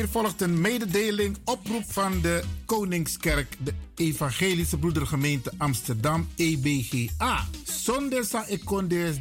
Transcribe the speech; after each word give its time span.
Hier 0.00 0.08
volgt 0.08 0.40
een 0.40 0.60
mededeling, 0.60 1.36
oproep 1.44 1.84
van 1.86 2.20
de 2.20 2.42
Koningskerk, 2.64 3.56
de 3.58 3.72
Evangelische 3.96 4.78
Broedergemeente 4.78 5.52
Amsterdam, 5.56 6.28
EBGA. 6.36 7.44
Zondag 7.64 8.24
sa 8.24 8.44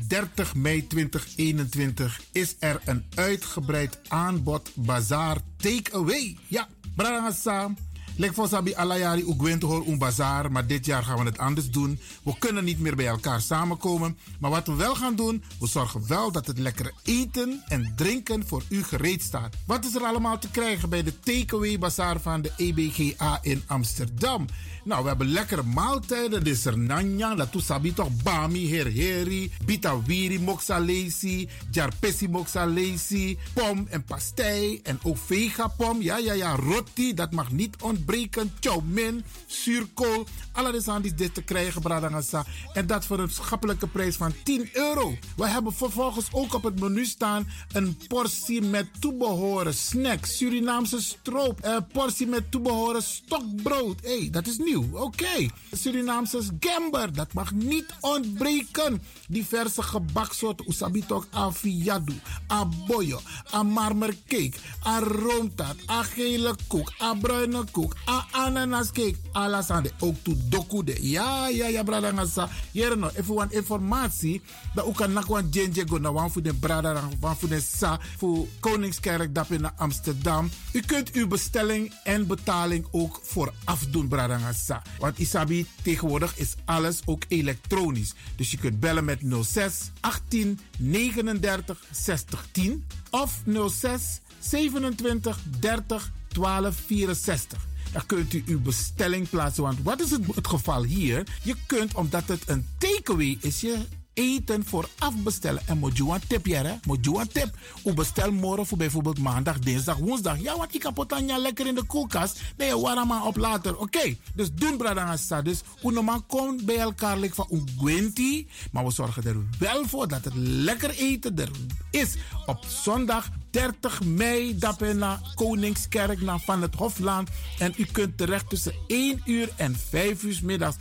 30 0.07 0.55
mei 0.55 0.87
2021 0.87 2.21
is 2.31 2.55
er 2.59 2.81
een 2.85 3.05
uitgebreid 3.15 3.99
aanbod 4.07 4.71
bazaar 4.75 5.37
takeaway. 5.57 6.37
Ja, 6.47 6.67
brangasa. 6.95 7.71
Lek 8.19 8.33
voor 8.33 8.47
Sabi 8.47 8.73
Alayari 8.75 9.21
Ugwento 9.21 9.67
hoor 9.67 9.87
een 9.87 9.97
bazaar, 9.97 10.51
maar 10.51 10.67
dit 10.67 10.85
jaar 10.85 11.03
gaan 11.03 11.17
we 11.17 11.25
het 11.25 11.37
anders 11.37 11.69
doen. 11.69 11.99
We 12.23 12.37
kunnen 12.39 12.63
niet 12.63 12.79
meer 12.79 12.95
bij 12.95 13.07
elkaar 13.07 13.41
samenkomen. 13.41 14.17
Maar 14.39 14.51
wat 14.51 14.67
we 14.67 14.75
wel 14.75 14.95
gaan 14.95 15.15
doen, 15.15 15.43
we 15.59 15.67
zorgen 15.67 16.07
wel 16.07 16.31
dat 16.31 16.47
het 16.47 16.57
lekkere 16.57 16.93
eten 17.03 17.63
en 17.67 17.93
drinken 17.95 18.47
voor 18.47 18.63
u 18.69 18.83
gereed 18.83 19.21
staat. 19.21 19.55
Wat 19.65 19.85
is 19.85 19.95
er 19.95 20.03
allemaal 20.03 20.39
te 20.39 20.49
krijgen 20.51 20.89
bij 20.89 21.03
de 21.03 21.19
Takeaway 21.19 21.79
Bazaar 21.79 22.19
van 22.19 22.41
de 22.41 22.51
EBGA 22.57 23.39
in 23.41 23.63
Amsterdam? 23.67 24.45
Nou, 24.89 25.01
we 25.01 25.07
hebben 25.07 25.31
lekkere 25.31 25.63
maaltijden. 25.63 26.43
Dit 26.43 26.55
is 26.55 26.65
er 26.65 26.77
nanya, 26.77 27.35
latu 27.35 27.59
sabi 27.59 27.93
toch 27.93 28.09
bami, 28.23 28.63
herheri, 28.69 29.51
bitawiri 29.65 30.39
moxalesi, 30.39 31.49
jarpesi 31.71 32.27
moxalesi, 32.27 33.37
pom 33.53 33.85
en 33.89 34.03
pastei 34.03 34.79
en 34.83 34.99
ook 35.03 35.17
vegapom. 35.17 36.01
Ja, 36.01 36.17
ja, 36.17 36.33
ja, 36.33 36.55
roti, 36.55 37.13
dat 37.13 37.31
mag 37.31 37.51
niet 37.51 37.75
ontbreken. 37.81 38.51
Chow 38.59 38.81
min, 38.83 39.23
zuurkool. 39.45 40.25
Alles 40.51 40.87
aan 40.87 41.01
die 41.01 41.13
dit 41.13 41.33
te 41.33 41.41
krijgen, 41.41 41.81
bradangasa. 41.81 42.45
En 42.73 42.87
dat 42.87 43.05
voor 43.05 43.19
een 43.19 43.29
schappelijke 43.29 43.87
prijs 43.87 44.15
van 44.15 44.33
10 44.43 44.69
euro. 44.73 45.17
We 45.37 45.47
hebben 45.47 45.73
vervolgens 45.73 46.27
ook 46.31 46.53
op 46.53 46.63
het 46.63 46.79
menu 46.79 47.05
staan 47.05 47.47
een 47.71 47.97
portie 48.07 48.61
met 48.61 48.87
toebehoren 48.99 49.73
snack, 49.73 50.25
Surinaamse 50.25 51.01
stroop, 51.01 51.59
een 51.61 51.87
portie 51.87 52.27
met 52.27 52.51
toebehoren 52.51 53.03
stokbrood. 53.03 54.01
Hé, 54.01 54.19
hey, 54.19 54.29
dat 54.29 54.47
is 54.47 54.57
nieuw. 54.57 54.78
Oké. 54.79 55.03
Okay. 55.03 55.51
Surinaamse 55.71 56.41
gember, 56.59 57.13
dat 57.13 57.33
mag 57.33 57.51
niet 57.51 57.85
ontbreken. 57.99 59.01
Diverse 59.27 59.81
gebaksoorten, 59.83 60.65
usabitok, 60.67 61.27
afiadu, 61.31 62.13
aboyo, 62.47 63.19
a 63.53 63.63
marmercake, 63.63 64.53
a 64.85 64.99
roomtaart, 64.99 65.89
a 65.89 66.03
gele 66.03 66.55
koek, 66.67 66.93
a 67.01 67.13
bruine 67.13 67.63
koek, 67.71 67.95
a 68.09 68.25
ananascake, 68.31 69.15
alasande. 69.31 69.91
Ook 69.99 70.15
to 70.21 70.33
dokude. 70.49 70.97
Ja, 71.01 71.47
ja, 71.47 71.67
ja, 71.67 71.83
brada 71.83 72.11
ngasa. 72.11 72.49
Hier 72.71 72.97
no, 72.97 73.09
even 73.15 73.33
wat 73.33 73.51
informatie. 73.51 74.41
Dat 74.73 74.85
ook 74.85 74.95
kan 74.95 75.13
nakwan 75.13 75.47
jenje 75.49 75.87
go 75.87 75.97
na 75.97 76.11
wan 76.11 76.31
voor 76.31 76.41
de 76.41 76.53
brada, 76.53 77.09
wan 77.19 77.37
voor 77.37 77.49
de 77.49 77.61
sa, 77.61 77.99
voor 78.17 78.47
Koningskerk 78.59 79.35
dap 79.35 79.51
in 79.51 79.77
Amsterdam. 79.77 80.49
U 80.71 80.79
kunt 80.79 81.11
uw 81.11 81.27
bestelling 81.27 81.93
en 82.03 82.27
betaling 82.27 82.85
ook 82.91 83.19
vooraf 83.23 83.85
doen, 83.91 84.07
brada 84.07 84.37
ngasa. 84.37 84.58
Want 84.99 85.19
Isabi, 85.19 85.65
tegenwoordig 85.81 86.37
is 86.37 86.53
alles 86.65 87.01
ook 87.05 87.23
elektronisch. 87.27 88.13
Dus 88.35 88.51
je 88.51 88.57
kunt 88.57 88.79
bellen 88.79 89.05
met 89.05 89.19
06 89.41 89.91
18 89.99 90.59
39 90.77 91.83
60 91.91 92.47
10 92.51 92.85
of 93.09 93.41
06 93.69 94.19
27 94.39 95.39
30 95.59 96.11
12 96.27 96.75
64 96.85 97.67
dan 97.91 98.05
kunt 98.05 98.33
u 98.33 98.43
uw 98.45 98.61
bestelling 98.61 99.29
plaatsen. 99.29 99.63
Want 99.63 99.79
wat 99.83 100.01
is 100.01 100.11
het, 100.11 100.35
het 100.35 100.47
geval 100.47 100.83
hier? 100.83 101.27
Je 101.43 101.55
kunt, 101.65 101.93
omdat 101.93 102.27
het 102.27 102.49
een 102.49 102.67
takeaway 102.77 103.37
is, 103.41 103.61
je 103.61 103.77
eten 104.19 104.65
vooraf 104.65 105.13
bestellen. 105.23 105.61
En 105.65 105.77
moet 105.77 105.97
je 105.97 106.03
een 106.03 106.21
tip, 106.27 106.45
ja, 106.45 106.79
moet 106.85 107.05
je 107.05 107.19
een 107.19 107.27
tip. 107.27 107.57
U 107.85 107.93
bestel 107.93 108.31
morgen 108.31 108.65
voor 108.65 108.77
bijvoorbeeld 108.77 109.19
maandag, 109.19 109.59
dinsdag, 109.59 109.97
woensdag. 109.97 110.41
Ja, 110.41 110.57
wat 110.57 110.73
ik 110.73 110.79
kapot 110.79 111.13
aan 111.13 111.39
lekker 111.39 111.67
in 111.67 111.75
de 111.75 111.83
koelkast. 111.83 112.41
Nee, 112.57 112.75
maar 113.05 113.25
op 113.25 113.37
later. 113.37 113.77
Oké, 113.77 114.15
dus 114.35 114.53
doen 114.53 114.77
bradangasa. 114.77 115.41
Dus 115.41 115.61
normaal 115.81 116.21
komt 116.21 116.65
bij 116.65 116.77
elkaar 116.77 117.17
like 117.17 117.35
van 117.35 117.47
Ugwenti. 117.51 118.47
Maar 118.71 118.85
we 118.85 118.91
zorgen 118.91 119.23
er 119.23 119.35
wel 119.59 119.87
voor 119.87 120.07
dat 120.07 120.23
het 120.23 120.35
lekker 120.35 120.89
eten 120.89 121.39
er 121.39 121.51
is. 121.91 122.15
Op 122.45 122.65
zondag 122.65 123.29
30 123.49 124.03
mei 124.03 124.57
Dapena 124.57 125.21
Koningskerk 125.35 126.21
naar 126.21 126.39
Van 126.39 126.61
het 126.61 126.75
Hofland. 126.75 127.29
En 127.59 127.73
u 127.77 127.85
kunt 127.91 128.17
terecht 128.17 128.49
tussen 128.49 128.73
1 128.87 129.21
uur 129.25 129.49
en 129.55 129.75
5 129.89 130.23
uur 130.23 130.39
middags. 130.43 130.75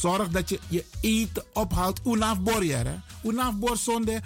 Zorg 0.00 0.28
dat 0.28 0.48
je 0.48 0.58
je 0.68 0.84
eten 1.00 1.44
ophaalt. 1.52 2.00
Unaf 2.04 2.40
borjer, 2.40 2.86
hè. 2.86 2.94
Unaf 3.24 3.54
bor 3.54 3.76
zonde, 3.76 4.20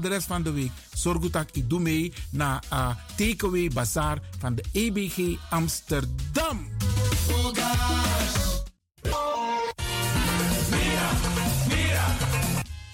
de 0.00 0.08
rest 0.08 0.26
van 0.26 0.42
de 0.42 0.50
week. 0.50 0.70
Zorg 0.94 1.30
dat 1.30 1.48
ik 1.52 1.68
doe 1.68 1.80
mee 1.80 2.12
naar 2.30 2.64
uh, 2.72 2.90
Takeaway 3.16 3.70
Bazaar 3.74 4.18
van 4.38 4.54
de 4.54 4.64
EBG 4.72 5.38
Amsterdam. 5.50 6.68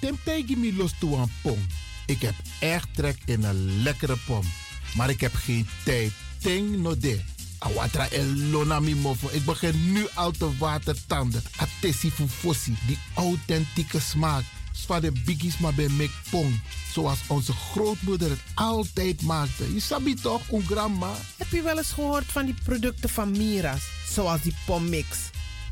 Temtegi 0.00 0.56
mi 0.56 0.76
los 0.76 0.92
toe 0.98 1.16
een 1.16 1.32
pom. 1.42 1.66
Ik 2.06 2.20
heb 2.20 2.34
echt 2.60 2.88
trek 2.94 3.18
in 3.24 3.44
een 3.44 3.82
lekkere 3.82 4.16
pom. 4.26 4.42
Maar 4.96 5.10
ik 5.10 5.20
heb 5.20 5.34
geen 5.34 5.68
tijd. 5.84 6.12
Ting 6.38 6.76
no 6.76 6.96
de. 6.96 7.39
Awatra 7.60 8.08
elona 8.10 8.80
mofo. 8.80 9.28
Ik 9.30 9.44
begin 9.44 9.92
nu 9.92 10.06
al 10.14 10.30
te 10.30 10.56
watertanden. 10.58 11.42
Atesi 11.56 12.10
fossi. 12.28 12.76
Die 12.86 12.98
authentieke 13.14 14.00
smaak. 14.00 14.44
Zwa 14.72 15.00
de 15.00 15.12
biggies 15.24 15.58
maar 15.58 15.74
bij 15.74 15.88
mek 15.88 16.10
pong. 16.30 16.60
Zoals 16.92 17.18
onze 17.26 17.52
grootmoeder 17.52 18.30
het 18.30 18.40
altijd 18.54 19.22
maakte. 19.22 19.74
Je 19.74 19.80
sabi 19.80 20.14
toch, 20.14 20.50
een 20.50 20.62
grandma? 20.66 21.12
Heb 21.36 21.50
je 21.50 21.62
wel 21.62 21.78
eens 21.78 21.92
gehoord 21.92 22.24
van 22.24 22.44
die 22.44 22.54
producten 22.64 23.08
van 23.08 23.30
Mira's? 23.30 23.82
Zoals 24.08 24.42
die 24.42 24.54
pommix. 24.66 25.06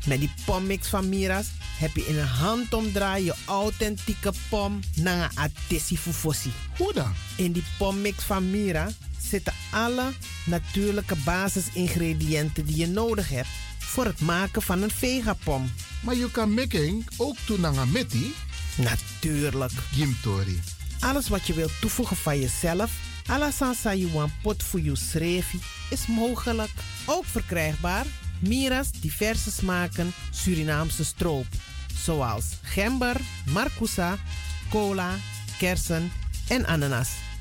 Met 0.05 0.19
die 0.19 0.31
pommix 0.45 0.87
van 0.87 1.09
Mira's 1.09 1.47
heb 1.77 1.95
je 1.95 2.05
in 2.05 2.17
een 2.17 2.27
handomdraai 2.27 3.23
je 3.23 3.35
authentieke 3.45 4.31
pom 4.49 4.79
naar 4.95 5.31
een 5.31 5.37
atesi 5.37 5.97
fufossi. 5.97 6.51
Hoe 6.77 6.93
dan? 6.93 7.13
In 7.35 7.51
die 7.51 7.63
pommix 7.77 8.23
van 8.23 8.51
Mira 8.51 8.91
zitten 9.29 9.53
alle 9.71 10.11
natuurlijke 10.45 11.15
basisingrediënten 11.25 12.65
die 12.65 12.77
je 12.77 12.87
nodig 12.87 13.29
hebt 13.29 13.49
voor 13.77 14.05
het 14.05 14.21
maken 14.21 14.61
van 14.61 14.81
een 14.81 14.91
vegapom. 14.91 15.71
Maar 16.01 16.15
je 16.15 16.31
kan 16.31 16.53
making 16.53 17.07
ook 17.17 17.37
doen 17.45 17.61
naar 17.61 17.77
een 17.77 17.91
meti? 17.91 18.33
Natuurlijk. 18.77 19.71
Gimtori. 19.91 20.61
Alles 20.99 21.29
wat 21.29 21.47
je 21.47 21.53
wilt 21.53 21.81
toevoegen 21.81 22.17
van 22.17 22.39
jezelf, 22.39 22.91
alasansa 23.25 23.95
yuan 23.95 24.31
pot 24.41 24.63
voor 24.63 24.81
je 24.81 24.95
srevi, 24.95 25.59
is 25.89 26.07
mogelijk. 26.07 26.71
Ook 27.05 27.25
verkrijgbaar 27.25 28.05
Mira's 28.39 28.91
diverse 28.91 29.51
smaken 29.51 30.13
Surinaamse 30.31 31.05
stroop. 31.05 31.45
Zoals 32.03 32.45
gember, 32.61 33.15
marcousa, 33.45 34.17
cola, 34.69 35.15
kersen 35.57 36.11
en 36.47 36.65
ananas. 36.65 37.09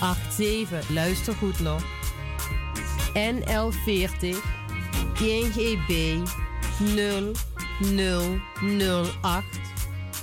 881787. 0.00 0.94
Luister 0.94 1.34
goed 1.34 1.60
nog. 1.60 1.82
NL40 3.14 4.36
INGB 5.20 6.18
0008 9.20 9.44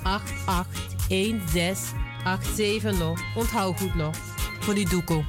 881687 0.04 2.98
nog. 2.98 3.20
Onthoud 3.36 3.80
goed 3.80 3.96
nog. 3.96 4.16
Voor 4.60 4.74
die 4.74 4.90
doekoe. 4.90 5.26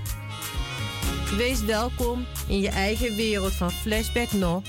Wees 1.37 1.64
welkom 1.64 2.26
in 2.49 2.61
je 2.61 2.69
eigen 2.69 3.17
wereld 3.17 3.52
van 3.52 3.70
Flashback 3.70 4.32
nog. 4.32 4.62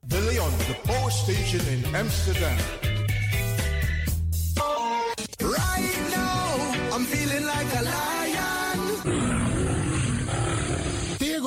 De 0.00 0.20
Leon, 0.20 0.56
the 0.56 0.76
Power 0.82 1.12
Station 1.12 1.66
in 1.66 1.84
Amsterdam. 1.94 2.56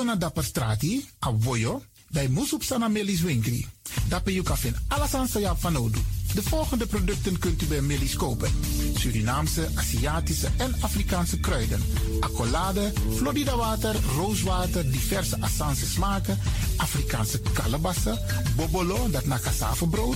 Na 0.07 0.15
dapper 0.15 0.44
strati, 0.44 1.09
a 1.25 1.33
voyo, 1.39 1.81
bij 2.09 2.27
Moesop 2.27 2.63
Sana 2.63 2.88
Melis 2.88 3.21
Winkri. 3.21 3.68
Dapper 4.07 4.33
you 4.33 4.44
kan 4.44 4.57
alles 4.88 5.13
aan 5.13 5.27
sa 5.27 5.56
van 5.56 5.75
Odu. 5.75 6.00
De 6.33 6.44
volgende 6.44 6.86
producten 6.86 7.39
kunt 7.39 7.62
u 7.62 7.65
bij 7.65 7.81
Melis 7.81 8.15
kopen. 8.15 8.51
Surinaamse, 8.98 9.68
Aziatische 9.75 10.48
en 10.57 10.75
Afrikaanse 10.80 11.39
kruiden. 11.39 11.81
Accolade, 12.19 12.94
Florida 13.15 13.56
water, 13.56 13.95
rooswater, 14.15 14.92
diverse 14.92 15.42
Assange 15.42 15.86
smaken. 15.86 16.39
Afrikaanse 16.77 17.42
kalebassen, 17.54 18.19
bobolo, 18.56 19.09
dat 19.09 19.25
na. 19.25 20.15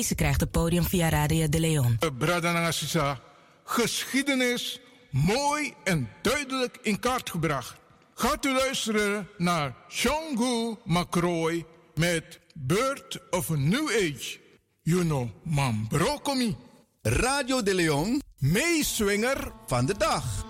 Deze 0.00 0.14
krijgt 0.14 0.40
het 0.40 0.50
podium 0.50 0.84
via 0.84 1.08
Radio 1.08 1.48
de 1.48 1.60
Leon. 1.60 1.98
Brada 2.18 2.52
Nangasisa, 2.52 3.20
geschiedenis 3.64 4.80
mooi 5.10 5.74
en 5.84 6.08
duidelijk 6.22 6.78
in 6.82 7.00
kaart 7.00 7.30
gebracht. 7.30 7.74
Gaat 8.14 8.44
u 8.44 8.52
luisteren 8.52 9.28
naar 9.36 9.74
Shongu 9.88 10.76
Makrooi 10.84 11.64
met 11.94 12.40
Bird 12.54 13.18
of 13.30 13.50
a 13.50 13.54
New 13.56 13.88
Age. 13.88 14.38
You 14.82 15.02
know, 15.02 15.28
man 15.42 15.86
brokomi. 15.88 16.56
Radio 17.02 17.62
de 17.62 17.74
Leon, 17.74 18.22
Meeswinger 18.38 19.52
van 19.66 19.86
de 19.86 19.94
dag. 19.98 20.49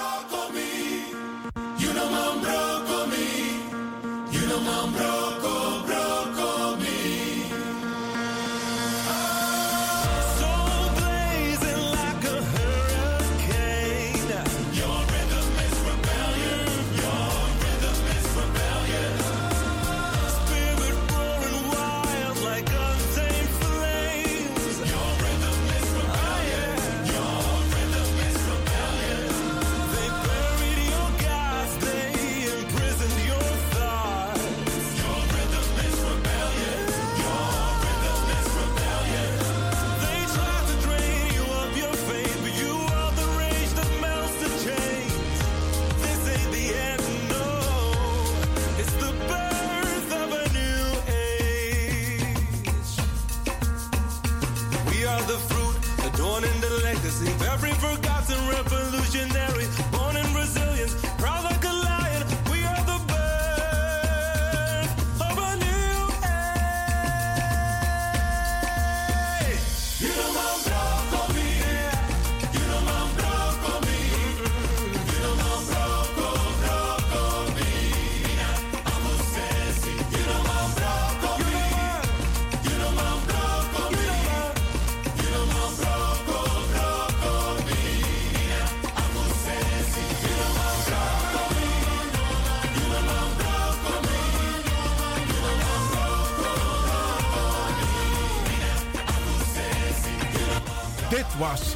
Was 101.51 101.75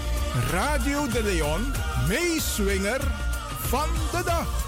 Radio 0.52 1.08
de 1.08 1.24
Leon, 1.24 1.62
meeswinger 2.08 3.02
van 3.60 3.90
de 4.12 4.24
dag. 4.26 4.64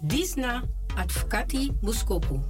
Disna 0.00 0.62
Advocati 0.96 1.72
Boskopu. 1.80 2.40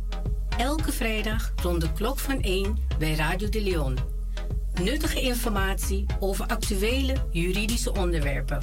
Elke 0.59 0.93
vrijdag 0.93 1.53
rond 1.63 1.81
de 1.81 1.93
klok 1.93 2.19
van 2.19 2.41
1 2.41 2.79
bij 2.99 3.15
Radio 3.15 3.49
de 3.49 3.63
Leon. 3.63 4.12
Nuttige 4.81 5.21
informatie 5.21 6.07
over 6.21 6.47
actuele 6.47 7.15
juridische 7.31 7.93
onderwerpen. 7.93 8.59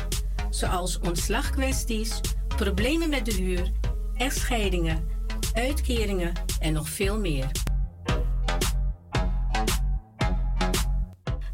Zoals 0.50 1.00
ontslagkwesties, 1.00 2.20
problemen 2.48 3.10
met 3.10 3.26
de 3.26 3.34
huur, 3.34 3.72
echtscheidingen, 4.16 5.08
uitkeringen 5.54 6.34
en 6.60 6.74
nog 6.74 6.90
veel 6.90 7.20
meer. 7.20 7.52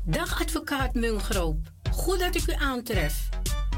Dag 0.03 0.41
advocaat 0.41 0.93
Mungroop. 0.93 1.57
Goed 1.91 2.19
dat 2.19 2.35
ik 2.35 2.47
u 2.47 2.53
aantref. 2.53 3.29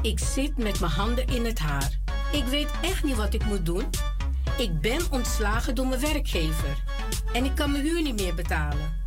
Ik 0.02 0.18
zit 0.18 0.56
met 0.56 0.80
mijn 0.80 0.92
handen 0.92 1.26
in 1.26 1.44
het 1.44 1.58
haar. 1.58 1.98
Ik 2.32 2.44
weet 2.44 2.70
echt 2.82 3.04
niet 3.04 3.16
wat 3.16 3.34
ik 3.34 3.44
moet 3.44 3.66
doen. 3.66 3.84
Ik 4.58 4.80
ben 4.80 5.00
ontslagen 5.10 5.74
door 5.74 5.86
mijn 5.86 6.00
werkgever. 6.00 6.82
En 7.32 7.44
ik 7.44 7.54
kan 7.54 7.72
mijn 7.72 7.84
huur 7.84 8.02
niet 8.02 8.20
meer 8.20 8.34
betalen. 8.34 9.06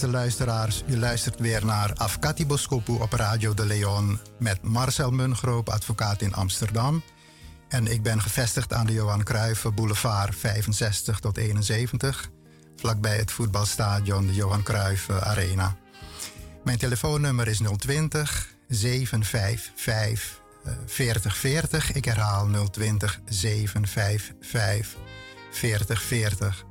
Beste 0.00 0.16
luisteraars, 0.16 0.82
u 0.86 0.98
luistert 0.98 1.40
weer 1.40 1.64
naar 1.64 1.92
Afkati 1.94 2.46
Boskopu 2.46 2.92
op 2.92 3.12
Radio 3.12 3.54
de 3.54 3.66
Leon 3.66 4.20
met 4.38 4.62
Marcel 4.62 5.10
Mungroop, 5.10 5.68
advocaat 5.68 6.22
in 6.22 6.34
Amsterdam. 6.34 7.02
En 7.68 7.86
ik 7.86 8.02
ben 8.02 8.22
gevestigd 8.22 8.72
aan 8.72 8.86
de 8.86 8.92
Johan 8.92 9.24
Cruijff 9.24 9.74
Boulevard 9.74 10.34
65 10.36 11.18
tot 11.18 11.36
71, 11.36 12.30
vlakbij 12.76 13.16
het 13.16 13.30
voetbalstadion 13.30 14.26
de 14.26 14.34
Johan 14.34 14.62
Cruijff 14.62 15.10
Arena. 15.10 15.76
Mijn 16.64 16.78
telefoonnummer 16.78 17.48
is 17.48 17.60
020 17.76 18.48
755 18.68 20.40
4040. 20.86 21.92
Ik 21.92 22.04
herhaal 22.04 22.48
020 22.70 23.20
755 23.24 24.96
4040. 25.50 26.64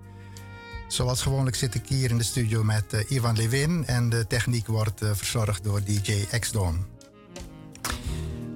Zoals 0.96 1.22
gewoonlijk 1.22 1.56
zit 1.56 1.76
ik 1.76 1.88
hier 1.88 2.10
in 2.10 2.18
de 2.18 2.24
studio 2.24 2.64
met 2.64 2.94
eh, 2.94 3.12
Ivan 3.12 3.36
Levin 3.36 3.86
en 3.86 4.10
de 4.10 4.28
techniek 4.28 4.68
wordt 4.68 5.02
eh, 5.02 5.10
verzorgd 5.14 5.64
door 5.64 5.84
DJ 5.84 6.26
X-Don. 6.40 6.86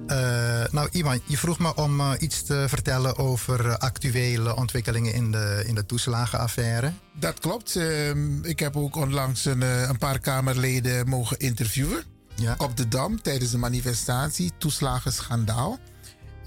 Eh, 0.06 0.64
nou, 0.70 0.88
Ivan, 0.92 1.20
je 1.24 1.38
vroeg 1.38 1.58
me 1.58 1.74
om 1.74 2.00
iets 2.18 2.42
te 2.42 2.64
vertellen 2.68 3.16
over 3.16 3.78
actuele 3.78 4.56
ontwikkelingen 4.56 5.14
in 5.14 5.30
de, 5.30 5.64
in 5.66 5.74
de 5.74 5.86
toeslagenaffaire. 5.86 6.92
Dat 7.12 7.38
klopt. 7.38 7.76
Ehm, 7.76 8.44
ik 8.44 8.58
heb 8.58 8.76
ook 8.76 8.96
onlangs 8.96 9.44
een, 9.44 9.60
een 9.60 9.98
paar 9.98 10.18
Kamerleden 10.18 11.08
mogen 11.08 11.38
interviewen. 11.38 12.02
Op 12.58 12.76
de 12.76 12.88
Dam 12.88 13.22
tijdens 13.22 13.50
de 13.50 13.58
manifestatie 13.58 14.52
Toeslagenschandaal. 14.58 15.78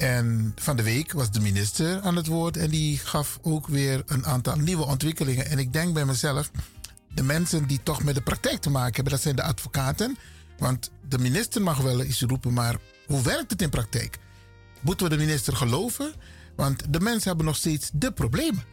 En 0.04 0.54
van 0.56 0.76
de 0.76 0.84
week 0.84 1.12
was 1.12 1.32
de 1.32 1.40
minister 1.40 2.02
aan 2.02 2.16
het 2.16 2.28
woord 2.28 2.58
en 2.58 2.70
die 2.70 2.98
gaf 2.98 3.40
ook 3.42 3.68
weer 3.68 4.04
een 4.06 4.26
aantal 4.26 4.56
nieuwe 4.56 4.86
ontwikkelingen. 4.86 5.46
En 5.46 5.60
ik 5.60 5.74
denk 5.74 5.94
bij 5.94 6.06
mezelf, 6.06 6.52
de 7.14 7.24
mensen 7.24 7.68
die 7.68 7.80
toch 7.84 8.04
met 8.04 8.16
de 8.16 8.22
praktijk 8.22 8.62
te 8.62 8.70
maken 8.70 8.94
hebben, 8.94 9.14
dat 9.14 9.22
zijn 9.22 9.36
de 9.36 9.44
advocaten. 9.44 10.18
Want 10.58 10.92
de 11.10 11.18
minister 11.18 11.62
mag 11.62 11.78
wel 11.78 12.04
iets 12.04 12.22
roepen, 12.22 12.54
maar 12.54 12.76
hoe 13.08 13.22
werkt 13.22 13.52
het 13.52 13.62
in 13.62 13.70
praktijk? 13.70 14.18
Moeten 14.82 15.10
we 15.10 15.16
de 15.16 15.24
minister 15.24 15.56
geloven? 15.56 16.14
Want 16.56 16.94
de 16.94 17.00
mensen 17.00 17.28
hebben 17.28 17.46
nog 17.46 17.56
steeds 17.56 17.90
de 17.94 18.12
problemen. 18.12 18.64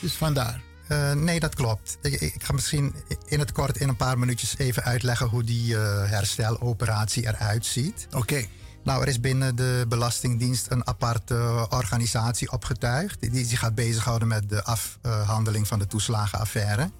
Dus 0.00 0.12
vandaar. 0.12 0.62
Eh, 0.88 1.12
nee, 1.12 1.40
dat 1.40 1.54
klopt. 1.54 1.98
Ik, 2.02 2.20
ik 2.20 2.42
ga 2.42 2.52
misschien 2.52 2.94
in 3.26 3.38
het 3.38 3.52
kort 3.52 3.76
in 3.76 3.88
een 3.88 3.96
paar 3.96 4.18
minuutjes 4.18 4.58
even 4.58 4.82
uitleggen 4.82 5.26
hoe 5.26 5.44
die 5.44 5.76
eh, 5.76 6.10
hersteloperatie 6.10 7.26
eruit 7.26 7.66
ziet. 7.66 8.06
Oké. 8.12 8.46
Nou, 8.84 9.02
er 9.02 9.08
is 9.08 9.20
binnen 9.20 9.56
de 9.56 9.84
Belastingdienst 9.88 10.70
een 10.70 10.86
aparte 10.86 11.66
organisatie 11.70 12.52
opgetuigd. 12.52 13.32
Die 13.32 13.44
zich 13.44 13.58
gaat 13.58 13.74
bezighouden 13.74 14.28
met 14.28 14.48
de 14.48 14.64
afhandeling 14.64 15.66
van 15.66 15.78
de 15.78 15.86
toeslagenaffaire. 15.86 16.90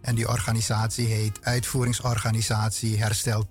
En 0.00 0.14
die 0.14 0.28
organisatie 0.28 1.06
heet 1.06 1.38
Uitvoeringsorganisatie 1.42 2.98
Herstel 2.98 3.48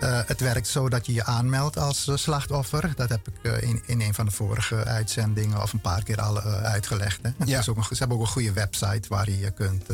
Eh, 0.00 0.20
het 0.26 0.40
werkt 0.40 0.66
zo 0.66 0.88
dat 0.88 1.06
je 1.06 1.12
je 1.12 1.24
aanmeldt 1.24 1.78
als 1.78 2.08
eh, 2.08 2.16
slachtoffer. 2.16 2.92
Dat 2.96 3.08
heb 3.08 3.28
ik 3.28 3.34
eh, 3.42 3.68
in, 3.68 3.82
in 3.86 4.00
een 4.00 4.14
van 4.14 4.24
de 4.24 4.30
vorige 4.30 4.84
uitzendingen 4.84 5.62
of 5.62 5.72
een 5.72 5.80
paar 5.80 6.02
keer 6.02 6.20
al 6.20 6.40
uitgelegd. 6.40 7.20
Hè. 7.22 7.30
Ja. 7.44 7.58
is 7.58 7.68
ook 7.68 7.76
een, 7.76 7.84
ze 7.84 7.94
hebben 7.98 8.16
ook 8.16 8.22
een 8.22 8.32
goede 8.32 8.52
website 8.52 9.08
waar 9.08 9.30
je 9.30 9.38
je 9.38 9.50
kunt 9.50 9.84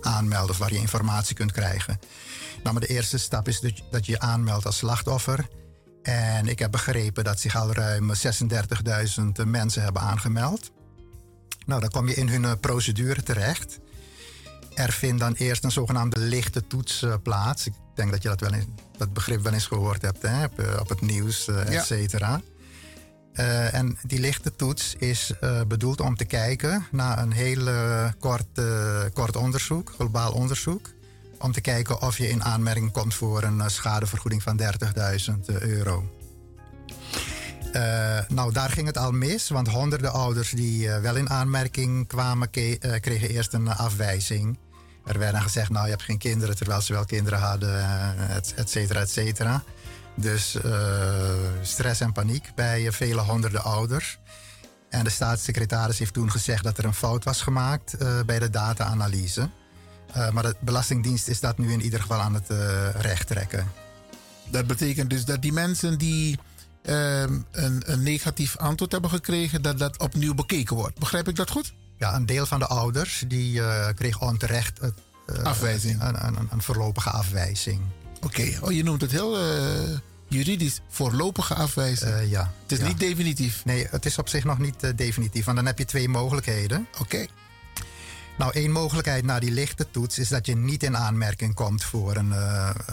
aanmelden 0.00 0.50
of 0.50 0.58
waar 0.58 0.72
je 0.72 0.78
informatie 0.78 1.34
kunt 1.34 1.52
krijgen. 1.52 2.00
Nou, 2.62 2.72
maar 2.72 2.86
de 2.86 2.94
eerste 2.94 3.18
stap 3.18 3.48
is 3.48 3.60
dat 3.60 3.76
je, 3.76 3.82
dat 3.90 4.06
je 4.06 4.12
je 4.12 4.20
aanmeldt 4.20 4.66
als 4.66 4.76
slachtoffer. 4.76 5.48
En 6.02 6.46
ik 6.46 6.58
heb 6.58 6.70
begrepen 6.70 7.24
dat 7.24 7.40
zich 7.40 7.56
al 7.56 7.72
ruim 7.72 8.12
36.000 8.14 9.46
mensen 9.46 9.82
hebben 9.82 10.02
aangemeld. 10.02 10.70
Nou, 11.66 11.80
dan 11.80 11.90
kom 11.90 12.08
je 12.08 12.14
in 12.14 12.28
hun 12.28 12.60
procedure 12.60 13.22
terecht. 13.22 13.78
Er 14.74 14.92
vindt 14.92 15.20
dan 15.20 15.32
eerst 15.32 15.64
een 15.64 15.70
zogenaamde 15.70 16.18
lichte 16.18 16.66
toets 16.66 17.04
plaats. 17.22 17.66
Ik 17.66 17.72
denk 17.98 18.10
dat 18.10 18.22
je 18.22 18.28
dat, 18.28 18.40
wel 18.40 18.52
eens, 18.52 18.64
dat 18.98 19.12
begrip 19.12 19.42
wel 19.42 19.52
eens 19.52 19.66
gehoord 19.66 20.02
hebt 20.02 20.22
hè? 20.22 20.44
Op, 20.44 20.58
eh, 20.58 20.78
het 20.88 21.00
nieuws, 21.00 21.44
Ja. 21.44 21.64
et 21.64 21.84
cetera. 21.84 22.40
Eh, 23.32 23.74
en 23.74 23.98
die 24.06 24.20
lichte 24.20 24.56
toets 24.56 24.94
is 24.98 25.32
bedoeld 25.68 26.00
om 26.00 26.16
te 26.16 26.24
kijken 26.24 26.86
naar 26.90 27.18
een 27.18 27.32
heel 27.32 27.64
kort, 28.18 28.60
kort 29.12 29.36
onderzoek, 29.36 29.92
globaal 29.94 30.32
onderzoek. 30.32 30.88
Om 31.38 31.52
te 31.52 31.60
kijken 31.60 32.02
of 32.02 32.18
je 32.18 32.28
in 32.28 32.44
aanmerking 32.44 32.92
komt 32.92 33.14
voor 33.14 33.42
een 33.42 33.70
schadevergoeding 33.70 34.42
van 34.42 34.56
30.000 34.56 35.48
euro. 35.48 36.10
Nou, 38.28 38.52
daar 38.52 38.70
ging 38.70 38.86
het 38.86 38.96
al 38.98 39.12
mis, 39.12 39.48
want 39.48 39.68
honderden 39.68 40.12
ouders 40.12 40.50
die 40.50 40.90
wel 40.90 41.16
in 41.16 41.30
aanmerking 41.30 42.06
kwamen, 42.06 42.50
kregen 43.00 43.28
eerst 43.28 43.52
een 43.52 43.68
afwijzing. 43.68 44.58
Er 45.08 45.18
werd 45.18 45.32
dan 45.32 45.42
gezegd, 45.42 45.70
nou, 45.70 45.84
je 45.84 45.90
hebt 45.90 46.02
geen 46.02 46.18
kinderen, 46.18 46.56
terwijl 46.56 46.80
ze 46.80 46.92
wel 46.92 47.04
kinderen 47.04 47.38
hadden, 47.38 47.78
eh, 47.78 48.36
et, 48.36 48.54
et 48.54 48.70
cetera, 48.70 49.00
et 49.00 49.10
cetera. 49.10 49.62
Dus 50.14 50.54
eh, 50.54 51.34
stress 51.62 52.00
en 52.00 52.12
paniek 52.12 52.52
bij 52.54 52.86
eh, 52.86 52.92
vele 52.92 53.20
honderden 53.20 53.62
ouders. 53.62 54.18
En 54.88 55.04
de 55.04 55.10
staatssecretaris 55.10 55.98
heeft 55.98 56.12
toen 56.12 56.30
gezegd 56.30 56.64
dat 56.64 56.78
er 56.78 56.84
een 56.84 56.94
fout 56.94 57.24
was 57.24 57.42
gemaakt 57.42 57.96
bij 58.26 58.38
de 58.38 58.50
data-analyse. 58.50 59.50
Maar 60.32 60.42
de 60.42 60.56
Belastingdienst 60.60 61.28
is 61.28 61.40
dat 61.40 61.58
nu 61.58 61.72
in 61.72 61.80
ieder 61.80 62.00
geval 62.00 62.20
aan 62.20 62.34
het 62.34 62.50
recht 63.00 63.26
trekken. 63.26 63.72
Dat 64.50 64.66
betekent 64.66 65.10
dus 65.10 65.24
dat 65.24 65.42
die 65.42 65.52
mensen 65.52 65.98
die 65.98 66.38
ehm, 66.82 67.38
een, 67.50 67.82
een 67.86 68.02
negatief 68.02 68.56
antwoord 68.56 68.92
hebben 68.92 69.10
gekregen, 69.10 69.62
dat 69.62 69.78
dat 69.78 69.98
opnieuw 69.98 70.34
bekeken 70.34 70.76
wordt. 70.76 70.98
Begrijp 70.98 71.28
ik 71.28 71.36
dat 71.36 71.50
goed? 71.50 71.72
Ja, 71.98 72.14
een 72.14 72.26
deel 72.26 72.46
van 72.46 72.58
de 72.58 72.66
ouders 72.66 73.24
die 73.26 73.62
eh, 73.62 73.94
kreeg 73.94 74.20
onterecht 74.20 74.80
het, 74.80 74.94
eh, 75.26 75.42
Afwijzing. 75.42 76.02
Een, 76.02 76.26
een, 76.26 76.48
een 76.50 76.62
voorlopige 76.62 77.10
afwijzing. 77.10 77.80
Oké, 78.20 78.58
oh, 78.60 78.72
je 78.72 78.82
noemt 78.82 79.00
het 79.00 79.10
heel 79.10 79.38
juridisch 80.28 80.80
voorlopige 80.88 81.54
afwijzing. 81.54 82.30
Ja. 82.30 82.52
Het 82.62 82.72
is 82.72 82.78
ja. 82.78 82.86
niet 82.86 82.98
definitief. 82.98 83.64
Nee, 83.64 83.86
het 83.90 84.06
is 84.06 84.18
op 84.18 84.28
zich 84.28 84.44
nog 84.44 84.58
niet 84.58 84.92
definitief. 84.96 85.44
Want 85.44 85.56
dan 85.56 85.66
heb 85.66 85.78
je 85.78 85.84
twee 85.84 86.08
mogelijkheden. 86.08 86.86
Oké. 86.98 87.26
Nou, 88.38 88.52
één 88.52 88.70
mogelijkheid 88.70 89.24
na 89.24 89.38
die 89.38 89.50
lichte 89.50 89.90
toets 89.90 90.18
is 90.18 90.28
dat 90.28 90.46
je 90.46 90.56
niet 90.56 90.82
in 90.82 90.96
aanmerking 90.96 91.54
komt 91.54 91.84
voor, 91.84 92.16
een, 92.16 92.34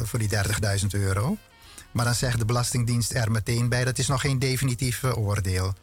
voor 0.04 0.20
die 0.20 0.30
30.000 0.30 0.86
euro. 0.90 1.38
Maar 1.92 2.06
dan 2.06 2.16
zegt 2.16 2.40
de 2.40 2.46
Belastingdienst 2.46 3.14
er 3.14 3.32
meteen 3.32 3.70
bij, 3.70 3.84
dat 3.84 3.98
is 3.98 4.08
nog 4.08 4.22
geen 4.22 4.40
definitief 4.40 5.04
oordeel. 5.04 5.74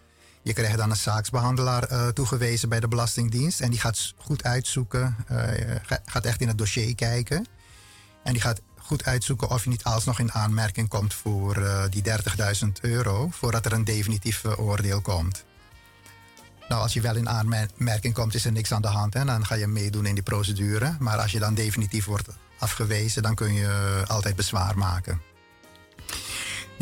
Je 0.43 0.53
krijgt 0.53 0.77
dan 0.77 0.91
een 0.91 0.97
zaaksbehandelaar 0.97 1.83
eh, 1.85 2.09
toegewezen 2.09 2.69
bij 2.69 2.81
de 2.81 2.89
Belastingdienst. 2.89 3.61
En 3.61 3.71
die 3.71 3.81
gaat 3.81 4.13
goed 4.17 4.45
uitzoeken, 4.45 5.17
eh, 5.29 5.37
ga- 5.83 6.03
gaat 6.07 6.25
echt 6.25 6.41
in 6.41 6.49
het 6.49 6.59
dossier 6.59 6.95
kijken. 6.95 7.47
En 8.23 8.33
die 8.33 8.43
gaat 8.43 8.61
goed 8.79 9.05
uitzoeken 9.05 9.49
of 9.51 9.65
je 9.65 9.71
niet 9.71 9.85
alsnog 9.85 10.19
in 10.19 10.33
aanmerking 10.33 10.89
komt 10.89 11.15
voor 11.15 11.57
eh, 11.57 11.85
die 11.91 12.03
30.000 12.03 12.81
euro. 12.81 13.29
Voordat 13.31 13.65
er 13.67 13.73
een 13.73 13.85
definitief 13.85 14.45
oordeel 14.45 15.01
komt. 15.01 15.45
Nou, 16.69 16.83
als 16.83 16.93
je 16.93 17.01
wel 17.01 17.17
in 17.17 17.29
aanmerking 17.29 18.15
komt, 18.15 18.35
is 18.35 18.45
er 18.45 18.53
niks 18.53 18.73
aan 18.73 18.83
de 18.83 18.89
hand. 18.89 19.15
Hè? 19.15 19.25
Dan 19.25 19.47
ga 19.47 19.55
je 19.55 19.67
meedoen 19.67 20.07
in 20.07 20.15
die 20.15 20.23
procedure. 20.23 20.97
Maar 20.99 21.19
als 21.19 21.33
je 21.33 21.39
dan 21.39 21.55
definitief 21.55 22.05
wordt 22.05 22.29
afgewezen, 22.59 23.23
dan 23.23 23.35
kun 23.35 23.53
je 23.55 24.03
altijd 24.07 24.37
bezwaar 24.37 24.79
maken. 24.79 25.21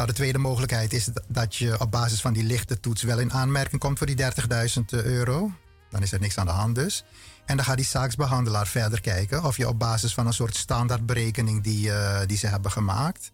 Nou, 0.01 0.13
de 0.13 0.19
tweede 0.19 0.39
mogelijkheid 0.39 0.93
is 0.93 1.09
dat 1.29 1.57
je 1.57 1.81
op 1.81 1.91
basis 1.91 2.21
van 2.21 2.33
die 2.33 2.45
lichte 2.45 2.81
toets 2.81 3.03
wel 3.03 3.19
in 3.19 3.33
aanmerking 3.33 3.81
komt 3.81 3.99
voor 3.99 4.07
die 4.07 4.17
30.000 4.17 4.81
euro. 4.89 5.53
Dan 5.91 6.03
is 6.03 6.13
er 6.13 6.21
niks 6.21 6.39
aan 6.39 6.47
de 6.47 6.53
hand 6.53 6.75
dus. 6.75 7.05
En 7.45 7.57
dan 7.57 7.65
gaat 7.65 7.77
die 7.77 7.87
zaaksbehandelaar 7.87 8.67
verder 8.67 9.01
kijken 9.01 9.45
of 9.45 9.57
je 9.57 9.69
op 9.69 9.79
basis 9.79 10.15
van 10.15 10.27
een 10.27 10.33
soort 10.33 10.57
standaardberekening 10.57 11.63
die, 11.63 11.93
eh, 11.93 12.21
die 12.27 12.37
ze 12.37 12.47
hebben 12.47 12.71
gemaakt, 12.71 13.33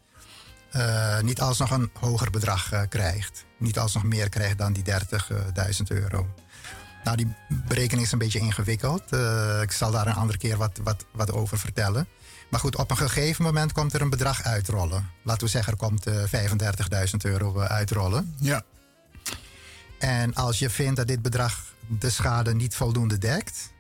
eh, 0.70 1.20
niet 1.20 1.40
alsnog 1.40 1.70
een 1.70 1.90
hoger 2.00 2.30
bedrag 2.30 2.72
eh, 2.72 2.82
krijgt. 2.88 3.44
Niet 3.58 3.78
alsnog 3.78 4.04
meer 4.04 4.28
krijgt 4.28 4.58
dan 4.58 4.72
die 4.72 4.84
30.000 4.84 5.90
euro. 5.90 6.26
Nou, 7.06 7.16
die 7.16 7.34
berekening 7.48 8.06
is 8.06 8.12
een 8.12 8.18
beetje 8.18 8.38
ingewikkeld. 8.38 9.12
Eh, 9.12 9.60
ik 9.62 9.72
zal 9.72 9.90
daar 9.90 10.06
een 10.06 10.14
andere 10.14 10.38
keer 10.38 10.56
wat, 10.56 10.80
wat, 10.82 11.04
wat 11.12 11.32
over 11.32 11.58
vertellen. 11.58 12.08
Maar 12.50 12.60
goed, 12.60 12.76
op 12.76 12.90
een 12.90 12.96
gegeven 12.96 13.44
moment 13.44 13.72
komt 13.72 13.92
er 13.92 14.00
een 14.00 14.10
bedrag 14.10 14.42
uitrollen. 14.42 15.10
Laten 15.22 15.44
we 15.44 15.50
zeggen, 15.50 15.72
er 15.72 15.78
komt 15.78 16.06
eh 16.06 16.22
35.000 16.24 17.16
euro 17.22 17.60
eh, 17.60 17.70
uitrollen. 17.70 18.34
Ja. 18.38 18.62
En 19.98 20.34
als 20.34 20.58
je 20.58 20.70
vindt 20.70 20.96
dat 20.96 21.06
dit 21.06 21.22
bedrag 21.22 21.74
de 21.86 22.10
schade 22.10 22.54
niet 22.54 22.74
voldoende 22.74 23.18
dekt, 23.18 23.72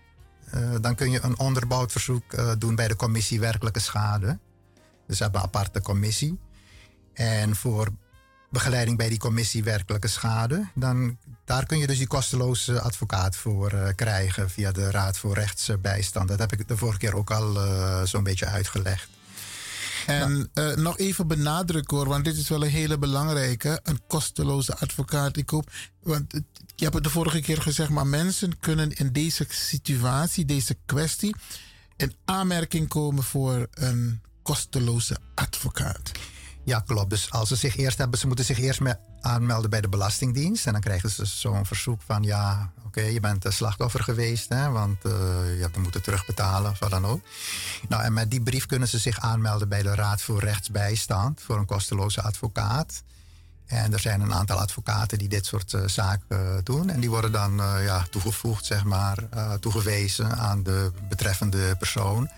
eh, 0.50 0.74
dan 0.80 0.94
kun 0.94 1.10
je 1.10 1.20
een 1.22 1.38
onderbouwd 1.38 1.92
verzoek 1.92 2.58
doen 2.60 2.74
bij 2.74 2.88
de 2.88 2.96
commissie 2.96 3.40
werkelijke 3.40 3.80
schade. 3.80 4.38
Dus 5.06 5.16
we 5.18 5.22
hebben 5.22 5.40
een 5.40 5.46
aparte 5.46 5.82
commissie. 5.82 6.38
En 7.12 7.56
voor 7.56 7.88
begeleiding 8.50 8.96
bij 8.96 9.08
die 9.08 9.18
commissie 9.18 9.64
werkelijke 9.64 10.08
schade, 10.08 10.68
dan, 10.74 11.18
daar 11.44 11.66
kun 11.66 11.78
je 11.78 11.86
dus 11.86 11.98
die 11.98 12.06
kosteloze 12.06 12.80
advocaat 12.80 13.36
voor 13.36 13.70
eh, 13.70 13.94
krijgen 13.94 14.50
via 14.50 14.72
de 14.72 14.90
Raad 14.90 15.18
voor 15.18 15.34
Rechtsbijstand. 15.34 16.28
Dat 16.28 16.38
heb 16.38 16.52
ik 16.52 16.68
de 16.68 16.76
vorige 16.76 16.98
keer 16.98 17.16
ook 17.16 17.30
al 17.30 17.60
eh, 17.60 18.02
zo'n 18.04 18.22
beetje 18.22 18.46
uitgelegd. 18.46 19.08
En 20.06 20.50
eh, 20.52 20.74
nog 20.74 20.98
even 20.98 21.26
benadrukken 21.26 21.96
hoor, 21.96 22.08
want 22.08 22.24
dit 22.24 22.36
is 22.36 22.48
wel 22.48 22.62
een 22.62 22.70
hele 22.70 22.98
belangrijke. 22.98 23.80
Een 23.82 24.00
kosteloze 24.06 24.76
advocaat. 24.76 25.36
Ik 25.36 25.50
hoop, 25.50 25.70
want 26.02 26.32
je 26.74 26.84
hebt 26.84 26.94
het 26.94 27.04
de 27.04 27.10
vorige 27.10 27.40
keer 27.40 27.62
gezegd, 27.62 27.90
maar 27.90 28.06
mensen 28.06 28.58
kunnen 28.58 28.92
in 28.92 29.12
deze 29.12 29.46
situatie, 29.48 30.44
deze 30.44 30.76
kwestie, 30.86 31.34
in 31.96 32.14
aanmerking 32.24 32.88
komen 32.88 33.22
voor 33.22 33.66
een 33.70 34.20
kosteloze 34.42 35.16
advocaat. 35.34 36.12
Ja, 36.66 36.80
klopt. 36.80 37.10
Dus 37.10 37.30
als 37.30 37.48
ze 37.48 37.56
zich 37.56 37.76
eerst 37.76 37.98
hebben, 37.98 38.18
ze 38.18 38.26
moeten 38.26 38.44
zich 38.44 38.58
eerst 38.58 38.80
me- 38.80 38.96
aanmelden 39.20 39.70
bij 39.70 39.80
de 39.80 39.88
Belastingdienst. 39.88 40.66
En 40.66 40.72
dan 40.72 40.80
krijgen 40.80 41.10
ze 41.10 41.24
zo'n 41.24 41.66
verzoek 41.66 42.00
van 42.06 42.22
ja, 42.22 42.72
oké, 42.86 43.00
je 43.00 43.20
bent 43.20 43.44
een 43.44 43.52
slachtoffer 43.52 44.02
geweest, 44.02 44.48
hè, 44.48 44.70
want 44.70 45.04
eh, 45.04 45.12
je 45.56 45.60
hebt 45.60 45.76
moeten 45.76 46.02
terugbetalen 46.02 46.70
of 46.70 46.78
wat 46.78 46.90
dan 46.90 47.06
ook. 47.06 47.20
Nou, 47.88 48.02
en 48.02 48.12
met 48.12 48.30
die 48.30 48.40
brief 48.40 48.66
kunnen 48.66 48.88
ze 48.88 48.98
zich 48.98 49.20
aanmelden 49.20 49.68
bij 49.68 49.82
de 49.82 49.94
Raad 49.94 50.22
voor 50.22 50.40
Rechtsbijstand 50.40 51.40
voor 51.40 51.58
een 51.58 51.66
kosteloze 51.66 52.22
advocaat. 52.22 53.02
En 53.66 53.92
er 53.92 54.00
zijn 54.00 54.20
een 54.20 54.34
aantal 54.34 54.58
advocaten 54.58 55.18
die 55.18 55.28
dit 55.28 55.46
soort 55.46 55.74
eh, 55.74 55.80
zaken 55.86 56.24
eh, 56.28 56.56
doen. 56.62 56.90
En 56.90 57.00
die 57.00 57.10
worden 57.10 57.32
dan 57.32 57.60
eh, 57.60 57.84
ja, 57.84 58.06
toegevoegd, 58.10 58.64
zeg 58.64 58.84
maar, 58.84 59.18
eh, 59.30 59.52
toegewezen 59.52 60.36
aan 60.38 60.62
de 60.62 60.92
betreffende 61.08 61.76
persoon. 61.76 62.28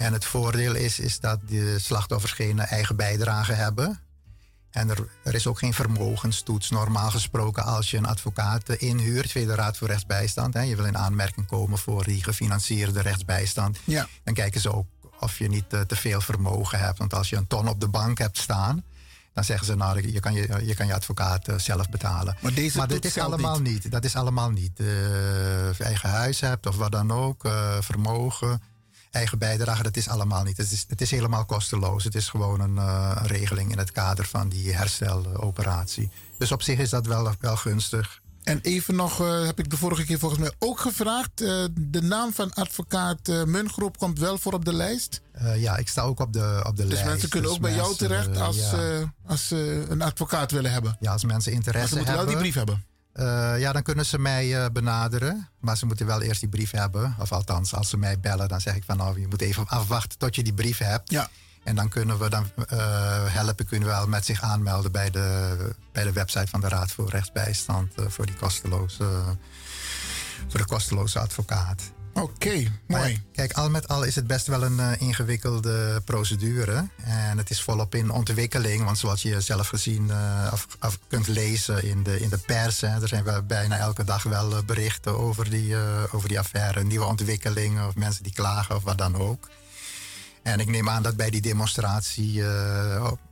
En 0.00 0.12
het 0.12 0.24
voordeel 0.24 0.74
is, 0.74 0.98
is 0.98 1.20
dat 1.20 1.38
de 1.48 1.78
slachtoffers 1.78 2.32
geen 2.32 2.58
eigen 2.58 2.96
bijdrage 2.96 3.52
hebben. 3.52 4.00
En 4.70 4.90
er, 4.90 5.08
er 5.24 5.34
is 5.34 5.46
ook 5.46 5.58
geen 5.58 5.74
vermogenstoets. 5.74 6.70
Normaal 6.70 7.10
gesproken, 7.10 7.64
als 7.64 7.90
je 7.90 7.96
een 7.96 8.06
advocaat 8.06 8.68
inhuurt 8.68 9.30
via 9.30 9.46
de 9.46 9.54
Raad 9.54 9.76
voor 9.76 9.88
Rechtsbijstand, 9.88 10.54
hè, 10.54 10.60
je 10.60 10.76
wil 10.76 10.84
in 10.84 10.98
aanmerking 10.98 11.46
komen 11.46 11.78
voor 11.78 12.04
die 12.04 12.22
gefinancierde 12.24 13.00
rechtsbijstand, 13.00 13.78
Ja. 13.84 14.08
dan 14.24 14.34
kijken 14.34 14.60
ze 14.60 14.72
ook 14.72 14.86
of 15.20 15.38
je 15.38 15.48
niet 15.48 15.72
eh, 15.72 15.80
te 15.80 15.96
veel 15.96 16.20
vermogen 16.20 16.78
hebt. 16.78 16.98
Want 16.98 17.14
als 17.14 17.28
je 17.30 17.36
een 17.36 17.46
ton 17.46 17.68
op 17.68 17.80
de 17.80 17.88
bank 17.88 18.18
hebt 18.18 18.38
staan, 18.38 18.84
dan 19.32 19.44
zeggen 19.44 19.66
ze, 19.66 19.74
nou, 19.76 20.12
je 20.12 20.20
kan 20.20 20.32
je, 20.34 20.60
je, 20.64 20.74
kan 20.74 20.86
je 20.86 20.94
advocaat 20.94 21.48
eh, 21.48 21.58
zelf 21.58 21.88
betalen. 21.88 22.36
Maar 22.40 22.54
deze 22.54 22.86
dit 22.86 23.04
is 23.04 23.18
allemaal 23.18 23.60
niet. 23.60 23.90
Dat 23.90 24.04
is 24.04 24.16
allemaal 24.16 24.50
niet. 24.50 24.72
Je 24.76 25.74
eigen 25.78 26.08
huis 26.10 26.40
hebt 26.40 26.66
of 26.66 26.76
wat 26.76 26.92
dan 26.92 27.12
ook, 27.12 27.48
vermogen, 27.80 28.62
eigen 29.10 29.38
bijdrage, 29.38 29.82
dat 29.82 29.96
is 29.96 30.08
allemaal 30.08 30.42
niet. 30.44 30.56
Het 30.56 30.72
is, 30.72 30.84
het 30.88 31.00
is 31.00 31.10
helemaal 31.10 31.44
kosteloos. 31.44 32.04
Het 32.04 32.14
is 32.14 32.28
gewoon 32.28 32.60
een, 32.60 32.78
eh, 32.78 33.16
regeling 33.24 33.72
in 33.72 33.78
het 33.78 33.92
kader 33.92 34.26
van 34.26 34.48
die 34.48 34.72
hersteloperatie. 34.74 36.10
Dus 36.38 36.52
op 36.52 36.62
zich 36.62 36.78
is 36.78 36.90
dat 36.90 37.06
wel, 37.06 37.32
wel 37.40 37.56
gunstig. 37.56 38.20
En 38.40 38.58
even 38.62 38.94
nog, 38.94 39.20
eh, 39.20 39.44
heb 39.46 39.58
ik 39.58 39.70
de 39.70 39.76
vorige 39.76 40.04
keer 40.04 40.18
volgens 40.18 40.40
mij 40.40 40.52
ook 40.58 40.80
gevraagd. 40.80 41.40
eh, 41.40 41.64
de 41.72 42.02
naam 42.02 42.32
van 42.32 42.52
advocaat 42.54 43.28
eh 43.28 43.44
Mungroep 43.44 43.98
komt 43.98 44.18
wel 44.18 44.38
voor 44.38 44.52
op 44.52 44.64
de 44.64 44.72
lijst. 44.72 45.20
Ja, 45.56 45.76
ik 45.76 45.88
sta 45.88 46.02
ook 46.02 46.20
op 46.20 46.32
de, 46.32 46.62
op 46.66 46.76
de 46.76 46.82
Dus 46.82 46.92
lijst. 46.92 47.08
mensen 47.08 47.28
kunnen 47.28 47.48
Dus 47.48 47.58
ook 47.58 47.64
bij 47.64 47.74
jou 47.74 47.96
terecht 47.96 48.36
als, 48.36 48.56
ja. 48.56 49.12
als 49.26 49.48
ze 49.48 49.86
een 49.88 50.02
advocaat 50.02 50.50
willen 50.50 50.72
hebben. 50.72 50.96
Ja, 51.00 51.12
als 51.12 51.24
mensen 51.24 51.50
Maar 51.52 51.60
interesse 51.60 51.88
ze 51.88 51.94
moeten 51.96 52.14
wel 52.14 52.24
hebben. 52.26 52.42
die 52.42 52.50
brief 52.52 52.66
hebben. 52.66 52.84
Eh, 53.12 53.58
ja, 53.58 53.72
dan 53.72 53.82
kunnen 53.82 54.06
ze 54.06 54.18
mij 54.18 54.64
eh, 54.64 54.70
benaderen. 54.72 55.48
Maar 55.60 55.76
ze 55.76 55.86
moeten 55.86 56.06
wel 56.06 56.22
eerst 56.22 56.40
die 56.40 56.48
brief 56.48 56.70
hebben. 56.70 57.16
Of 57.18 57.32
althans, 57.32 57.74
als 57.74 57.88
ze 57.88 57.96
mij 57.96 58.20
bellen, 58.20 58.48
dan 58.48 58.60
zeg 58.60 58.74
ik 58.74 58.84
van 58.84 58.96
nou, 58.96 59.20
je 59.20 59.26
moet 59.28 59.40
even 59.40 59.66
afwachten 59.68 60.18
tot 60.18 60.34
je 60.34 60.42
die 60.42 60.52
brief 60.52 60.78
hebt. 60.78 61.10
Ja. 61.10 61.28
En 61.64 61.74
dan 61.74 61.88
kunnen 61.88 62.18
we 62.18 62.28
dan 62.28 62.46
eh, 62.68 62.78
helpen, 63.34 63.66
kunnen 63.66 63.88
we 63.88 63.94
wel 63.94 64.06
met 64.06 64.24
zich 64.24 64.42
aanmelden 64.42 64.92
bij 64.92 65.10
de, 65.10 65.56
bij 65.92 66.04
de 66.04 66.12
website 66.12 66.46
van 66.46 66.60
de 66.60 66.68
Raad 66.68 66.90
voor 66.90 67.08
Rechtsbijstand 67.08 67.92
voor 68.08 68.26
die 68.26 68.34
kosteloze, 68.34 69.04
voor 70.48 70.60
de 70.60 70.66
kosteloze 70.66 71.18
advocaat. 71.18 71.82
Oké, 72.12 72.72
mooi. 72.86 73.12
ja, 73.12 73.18
kijk, 73.32 73.52
al 73.52 73.70
met 73.70 73.88
al 73.88 74.02
is 74.02 74.14
het 74.14 74.26
best 74.26 74.46
wel 74.46 74.62
een 74.62 74.80
eh, 74.80 75.00
ingewikkelde 75.00 76.02
procedure. 76.04 76.88
En 77.04 77.38
het 77.38 77.50
is 77.50 77.62
volop 77.62 77.94
in 77.94 78.10
ontwikkeling. 78.10 78.84
Want 78.84 78.98
zoals 78.98 79.22
je 79.22 79.40
zelf 79.40 79.68
gezien 79.68 80.10
eh, 80.10 80.52
af, 80.52 80.66
af 80.78 80.98
kunt 81.08 81.26
lezen 81.26 81.84
in 81.84 82.02
de, 82.02 82.20
in 82.20 82.28
de 82.28 82.38
pers... 82.38 82.80
Hè, 82.80 83.02
er 83.02 83.08
zijn 83.08 83.24
wel 83.24 83.42
bijna 83.42 83.76
elke 83.78 84.04
dag 84.04 84.22
wel 84.22 84.56
eh, 84.56 84.62
berichten 84.62 85.18
over 85.18 85.50
die, 85.50 85.76
over 86.12 86.28
die 86.28 86.38
affaire. 86.38 86.84
Nieuwe 86.84 87.04
ontwikkelingen 87.04 87.86
of 87.86 87.94
mensen 87.94 88.22
die 88.22 88.32
klagen 88.32 88.76
of 88.76 88.82
wat 88.82 88.98
dan 88.98 89.16
ook. 89.16 89.48
En 90.42 90.60
ik 90.60 90.68
neem 90.68 90.88
aan 90.88 91.02
dat 91.02 91.16
bij 91.16 91.30
die 91.30 91.40
demonstratie 91.40 92.42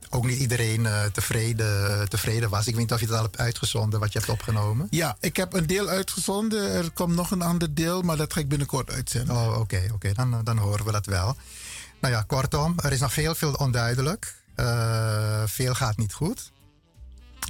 ook 0.09 0.25
niet 0.25 0.39
iedereen 0.39 0.85
eh, 0.85 1.03
tevreden, 1.05 2.09
tevreden 2.09 2.49
was. 2.49 2.67
Ik 2.67 2.73
weet 2.73 2.81
niet 2.81 2.93
of 2.93 2.99
je 2.99 3.05
het 3.05 3.15
al 3.15 3.21
hebt 3.21 3.37
uitgezonden 3.37 3.99
wat 3.99 4.13
je 4.13 4.19
hebt 4.19 4.31
opgenomen. 4.31 4.87
Ja, 4.89 5.17
ik 5.19 5.35
heb 5.35 5.53
een 5.53 5.67
deel 5.67 5.87
uitgezonden. 5.87 6.71
Er 6.71 6.91
komt 6.91 7.15
nog 7.15 7.31
een 7.31 7.41
ander 7.41 7.73
deel, 7.73 8.01
maar 8.01 8.17
dat 8.17 8.33
ga 8.33 8.39
ik 8.39 8.49
binnenkort 8.49 8.91
uitzenden. 8.91 9.35
Oh, 9.35 9.59
oké, 9.59 9.89
oké. 9.93 10.13
Dan, 10.13 10.43
dan 10.43 10.57
horen 10.57 10.85
we 10.85 10.91
dat 10.91 11.05
wel. 11.05 11.35
Nou 12.01 12.13
ja, 12.13 12.21
kortom, 12.21 12.73
er 12.77 12.91
is 12.91 12.99
nog 12.99 13.13
veel, 13.13 13.35
veel 13.35 13.53
onduidelijk. 13.53 14.35
Eh, 14.55 15.43
veel 15.45 15.73
gaat 15.73 15.97
niet 15.97 16.13
goed. 16.13 16.51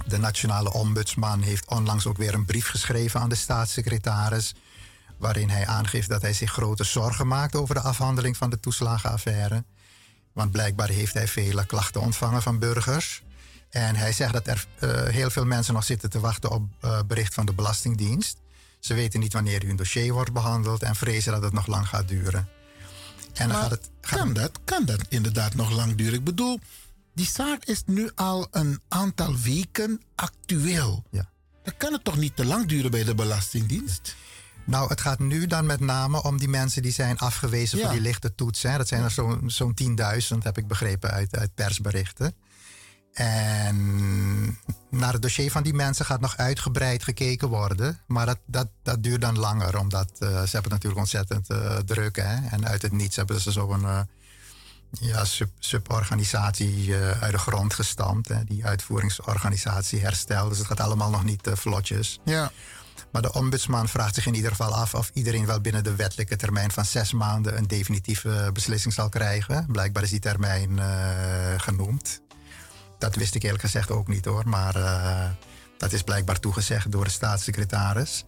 De 0.06 0.18
nationale 0.18 0.74
ombudsman 0.74 1.42
heeft 1.42 1.68
onlangs 1.68 2.06
ook 2.06 2.18
weer 2.18 2.34
een 2.34 2.46
brief 2.46 2.68
geschreven 2.68 3.20
aan 3.20 3.30
de 3.30 3.36
staatssecretaris. 3.36 4.56
Waarin 5.18 5.50
hij 5.50 5.68
aangeeft 5.68 6.10
dat 6.10 6.22
hij 6.22 6.34
zich 6.34 6.52
grote 6.52 6.84
zorgen 6.84 7.28
maakt 7.28 7.56
over 7.56 7.76
de 7.76 7.82
afhandeling 7.82 8.38
van 8.38 8.50
de 8.50 8.60
toeslagenaffaire. 8.60 9.64
Want 10.40 10.52
blijkbaar 10.52 10.90
heeft 10.90 11.14
hij 11.14 11.28
vele 11.28 11.66
klachten 11.66 12.02
ontvangen 12.02 12.42
van 12.42 12.60
burgers. 12.60 13.24
En 13.70 13.96
hij 13.96 14.12
zegt 14.12 14.34
dat 14.34 14.48
er 14.48 14.66
eh, 14.80 15.04
heel 15.04 15.30
veel 15.30 15.46
mensen 15.46 15.74
nog 15.74 15.84
zitten 15.84 16.10
te 16.10 16.20
wachten 16.20 16.52
op 16.52 16.64
eh, 16.80 17.00
bericht 17.08 17.34
van 17.34 17.46
de 17.46 17.54
Belastingdienst. 17.54 18.38
Ze 18.80 18.94
weten 18.94 19.20
niet 19.20 19.34
wanneer 19.34 19.66
hun 19.66 19.76
dossier 19.76 20.14
wordt 20.14 20.34
behandeld 20.34 20.84
en 20.84 20.96
vrezen 20.96 21.32
dat 21.32 21.44
het 21.44 21.54
nog 21.54 21.68
lang 21.68 21.88
gaat 21.88 22.08
duren. 22.08 22.50
En 23.34 23.48
dan 23.48 23.58
gaat 23.58 23.70
het, 23.70 23.90
gaat 24.02 24.20
kan, 24.20 24.34
dat, 24.34 24.60
kan 24.64 24.86
dat 24.86 25.02
inderdaad 25.10 25.56
nog 25.56 25.72
lang 25.72 25.96
duren? 25.96 26.14
Ik 26.14 26.24
bedoel, 26.24 26.60
die 27.14 27.28
zaak 27.28 27.66
is 27.66 27.84
nu 27.86 28.12
al 28.16 28.48
een 28.52 28.82
aantal 28.88 29.38
weken 29.38 30.02
actueel. 30.16 31.04
Ja. 31.12 31.30
Dan 31.64 31.74
kan 31.78 31.94
het 31.94 32.04
toch 32.04 32.18
niet 32.18 32.36
te 32.36 32.46
lang 32.46 32.68
duren 32.68 32.92
bij 32.92 33.04
de 33.04 33.16
Belastingdienst? 33.16 34.16
Nou, 34.66 34.90
het 34.90 35.02
gaat 35.02 35.20
nu 35.20 35.48
dan 35.48 35.66
met 35.66 35.80
name 35.80 36.24
om 36.24 36.38
die 36.38 36.48
mensen 36.48 36.82
die 36.82 36.92
zijn 36.92 37.18
afgewezen 37.18 37.78
Ja. 37.78 37.84
voor 37.84 37.94
die 37.94 38.02
lichte 38.02 38.36
toets. 38.36 38.64
Hè. 38.64 38.78
Dat 38.78 38.88
zijn 38.88 39.04
er 39.04 39.12
zo'n 39.12 39.42
zo'n 39.46 39.74
10.000, 39.74 40.44
heb 40.44 40.58
ik 40.58 40.68
begrepen 40.68 41.12
uit, 41.12 41.38
uit 41.38 41.56
persberichten. 41.56 42.34
En 43.14 44.60
naar 44.90 45.14
het 45.14 45.22
dossier 45.22 45.52
van 45.52 45.64
die 45.64 45.74
mensen 45.74 46.06
gaat 46.06 46.20
nog 46.20 46.38
uitgebreid 46.38 47.04
gekeken 47.04 47.48
worden. 47.48 48.00
Maar 48.08 48.26
dat, 48.26 48.40
dat, 48.46 48.68
dat 48.84 49.04
duurt 49.04 49.22
dan 49.22 49.40
langer, 49.40 49.78
omdat 49.80 50.10
eh, 50.20 50.28
ze 50.28 50.36
hebben 50.36 50.52
het 50.52 50.70
natuurlijk 50.70 51.00
ontzettend 51.00 51.50
eh, 51.50 51.78
druk. 51.78 52.16
Hè. 52.16 52.48
En 52.50 52.68
uit 52.68 52.82
het 52.82 52.92
niets 52.92 53.16
hebben 53.16 53.42
ze 53.42 53.52
zo'n 53.52 53.86
eh, 53.86 54.00
ja, 54.92 55.26
sub, 55.26 55.50
suborganisatie 55.60 56.96
uit 56.96 57.32
de 57.32 57.38
grond 57.38 57.74
gestampt. 57.74 58.28
Hè. 58.28 58.44
Die 58.44 58.66
uitvoeringsorganisatie 58.66 60.00
hersteld. 60.00 60.50
Dus 60.50 60.58
het 60.58 60.68
gaat 60.68 60.80
allemaal 60.80 61.10
nog 61.10 61.24
niet 61.24 61.50
vlotjes. 61.54 62.20
Ja. 62.26 62.52
Maar 63.12 63.22
de 63.22 63.34
ombudsman 63.34 63.88
vraagt 63.88 64.16
zich 64.16 64.26
in 64.26 64.36
ieder 64.36 64.52
geval 64.52 64.74
af 64.74 64.94
of 64.94 65.12
iedereen 65.14 65.46
wel 65.46 65.62
binnen 65.62 65.84
de 65.84 65.96
wettelijke 65.96 66.36
termijn 66.36 66.72
van 66.72 66.86
zes 66.86 67.14
maanden 67.14 67.58
een 67.58 67.68
definitieve 67.68 68.50
beslissing 68.54 68.94
zal 68.94 69.10
krijgen. 69.10 69.66
Blijkbaar 69.72 70.04
is 70.04 70.10
die 70.10 70.20
termijn 70.20 70.80
eh, 70.80 71.54
genoemd. 71.58 72.22
Dat 72.98 73.16
wist 73.16 73.36
ik 73.36 73.44
eerlijk 73.44 73.64
gezegd 73.64 73.92
ook 73.92 74.08
niet 74.08 74.26
hoor, 74.26 74.50
maar 74.50 74.76
eh, 74.76 75.30
dat 75.78 75.94
is 75.94 76.02
blijkbaar 76.02 76.40
toegezegd 76.40 76.92
door 76.92 77.04
de 77.04 77.10
staatssecretaris. 77.10 78.26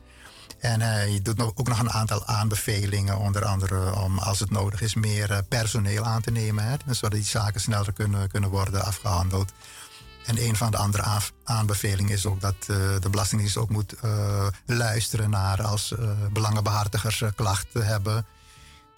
En 0.59 0.81
hij 0.81 1.19
doet 1.23 1.37
nog, 1.37 1.51
ook 1.55 1.67
nog 1.67 1.79
een 1.79 1.91
aantal 1.91 2.25
aanbevelingen, 2.25 3.17
onder 3.17 3.45
andere 3.45 3.95
om 3.95 4.19
als 4.19 4.39
het 4.39 4.51
nodig 4.51 4.81
is 4.81 4.95
meer 4.95 5.31
eh, 5.31 5.37
personeel 5.49 6.03
aan 6.03 6.21
te 6.21 6.31
nemen, 6.31 6.63
hè, 6.63 6.75
zodat 6.93 7.11
die 7.11 7.23
zaken 7.23 7.61
sneller 7.61 7.93
kunnen, 7.93 8.29
kunnen 8.29 8.49
worden 8.49 8.85
afgehandeld. 8.85 9.51
En 10.25 10.41
een 10.43 10.55
van 10.55 10.71
de 10.71 10.77
andere 10.77 11.03
aanbevelingen 11.43 12.11
is 12.11 12.25
ook 12.25 12.41
dat 12.41 12.55
eh, 12.59 12.67
de 12.99 13.09
Belastingdienst 13.09 13.57
ook 13.57 13.69
moet 13.69 13.93
eh, 13.93 14.47
luisteren 14.65 15.29
naar 15.29 15.63
als 15.63 15.91
eh, 15.91 16.09
belangenbehartigers 16.33 17.21
eh, 17.21 17.29
klachten 17.35 17.85
hebben. 17.85 18.25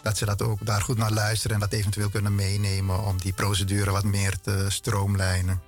Dat 0.02 0.18
ze 0.18 0.26
dat 0.26 0.42
ook 0.42 0.66
daar 0.66 0.82
goed 0.82 0.98
naar 0.98 1.12
luisteren 1.12 1.54
en 1.56 1.60
dat 1.60 1.72
eventueel 1.72 2.10
kunnen 2.10 2.36
meenemen 2.36 3.04
om 3.04 3.18
die 3.18 3.34
procedure 3.34 3.92
wat 3.92 4.04
meer 4.04 4.40
te 4.40 4.66
stroomlijnen. 4.70 5.62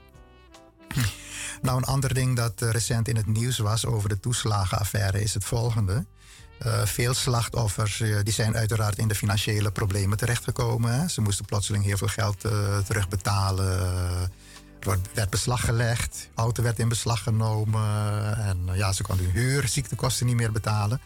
Nou, 1.61 1.77
een 1.77 1.83
ander 1.83 2.13
ding 2.13 2.35
dat 2.35 2.61
recent 2.61 3.07
in 3.07 3.15
het 3.15 3.25
nieuws 3.25 3.57
was 3.57 3.85
over 3.85 4.09
de 4.09 4.19
toeslagenaffaire 4.19 5.21
is 5.21 5.33
het 5.33 5.45
volgende. 5.45 6.05
Veel 6.83 7.13
slachtoffers 7.13 8.03
die 8.23 8.33
zijn 8.33 8.55
uiteraard 8.55 8.97
in 8.97 9.07
de 9.07 9.15
financiële 9.15 9.71
problemen 9.71 10.17
terechtgekomen. 10.17 11.09
Ze 11.09 11.21
moesten 11.21 11.45
plotseling 11.45 11.83
heel 11.83 11.97
veel 11.97 12.07
geld 12.07 12.39
terugbetalen. 12.85 14.31
Er 14.93 14.99
werd 15.13 15.29
beslag 15.29 15.65
gelegd, 15.65 16.29
auto 16.35 16.63
werd 16.63 16.79
in 16.79 16.89
beslag 16.89 17.23
genomen. 17.23 18.37
En 18.37 18.59
eh, 18.69 18.75
ja, 18.77 18.91
ze 18.93 19.03
konden 19.03 19.25
hun 19.25 19.33
huur, 19.35 19.67
ziektekosten 19.67 20.25
niet 20.25 20.35
meer 20.35 20.51
betalen. 20.51 21.01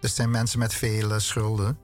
Dus 0.00 0.10
het 0.10 0.14
zijn 0.14 0.30
mensen 0.30 0.58
met 0.58 0.74
veel 0.74 1.12
eh, 1.12 1.18
schulden. 1.18 1.78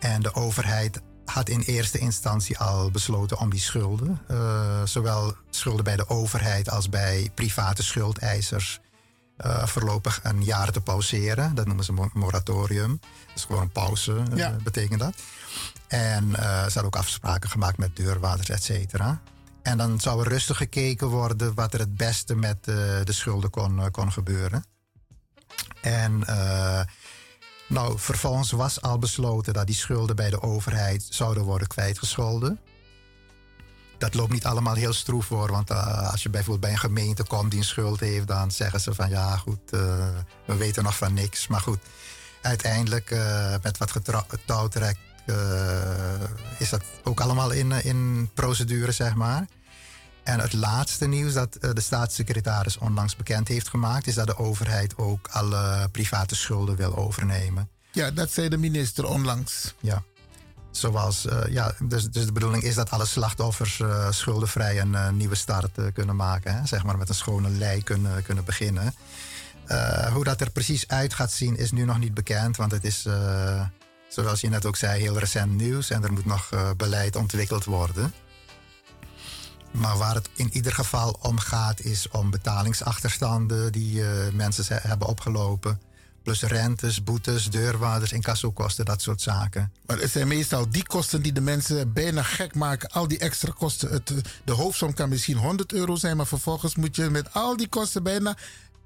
En 0.00 0.22
de 0.22 0.34
overheid 0.34 1.00
had 1.24 1.48
in 1.48 1.60
eerste 1.60 1.98
instantie 1.98 2.58
al 2.58 2.90
besloten 2.90 3.38
om 3.38 3.50
die 3.50 3.60
schulden, 3.60 4.20
eh, 4.28 4.82
zowel 4.84 5.34
schulden 5.50 5.84
bij 5.84 5.96
de 5.96 6.08
overheid 6.08 6.70
als 6.70 6.88
bij 6.88 7.30
private 7.34 7.82
schuldeisers, 7.82 8.80
eh, 9.36 9.66
voorlopig 9.66 10.20
een 10.22 10.44
jaar 10.44 10.72
te 10.72 10.80
pauzeren. 10.80 11.54
Dat 11.54 11.66
noemen 11.66 11.84
ze 11.84 11.92
mo- 11.92 12.10
moratorium. 12.12 13.00
Dat 13.26 13.34
is 13.36 13.44
gewoon 13.44 13.62
een 13.62 13.70
pauze, 13.72 14.22
Ja. 14.34 14.56
betekent 14.62 15.00
dat. 15.00 15.14
En 15.88 16.30
ze 16.34 16.40
hadden 16.62 16.84
ook 16.84 16.96
afspraken 16.96 17.50
gemaakt 17.50 17.78
met 17.78 17.96
deurwaarders, 17.96 18.48
et 18.48 18.62
cetera. 18.62 19.20
En 19.64 19.78
dan 19.78 20.00
zou 20.00 20.20
er 20.20 20.28
rustig 20.28 20.56
gekeken 20.56 21.06
worden 21.06 21.54
wat 21.54 21.74
er 21.74 21.80
het 21.80 21.96
beste 21.96 22.34
met 22.34 22.56
eh, 22.68 22.74
de 23.04 23.12
schulden 23.12 23.50
kon, 23.50 23.80
eh, 23.80 23.86
kon 23.90 24.12
gebeuren. 24.12 24.64
En 25.80 26.24
eh, 26.26 26.80
nou, 27.68 27.98
vervolgens 27.98 28.50
was 28.50 28.80
al 28.80 28.98
besloten 28.98 29.52
dat 29.52 29.66
die 29.66 29.74
schulden 29.74 30.16
bij 30.16 30.30
de 30.30 30.42
overheid 30.42 31.06
zouden 31.10 31.42
worden 31.42 31.68
kwijtgescholden. 31.68 32.60
Dat 33.98 34.14
loopt 34.14 34.32
niet 34.32 34.46
allemaal 34.46 34.74
heel 34.74 34.92
stroef 34.92 35.26
voor, 35.26 35.50
want 35.50 35.70
als 36.10 36.22
je 36.22 36.30
bijvoorbeeld 36.30 36.60
bij 36.60 36.72
een 36.72 36.90
gemeente 36.90 37.24
komt 37.24 37.50
die 37.50 37.60
een 37.60 37.66
schuld 37.66 38.00
heeft, 38.00 38.26
dan 38.26 38.50
zeggen 38.50 38.80
ze 38.80 38.94
van 38.94 39.08
ja, 39.08 39.36
goed, 39.36 39.70
we 40.46 40.56
weten 40.56 40.82
nog 40.82 40.96
van 40.96 41.14
niks. 41.14 41.46
Maar 41.46 41.60
goed, 41.60 41.78
uiteindelijk 42.42 43.10
met 43.62 43.78
wat 43.78 43.90
getra- 43.90 44.26
touwtrek 44.46 44.96
eh, 44.96 45.13
is 46.58 46.70
dat 46.70 46.82
ook 47.02 47.20
allemaal 47.20 47.50
in, 47.50 47.72
eh, 47.72 47.84
in 47.84 48.30
procedure, 48.34 48.92
zeg 48.92 49.14
maar. 49.14 49.46
En 50.22 50.40
het 50.40 50.52
laatste 50.52 51.06
nieuws 51.06 51.32
dat 51.32 51.56
eh, 51.56 51.70
de 51.72 51.80
staatssecretaris 51.80 52.78
onlangs 52.78 53.16
bekend 53.16 53.48
heeft 53.48 53.68
gemaakt, 53.68 54.06
is 54.06 54.14
dat 54.14 54.26
de 54.26 54.38
overheid 54.38 54.98
ook 54.98 55.28
alle 55.30 55.88
private 55.92 56.34
schulden 56.34 56.76
wil 56.76 56.96
overnemen. 56.96 57.68
Ja, 57.92 58.10
dat 58.10 58.30
zei 58.30 58.48
de 58.48 58.56
minister 58.56 59.06
onlangs. 59.06 59.74
Ja. 59.80 60.02
Zoals, 60.70 61.26
eh, 61.26 61.38
ja, 61.48 61.74
dus, 61.82 62.10
dus 62.10 62.26
de 62.26 62.32
bedoeling 62.32 62.62
is 62.62 62.74
dat 62.74 62.90
alle 62.90 63.06
slachtoffers 63.06 63.80
eh, 63.80 64.10
schuldenvrij 64.10 64.80
een 64.80 64.94
eh, 64.94 65.10
nieuwe 65.10 65.34
start 65.34 65.78
eh, 65.78 65.84
kunnen 65.92 66.16
maken. 66.16 66.54
Hè? 66.54 66.66
Zeg 66.66 66.84
maar 66.84 66.98
met 66.98 67.08
een 67.08 67.14
schone 67.14 67.48
lei 67.48 67.82
kunnen, 67.82 68.22
kunnen 68.22 68.44
beginnen. 68.44 68.94
Eh, 69.66 70.12
hoe 70.12 70.24
dat 70.24 70.40
er 70.40 70.50
precies 70.50 70.88
uit 70.88 71.14
gaat 71.14 71.32
zien 71.32 71.56
is 71.56 71.72
nu 71.72 71.84
nog 71.84 71.98
niet 71.98 72.14
bekend. 72.14 72.56
Want 72.56 72.70
het 72.72 72.84
is, 72.84 73.06
eh, 73.06 73.60
zoals 74.14 74.40
je 74.40 74.48
net 74.48 74.66
ook 74.66 74.76
zei, 74.76 75.00
heel 75.00 75.18
recent 75.18 75.52
nieuws. 75.56 75.90
En 75.90 76.04
er 76.04 76.12
moet 76.12 76.24
nog 76.24 76.48
eh, 76.50 76.70
beleid 76.76 77.16
ontwikkeld 77.16 77.64
worden. 77.64 78.14
Maar 79.70 79.96
waar 79.96 80.14
het 80.14 80.28
in 80.34 80.50
ieder 80.52 80.72
geval 80.72 81.18
om 81.22 81.38
gaat, 81.38 81.80
is 81.80 82.08
om 82.08 82.30
betalingsachterstanden 82.30 83.72
die 83.72 84.04
eh, 84.04 84.32
mensen 84.32 84.78
hebben 84.82 85.08
opgelopen. 85.08 85.80
Plus 86.22 86.42
rentes, 86.42 87.04
boetes, 87.04 87.50
deurwaarders, 87.50 88.12
incassokosten, 88.12 88.84
dat 88.84 89.02
soort 89.02 89.20
zaken. 89.20 89.72
Maar 89.86 89.98
het 89.98 90.10
zijn 90.10 90.28
meestal 90.28 90.70
die 90.70 90.86
kosten 90.86 91.22
die 91.22 91.32
de 91.32 91.40
mensen 91.40 91.92
bijna 91.92 92.22
gek 92.22 92.54
maken. 92.54 92.90
Al 92.90 93.08
die 93.08 93.18
extra 93.18 93.52
kosten. 93.58 93.90
Het, 93.90 94.12
de 94.44 94.52
hoofdsom 94.52 94.94
kan 94.94 95.08
misschien 95.08 95.36
100 95.36 95.72
euro 95.72 95.96
zijn, 95.96 96.16
maar 96.16 96.26
vervolgens 96.26 96.74
moet 96.74 96.96
je 96.96 97.10
met 97.10 97.32
al 97.32 97.56
die 97.56 97.68
kosten 97.68 98.02
bijna 98.02 98.36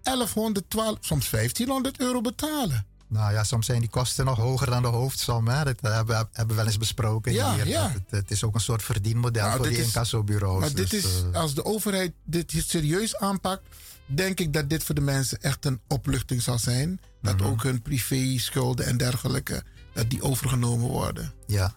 1100, 0.02 0.70
12, 0.70 0.96
soms 1.00 1.30
1500 1.30 2.00
euro 2.00 2.20
betalen. 2.20 2.86
Nou 3.08 3.32
ja, 3.32 3.44
soms 3.44 3.66
zijn 3.66 3.80
die 3.80 3.88
kosten 3.88 4.24
nog 4.24 4.36
hoger 4.38 4.66
dan 4.70 4.82
de 4.82 4.88
hoofdsom. 4.88 5.48
Hè? 5.48 5.64
Dat 5.64 5.80
hebben 5.80 6.06
we 6.06 6.14
hebben 6.32 6.46
we 6.48 6.54
wel 6.54 6.66
eens 6.66 6.78
besproken 6.78 7.32
Ja, 7.32 7.54
hier. 7.54 7.66
ja. 7.68 7.90
Het, 7.90 8.02
het 8.10 8.30
is 8.30 8.44
ook 8.44 8.54
een 8.54 8.60
soort 8.60 8.82
verdienmodel 8.82 9.44
Nou, 9.46 9.56
voor 9.56 9.68
die 9.68 9.82
incassobureaus. 9.84 10.60
Maar 10.60 10.74
dit 10.74 10.90
Dus, 10.90 11.04
is, 11.04 11.22
eh, 11.32 11.40
als 11.40 11.54
de 11.54 11.64
overheid 11.64 12.12
dit 12.24 12.52
serieus 12.66 13.16
aanpakt, 13.16 13.62
denk 14.06 14.40
ik 14.40 14.52
dat 14.52 14.68
dit 14.70 14.84
voor 14.84 14.94
de 14.94 15.00
mensen 15.00 15.40
echt 15.42 15.64
een 15.64 15.80
opluchting 15.88 16.42
zal 16.42 16.58
zijn. 16.58 17.00
Dat 17.22 17.36
Mhm. 17.36 17.44
ook 17.48 17.62
hun 17.62 17.82
privé-schulden 17.82 18.86
en 18.86 18.96
dergelijke, 18.96 19.62
dat 19.92 20.10
die 20.10 20.22
overgenomen 20.22 20.88
worden. 20.88 21.32
Ja. 21.46 21.74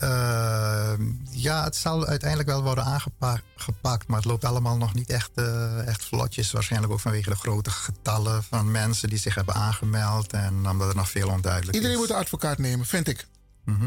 Ehm, 0.00 1.02
ja, 1.30 1.64
het 1.64 1.76
zal 1.76 2.06
uiteindelijk 2.06 2.48
wel 2.48 2.62
worden 2.62 2.84
aangepakt, 2.84 4.06
maar 4.06 4.16
het 4.16 4.24
loopt 4.24 4.44
allemaal 4.44 4.76
nog 4.76 4.94
niet 4.94 5.10
echt, 5.10 5.30
eh, 5.34 5.86
echt 5.86 6.04
vlotjes. 6.04 6.50
Waarschijnlijk 6.50 6.92
ook 6.92 7.00
vanwege 7.00 7.30
de 7.30 7.36
grote 7.36 7.70
getallen 7.70 8.42
van 8.42 8.70
mensen 8.70 9.08
die 9.08 9.18
zich 9.18 9.34
hebben 9.34 9.54
aangemeld 9.54 10.32
en 10.32 10.68
omdat 10.68 10.88
er 10.88 10.96
nog 10.96 11.10
veel 11.10 11.28
onduidelijk 11.28 11.74
Iedereen 11.74 11.96
is. 11.96 12.00
moet 12.00 12.10
een 12.10 12.16
advocaat 12.16 12.58
nemen, 12.58 12.86
vind 12.86 13.08
ik. 13.08 13.26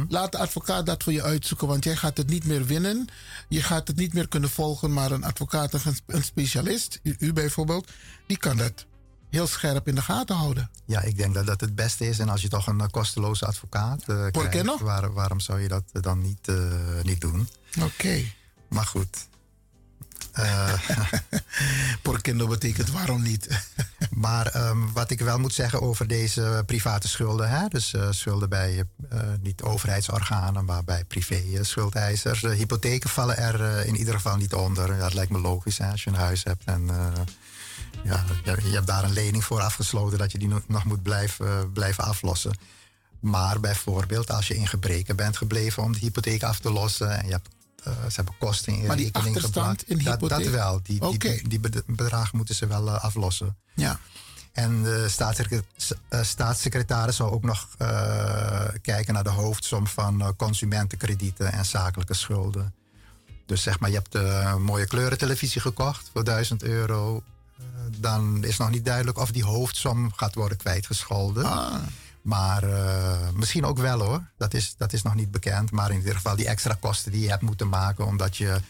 Laat 0.07 0.31
de 0.31 0.37
advocaat 0.37 0.85
dat 0.85 1.03
voor 1.03 1.13
je 1.13 1.23
uitzoeken, 1.23 1.67
want 1.67 1.83
jij 1.83 1.95
gaat 1.95 2.17
het 2.17 2.29
niet 2.29 2.45
meer 2.45 2.65
winnen. 2.65 3.07
Je 3.49 3.61
gaat 3.61 3.87
het 3.87 3.97
niet 3.97 4.13
meer 4.13 4.27
kunnen 4.27 4.49
volgen, 4.49 4.93
maar 4.93 5.11
een 5.11 5.23
advocaat, 5.23 5.73
een, 5.73 5.97
een 6.05 6.23
specialist, 6.23 6.99
u, 7.03 7.15
u 7.19 7.33
bijvoorbeeld, 7.33 7.91
die 8.27 8.37
kan 8.37 8.57
dat 8.57 8.85
heel 9.33 9.47
scherp 9.47 9.87
in 9.87 9.95
de 9.95 10.01
gaten 10.01 10.35
houden. 10.35 10.69
Ja, 10.85 11.01
ik 11.01 11.17
denk 11.17 11.33
dat 11.33 11.45
dat 11.45 11.61
het 11.61 11.75
beste 11.75 12.07
is. 12.07 12.19
En 12.19 12.29
als 12.29 12.41
je 12.41 12.47
toch 12.49 12.67
een 12.67 12.81
eh, 12.81 12.87
kosteloze 12.91 13.45
advocaat 13.45 14.03
qué 14.05 14.31
krijgt, 14.31 14.79
waar- 14.79 15.13
waarom 15.13 15.39
zou 15.39 15.61
je 15.61 15.67
dat 15.67 15.83
eh, 15.91 16.01
dan 16.01 16.21
niet, 16.21 16.47
niet 17.01 17.21
doen? 17.21 17.49
Oké. 17.81 18.21
Maar 18.69 18.85
goed. 18.85 19.27
Por 22.01 22.21
qué 22.21 22.31
no 22.33 22.47
betekent 22.47 22.89
waarom 22.91 23.21
niet. 23.21 23.47
maar 24.25 24.47
ehm, 24.47 24.91
wat 24.93 25.09
ik 25.11 25.19
wel 25.19 25.39
moet 25.39 25.53
zeggen 25.53 25.81
over 25.81 26.07
deze 26.07 26.63
private 26.65 27.07
schulden, 27.07 27.49
hè? 27.49 27.67
dus 27.67 27.95
schulden 28.09 28.49
bij 28.49 28.83
eh, 29.09 29.19
niet 29.41 29.61
overheidsorganen, 29.61 30.65
maar 30.65 30.83
bij 30.83 31.03
privé-schuldeisers. 31.05 32.41
Hypotheken 32.41 33.09
vallen 33.09 33.37
er 33.37 33.85
in 33.85 33.95
ieder 33.95 34.13
geval 34.13 34.35
niet 34.37 34.53
onder. 34.53 34.91
Ja, 34.93 34.97
dat 34.99 35.13
lijkt 35.13 35.31
me 35.31 35.39
logisch 35.39 35.77
hè? 35.77 35.91
als 35.91 36.03
je 36.03 36.09
een 36.09 36.15
huis 36.15 36.43
hebt 36.43 36.63
en 36.65 36.89
ja, 38.03 38.25
je, 38.43 38.51
hebt 38.71 38.87
daar 38.87 39.03
een 39.03 39.13
lening 39.13 39.43
voor 39.43 39.61
afgesloten 39.61 40.17
dat 40.17 40.31
je 40.31 40.37
die 40.37 40.47
no- 40.47 40.63
nog 40.67 40.85
moet 40.85 41.03
blijven, 41.03 41.71
blijven 41.71 42.03
aflossen. 42.03 42.57
Maar 43.19 43.59
bijvoorbeeld 43.59 44.31
als 44.31 44.47
je 44.47 44.55
in 44.55 44.67
gebreken 44.67 45.15
bent 45.15 45.37
gebleven 45.37 45.83
om 45.83 45.93
de 45.93 45.99
hypotheek 45.99 46.43
af 46.43 46.59
te 46.59 46.71
lossen 46.71 47.19
en 47.19 47.25
je 47.25 47.31
hebt, 47.31 47.49
eh, 47.83 47.93
ze 47.93 48.15
hebben 48.15 48.33
kosten 48.39 48.73
in 48.73 48.85
Maar 48.85 48.95
die 48.95 49.05
rekening 49.05 49.41
gebracht. 49.41 49.89
in 49.89 50.03
dat, 50.03 50.19
dat 50.19 50.47
wel. 50.47 50.79
Die, 50.83 51.17
die, 51.47 51.59
bedragen 51.85 52.37
moeten 52.37 52.55
ze 52.55 52.67
wel 52.67 52.87
eh, 52.87 53.03
aflossen. 53.03 53.57
Ja. 53.73 53.99
En 54.51 54.83
de 54.83 55.09
eh, 56.09 56.23
staatssecretaris 56.23 57.15
zal 57.15 57.31
ook 57.31 57.43
nog 57.43 57.67
kijken 58.81 59.13
naar 59.13 59.23
de 59.23 59.29
hoofdsom 59.29 59.87
van 59.87 60.35
consumentenkredieten 60.37 61.51
en 61.51 61.65
zakelijke 61.65 62.13
schulden. 62.13 62.73
Dus 63.45 63.61
zeg 63.61 63.79
maar, 63.79 63.89
je 63.89 63.95
hebt 63.95 64.15
een 64.15 64.61
mooie 64.61 64.87
kleurentelevisie 64.87 65.61
gekocht 65.61 66.09
voor 66.13 66.23
1000 66.23 66.63
euro. 66.63 67.23
Dan 68.01 68.43
is 68.43 68.57
nog 68.57 68.69
niet 68.69 68.85
duidelijk 68.85 69.17
of 69.17 69.31
die 69.31 69.43
hoofdsom 69.43 70.11
gaat 70.15 70.35
worden 70.35 70.57
kwijtgescholden. 70.57 71.45
Ah. 71.45 71.75
Maar 72.21 72.63
eh, 72.63 73.29
misschien 73.33 73.65
ook 73.65 73.77
wel 73.77 73.99
hoor. 74.01 74.23
Dat 74.37 74.53
is, 74.53 74.73
dat 74.77 74.93
is 74.93 75.01
nog 75.01 75.15
niet 75.15 75.31
bekend. 75.31 75.71
Maar 75.71 75.91
in 75.91 75.97
ieder 75.97 76.15
geval 76.15 76.35
die 76.35 76.47
extra 76.47 76.77
kosten 76.79 77.11
die 77.11 77.21
je 77.21 77.29
hebt 77.29 77.41
moeten 77.41 77.69
maken 77.69 78.05
omdat 78.05 78.37
je 78.37 78.61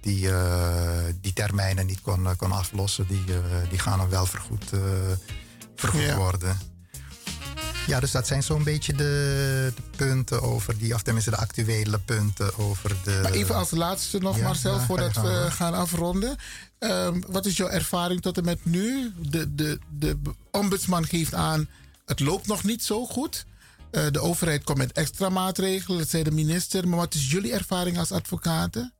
die, 0.00 0.30
eh, 0.32 1.14
die 1.20 1.32
termijnen 1.32 1.86
niet 1.86 2.00
kon, 2.00 2.26
eh, 2.26 2.36
kon 2.36 2.52
aflossen, 2.52 3.06
die, 3.06 3.24
die 3.70 3.78
gaan 3.78 3.98
dan 3.98 4.08
wel 4.08 4.26
vergoed, 4.26 4.70
vergoed 5.74 6.00
Ja. 6.00 6.16
worden. 6.16 6.58
Ja, 7.90 8.00
dus 8.00 8.10
dat 8.10 8.26
zijn 8.26 8.42
zo'n 8.42 8.62
beetje 8.62 8.92
de, 8.92 9.72
de 9.74 9.82
punten 9.96 10.42
over 10.42 10.78
die, 10.78 10.94
of 10.94 11.02
tenminste 11.02 11.30
de 11.30 11.36
actuele 11.36 11.98
punten 11.98 12.58
over 12.58 12.96
de. 13.04 13.18
Maar 13.22 13.32
even 13.32 13.54
als 13.54 13.70
laatste 13.70 14.18
nog, 14.18 14.36
Ja, 14.36 14.42
Marcel, 14.42 14.74
ja, 14.74 14.84
voordat 14.84 15.14
we 15.14 15.46
gaan 15.50 15.74
afronden. 15.74 16.36
Ehm, 16.78 17.20
wat 17.26 17.46
is 17.46 17.56
jouw 17.56 17.68
ervaring 17.68 18.22
tot 18.22 18.36
en 18.36 18.44
met 18.44 18.64
nu? 18.64 19.12
De, 19.18 19.54
de, 19.54 19.78
de 19.98 20.18
ombudsman 20.50 21.06
geeft 21.06 21.34
aan, 21.34 21.68
het 22.04 22.20
loopt 22.20 22.46
nog 22.46 22.64
niet 22.64 22.84
zo 22.84 23.06
goed. 23.06 23.46
Eh, 23.90 24.06
de 24.10 24.20
overheid 24.20 24.64
komt 24.64 24.78
met 24.78 24.92
extra 24.92 25.28
maatregelen, 25.28 25.98
dat 25.98 26.08
zei 26.08 26.22
de 26.22 26.30
minister. 26.30 26.88
Maar 26.88 26.98
wat 26.98 27.14
is 27.14 27.30
jullie 27.30 27.52
ervaring 27.52 27.98
als 27.98 28.12
advocaten? 28.12 28.92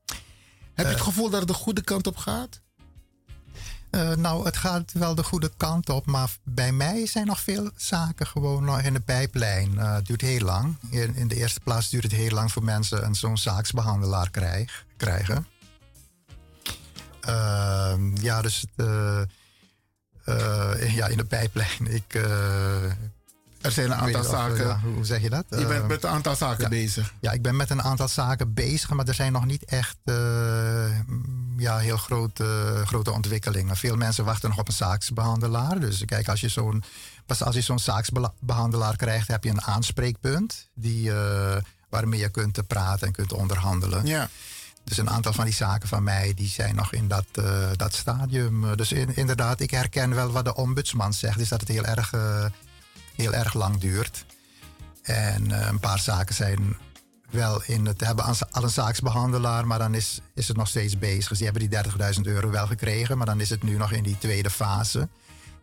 Heb 0.73 0.85
je 0.85 0.91
het 0.91 1.01
gevoel 1.01 1.29
dat 1.29 1.39
het 1.39 1.47
de 1.47 1.53
goede 1.53 1.83
kant 1.83 2.07
op 2.07 2.17
gaat? 2.17 2.61
Eh, 3.91 4.15
nou, 4.15 4.45
het 4.45 4.57
gaat 4.57 4.91
wel 4.91 5.15
de 5.15 5.23
goede 5.23 5.51
kant 5.57 5.89
op, 5.89 6.05
maar 6.05 6.29
bij 6.43 6.71
mij 6.71 7.05
zijn 7.05 7.25
nog 7.25 7.39
veel 7.39 7.69
zaken 7.75 8.27
gewoon 8.27 8.63
nog 8.63 8.81
in 8.81 8.93
de 8.93 8.99
pijplijn. 8.99 9.77
Eh, 9.77 9.93
het 9.93 10.05
duurt 10.05 10.21
heel 10.21 10.39
lang. 10.39 10.75
In, 10.89 11.15
in 11.15 11.27
de 11.27 11.35
eerste 11.35 11.59
plaats 11.59 11.89
duurt 11.89 12.03
het 12.03 12.11
heel 12.11 12.31
lang 12.31 12.51
voor 12.51 12.63
mensen 12.63 13.05
een 13.05 13.15
zo'n 13.15 13.37
zaaksbehandelaar 13.37 14.29
krijg, 14.29 14.85
krijgen. 14.97 15.47
Ehm, 17.21 18.15
ja, 18.15 18.41
dus 18.41 18.65
eh, 18.75 19.21
ja, 20.95 21.07
in 21.07 21.17
de 21.17 21.25
pijplijn. 21.25 21.87
Ik, 21.87 22.19
er 23.61 23.71
zijn 23.71 23.85
een 23.91 23.95
aantal 23.97 24.21
of, 24.21 24.27
zaken. 24.27 24.67
ja, 24.67 24.79
hoe 24.95 25.05
zeg 25.05 25.21
je 25.21 25.29
dat? 25.29 25.45
Je 25.49 25.55
bent 25.55 25.69
Ehm, 25.71 25.87
met 25.87 26.03
een 26.03 26.09
aantal 26.09 26.35
zaken 26.35 26.63
ja. 26.63 26.69
bezig. 26.69 27.13
ja, 27.19 27.31
ik 27.31 27.41
ben 27.41 27.55
met 27.55 27.69
een 27.69 27.81
aantal 27.81 28.07
zaken 28.07 28.53
bezig, 28.53 28.89
maar 28.89 29.07
er 29.07 29.13
zijn 29.13 29.31
nog 29.31 29.45
niet 29.45 29.63
echt 29.65 29.97
eh, 30.03 30.99
ja, 31.57 31.77
heel 31.77 31.97
grote, 31.97 32.81
grote 32.85 33.11
ontwikkelingen. 33.11 33.75
Veel 33.77 33.95
mensen 33.95 34.25
wachten 34.25 34.49
nog 34.49 34.59
op 34.59 34.67
een 34.67 34.73
zaaksbehandelaar. 34.73 35.79
Dus 35.79 36.05
kijk, 36.05 36.29
als 36.29 36.41
je 36.41 36.47
zo'n, 36.47 36.83
pas 37.25 37.43
als 37.43 37.55
je 37.55 37.61
zo'n 37.61 37.79
zaaksbehandelaar 37.79 38.95
krijgt, 38.95 39.27
heb 39.27 39.43
je 39.43 39.49
een 39.49 39.61
aanspreekpunt 39.61 40.67
die, 40.73 41.11
eh, 41.11 41.57
waarmee 41.89 42.19
je 42.19 42.29
kunt 42.29 42.57
eh, 42.57 42.63
praten 42.67 43.07
en 43.07 43.13
kunt 43.13 43.33
onderhandelen. 43.33 44.05
Ja. 44.05 44.29
Dus 44.83 44.97
een 44.97 45.09
aantal 45.09 45.33
van 45.33 45.45
die 45.45 45.53
zaken 45.53 45.87
van 45.87 46.03
mij 46.03 46.33
die 46.33 46.47
zijn 46.49 46.75
nog 46.75 46.93
in 46.93 47.07
dat, 47.07 47.25
eh, 47.33 47.67
dat 47.75 47.93
stadium. 47.93 48.65
Eh, 48.69 48.75
Dus 48.75 48.91
in- 48.91 49.15
inderdaad, 49.15 49.59
ik 49.59 49.71
herken 49.71 50.15
wel 50.15 50.31
wat 50.31 50.45
de 50.45 50.55
ombudsman 50.55 51.13
zegt, 51.13 51.39
is 51.39 51.49
dat 51.49 51.59
het 51.59 51.69
heel 51.69 51.85
erg, 51.85 52.13
eh, 52.13 52.45
heel 53.21 53.33
erg 53.33 53.53
lang 53.53 53.77
duurt. 53.79 54.25
En 55.01 55.51
eh, 55.51 55.67
een 55.67 55.79
paar 55.79 55.99
zaken 55.99 56.35
zijn 56.35 56.77
wel 57.29 57.61
in 57.65 57.85
het 57.85 57.99
hebben 58.01 58.25
aan- 58.25 58.35
al 58.51 58.63
een 58.63 58.69
zaaksbehandelaar, 58.69 59.67
maar 59.67 59.79
dan 59.79 59.93
is, 59.93 60.19
is 60.33 60.47
het 60.47 60.57
nog 60.57 60.67
steeds 60.67 60.97
bezig. 60.97 61.27
Dus 61.27 61.37
die 61.37 61.47
hebben 61.47 61.69
die 61.69 61.79
30.000 62.15 62.21
euro 62.21 62.49
wel 62.49 62.67
gekregen, 62.67 63.17
maar 63.17 63.25
dan 63.25 63.39
is 63.41 63.49
het 63.49 63.63
nu 63.63 63.77
nog 63.77 63.91
in 63.91 64.03
die 64.03 64.17
tweede 64.17 64.49
fase. 64.49 65.09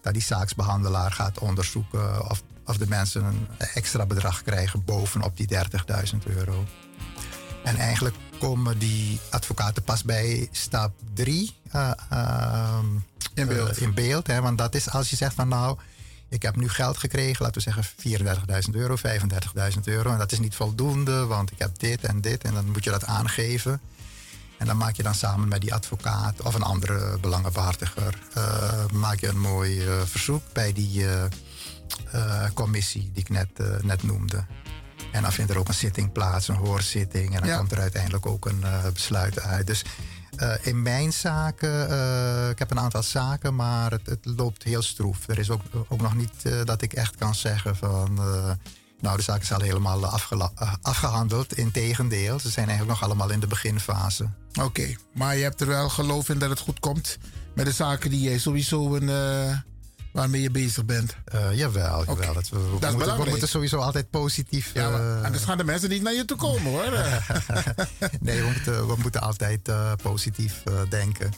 Dat 0.03 0.13
die 0.13 0.23
zaaksbehandelaar 0.23 1.13
gaat 1.13 1.39
onderzoeken 1.39 2.31
of, 2.31 2.43
of 2.65 2.77
de 2.77 2.89
mensen 2.89 3.25
een 3.25 3.47
extra 3.75 4.07
bedrag 4.07 4.43
krijgen 4.43 4.85
bovenop 4.85 5.37
die 5.37 5.49
30.000 6.13 6.19
euro. 6.27 6.65
En 7.65 7.77
eigenlijk 7.77 8.17
komen 8.39 8.79
die 8.79 9.21
advocaten 9.31 9.83
pas 9.83 10.03
bij 10.05 10.49
stap 10.51 10.93
3 11.15 11.57
in 13.35 13.47
beeld. 13.47 13.77
in 13.81 13.95
beeld 13.95 14.27
hè, 14.27 14.41
want 14.41 14.59
dat 14.59 14.75
is 14.75 14.91
als 14.91 15.11
je 15.11 15.17
zegt 15.17 15.35
van 15.35 15.49
nou, 15.49 15.79
ik 16.29 16.43
heb 16.43 16.57
nu 16.57 16.69
geld 16.69 16.97
gekregen, 16.99 17.45
laten 17.45 17.63
we 17.65 17.71
zeggen 17.73 18.65
34.000 18.69 18.75
euro, 18.75 18.97
35.000 18.97 19.81
euro. 19.85 20.13
En 20.13 20.19
dat 20.19 20.33
is 20.33 20.39
niet 20.39 20.55
voldoende, 20.55 21.27
want 21.27 21.51
ik 21.51 21.59
heb 21.59 21.79
dit 21.79 22.05
en 22.05 22.21
dit. 22.21 22.45
En 22.45 22.55
dan 22.55 22.71
moet 22.71 22.85
je 22.85 22.91
dat 22.91 23.05
aangeven. 23.05 23.81
En 24.59 24.67
dan 24.67 24.77
maak 24.77 24.95
je 24.95 25.03
dan 25.03 25.15
samen 25.15 25.49
met 25.49 25.61
die 25.61 25.75
advocaat 25.75 26.43
of 26.43 26.55
een 26.55 26.63
andere 26.63 27.19
belangenbehartiger... 27.19 28.19
eh, 28.35 28.85
maak 28.93 29.21
je 29.21 29.29
een 29.29 29.41
mooi 29.41 29.87
eh, 29.87 30.01
verzoek 30.05 30.43
bij 30.53 30.73
die 30.73 31.07
eh, 31.09 32.45
commissie 32.55 33.11
die 33.13 33.23
ik 33.23 33.29
net, 33.29 33.49
net 33.83 34.03
noemde. 34.03 34.45
En 35.13 35.23
dan 35.23 35.33
vindt 35.33 35.51
er 35.51 35.59
ook 35.59 35.69
een 35.69 35.75
zitting 35.75 36.13
plaats, 36.13 36.49
een 36.49 36.55
hoorzitting. 36.55 37.35
En 37.35 37.41
dan 37.41 37.49
Ja. 37.49 37.57
komt 37.57 37.73
er 37.73 37.81
uiteindelijk 37.81 38.27
ook 38.27 38.47
een 38.47 38.65
besluit 38.93 39.41
uit. 39.41 39.67
Dus 39.67 39.83
eh, 40.39 40.67
in 40.67 40.83
mijn 40.83 41.13
zaken, 41.13 41.91
eh, 41.91 42.49
ik 42.49 42.59
heb 42.59 42.71
een 42.71 42.81
aantal 42.81 43.03
zaken, 43.03 43.55
maar 43.55 43.91
het, 43.91 44.07
het 44.07 44.27
loopt 44.37 44.63
heel 44.63 44.83
stroef. 44.83 45.29
Er 45.29 45.39
is 45.39 45.51
ook, 45.51 45.61
ook 45.89 46.01
nog 46.01 46.15
niet 46.15 46.43
eh, 46.43 46.65
dat 46.65 46.83
ik 46.83 46.93
echt 46.93 47.17
kan 47.17 47.35
zeggen 47.35 47.77
van... 47.77 48.15
nou, 49.01 49.17
de 49.17 49.23
zaken 49.23 49.47
zijn 49.47 49.61
al 49.61 49.67
helemaal 49.67 50.03
eh, 50.05 50.75
afgehandeld. 50.83 51.55
Integendeel, 51.55 52.39
ze 52.39 52.51
zijn 52.51 52.69
eigenlijk 52.69 53.01
nog 53.01 53.09
allemaal 53.09 53.31
in 53.31 53.41
de 53.41 53.47
beginfase. 53.47 54.29
Oké, 54.63 54.97
maar 55.15 55.37
je 55.37 55.43
hebt 55.43 55.61
er 55.61 55.67
wel 55.67 55.89
geloof 55.89 56.29
in 56.29 56.39
dat 56.39 56.51
het 56.51 56.59
goed 56.59 56.81
komt 56.81 57.19
met 57.55 57.67
de 57.67 57.73
zaken 57.73 58.11
die 58.11 58.21
jij 58.21 58.39
sowieso 58.39 58.95
een, 58.95 59.09
waarmee 60.19 60.43
je 60.43 60.51
bezig 60.51 60.85
bent. 60.85 61.17
Eh, 61.25 61.55
jawel, 61.55 62.05
jawel. 62.05 62.35
Dat 62.35 62.49
we, 62.49 62.59
we, 62.59 62.91
moeten, 62.91 63.17
we 63.17 63.29
moeten 63.29 63.49
sowieso 63.49 63.79
altijd 63.79 64.11
positief... 64.11 64.71
Ja, 64.75 64.91
maar 64.91 65.19
eh, 65.19 65.25
anders 65.25 65.45
gaan 65.45 65.59
de 65.59 65.65
mensen 65.65 65.89
niet 65.89 66.03
naar 66.03 66.15
je 66.15 66.25
toe 66.25 66.37
komen 66.37 66.73
hoor. 66.73 66.91
nee, 68.21 68.41
we 68.41 68.47
moeten, 68.47 68.87
we 68.87 68.95
moeten 68.99 69.21
altijd 69.21 69.69
eh, 69.69 69.93
positief 70.03 70.63
denken. 70.89 71.33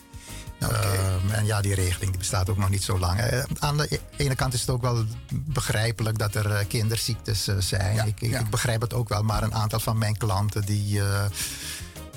Ehm, 0.59 1.29
en 1.31 1.45
ja, 1.45 1.61
die 1.61 1.75
regeling 1.75 2.09
die 2.09 2.19
bestaat 2.19 2.49
ook 2.49 2.57
nog 2.57 2.69
niet 2.69 2.83
zo 2.83 2.99
lang. 2.99 3.45
Aan 3.59 3.77
de 3.77 3.87
e- 3.89 4.23
ene 4.23 4.35
kant 4.35 4.53
is 4.53 4.59
het 4.59 4.69
ook 4.69 4.81
wel 4.81 5.05
begrijpelijk 5.31 6.17
dat 6.17 6.35
er 6.35 6.65
kinderziektes 6.65 7.49
zijn. 7.59 8.07
ik, 8.07 8.21
ik, 8.21 8.39
ik 8.39 8.49
begrijp 8.49 8.81
het 8.81 8.93
ook 8.93 9.09
wel, 9.09 9.23
maar 9.23 9.43
een 9.43 9.53
aantal 9.53 9.79
van 9.79 9.97
mijn 9.97 10.17
klanten 10.17 10.61
die, 10.61 11.01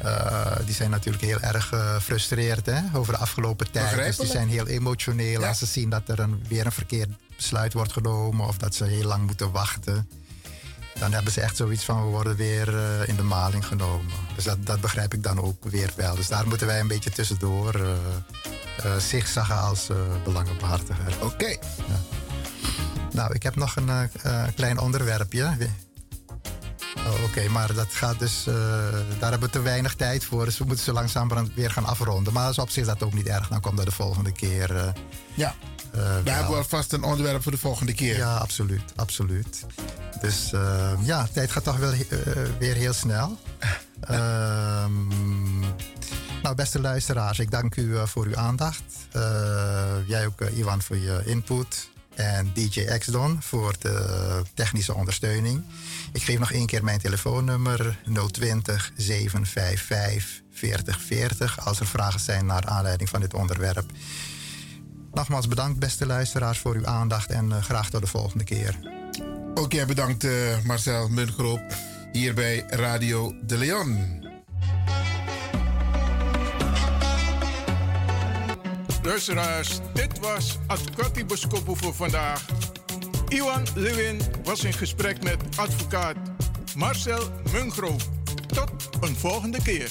eh, 0.02 0.12
Eh, 0.34 0.66
die 0.66 0.74
zijn 0.74 0.90
natuurlijk 0.90 1.24
heel 1.24 1.40
erg 1.40 1.66
gefrustreerd 1.68 2.66
hè, 2.66 2.80
over 2.92 3.12
de 3.12 3.18
afgelopen 3.18 3.70
tijd. 3.70 3.96
Dus 3.96 4.16
die 4.16 4.26
zijn 4.26 4.48
heel 4.48 4.66
emotioneel 4.66 5.40
Ja. 5.40 5.48
als 5.48 5.58
ze 5.58 5.66
zien 5.66 5.90
dat 5.90 6.08
er 6.08 6.18
een, 6.18 6.44
weer 6.48 6.66
een 6.66 6.72
verkeerd 6.72 7.08
besluit 7.36 7.72
wordt 7.72 7.92
genomen 7.92 8.46
of 8.46 8.56
dat 8.58 8.74
ze 8.74 8.84
heel 8.84 9.06
lang 9.06 9.26
moeten 9.26 9.50
wachten. 9.50 10.08
Dan 10.98 11.12
hebben 11.12 11.32
ze 11.32 11.40
echt 11.40 11.56
zoiets 11.56 11.84
van 11.84 12.04
we 12.04 12.08
worden 12.10 12.36
weer 12.36 12.76
eh, 12.76 13.08
in 13.08 13.16
de 13.16 13.22
maling 13.22 13.66
genomen. 13.66 14.12
Dus 14.34 14.44
dat, 14.44 14.66
dat 14.66 14.80
begrijp 14.80 15.14
ik 15.14 15.22
dan 15.22 15.40
ook 15.40 15.64
weer 15.64 15.90
wel. 15.96 16.14
Dus 16.14 16.28
daar 16.28 16.48
moeten 16.48 16.66
wij 16.66 16.80
een 16.80 16.88
beetje 16.88 17.10
tussendoor 17.10 17.74
eh 17.74 17.90
eh, 18.82 18.96
zigzaggen 18.96 19.58
als 19.60 19.88
eh, 19.88 19.96
belangenbehartiger. 20.24 21.14
Oké. 21.22 21.56
Nou, 23.12 23.34
ik 23.34 23.42
heb 23.42 23.56
nog 23.56 23.76
een 23.76 23.88
eh, 23.88 24.02
eh, 24.22 24.48
klein 24.54 24.78
onderwerpje. 24.78 25.56
Oh, 27.06 27.22
Oké, 27.24 27.48
maar 27.48 27.74
dat 27.74 27.86
gaat 27.94 28.18
dus. 28.18 28.46
eh, 28.46 28.54
daar 29.18 29.30
hebben 29.30 29.40
we 29.40 29.50
te 29.50 29.60
weinig 29.62 29.94
tijd 29.94 30.24
voor. 30.24 30.44
Dus 30.44 30.58
we 30.58 30.64
moeten 30.64 30.84
zo 30.84 30.92
langzaam 30.92 31.50
weer 31.54 31.70
gaan 31.70 31.84
afronden. 31.84 32.32
Maar 32.32 32.50
is 32.50 32.58
op 32.58 32.70
zich 32.70 32.86
dat 32.86 33.02
ook 33.02 33.12
niet 33.14 33.26
erg. 33.26 33.48
Dan 33.48 33.60
komt 33.60 33.76
dat 33.76 33.86
de 33.86 33.92
volgende 33.92 34.32
keer. 34.32 34.76
eh, 34.76 34.88
Ja. 35.34 35.54
We 35.90 36.20
wel. 36.24 36.34
hebben 36.34 36.56
alvast 36.56 36.92
een 36.92 37.02
onderwerp 37.02 37.42
voor 37.42 37.52
de 37.52 37.58
volgende 37.58 37.94
keer. 37.94 38.16
Ja, 38.16 38.36
absoluut. 38.36 38.82
absoluut. 38.96 39.64
Dus 40.20 40.52
ja, 41.02 41.28
tijd 41.32 41.50
gaat 41.50 41.64
toch 41.64 41.76
wel 41.76 41.92
weer 42.58 42.74
heel 42.74 42.92
snel. 42.92 43.38
Ehm, 44.00 45.58
nou, 46.42 46.54
beste 46.56 46.80
luisteraars, 46.80 47.38
ik 47.38 47.50
dank 47.50 47.76
u 47.76 47.96
voor 48.04 48.24
uw 48.26 48.36
aandacht. 48.36 48.82
Jij 50.06 50.26
ook, 50.26 50.40
Iwan, 50.40 50.82
voor 50.82 50.96
je 50.96 51.22
input. 51.24 51.88
En 52.14 52.50
DJ 52.54 52.98
Xdon 52.98 53.38
voor 53.42 53.74
de 53.78 54.42
technische 54.54 54.94
ondersteuning. 54.94 55.64
Ik 56.14 56.22
geef 56.22 56.38
nog 56.38 56.52
één 56.52 56.66
keer 56.66 56.84
mijn 56.84 56.98
telefoonnummer 56.98 57.98
020 58.30 58.92
755 58.96 60.42
4040 60.50 61.66
als 61.66 61.80
er 61.80 61.86
vragen 61.86 62.20
zijn 62.20 62.46
naar 62.46 62.66
aanleiding 62.66 63.08
van 63.08 63.20
dit 63.20 63.34
onderwerp. 63.34 63.84
Nogmaals 65.12 65.48
bedankt, 65.48 65.78
beste 65.78 66.06
luisteraars, 66.06 66.58
voor 66.58 66.74
uw 66.74 66.86
aandacht 66.86 67.30
en 67.30 67.52
eh, 67.52 67.62
graag 67.62 67.90
tot 67.90 68.00
de 68.00 68.06
volgende 68.06 68.44
keer. 68.44 68.78
Ook 69.54 69.72
jij 69.72 69.86
bedankt, 69.86 70.24
eh, 70.24 70.32
Marcel 70.64 71.08
Mungroop, 71.08 71.74
hier 72.12 72.34
bij 72.34 72.64
Radio 72.68 73.34
De 73.42 73.58
Leon. 73.58 74.22
Luisteraars, 79.02 79.80
dit 79.94 80.18
was 80.18 80.58
Advocati 80.66 81.24
Boskopo 81.24 81.74
voor 81.74 81.94
vandaag. 81.94 82.44
Iwan 83.34 83.66
Lewin 83.74 84.20
was 84.44 84.64
in 84.64 84.72
gesprek 84.72 85.22
met 85.22 85.36
advocaat 85.56 86.16
Marcel 86.76 87.22
Mungro. 87.52 87.96
Tot 88.46 88.70
een 89.00 89.16
volgende 89.16 89.62
keer. 89.62 89.90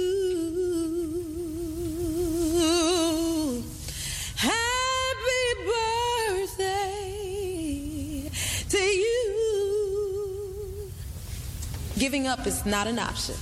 Giving 12.01 12.25
up 12.25 12.47
is 12.47 12.65
not 12.65 12.87
an 12.87 12.97
option. 12.97 13.35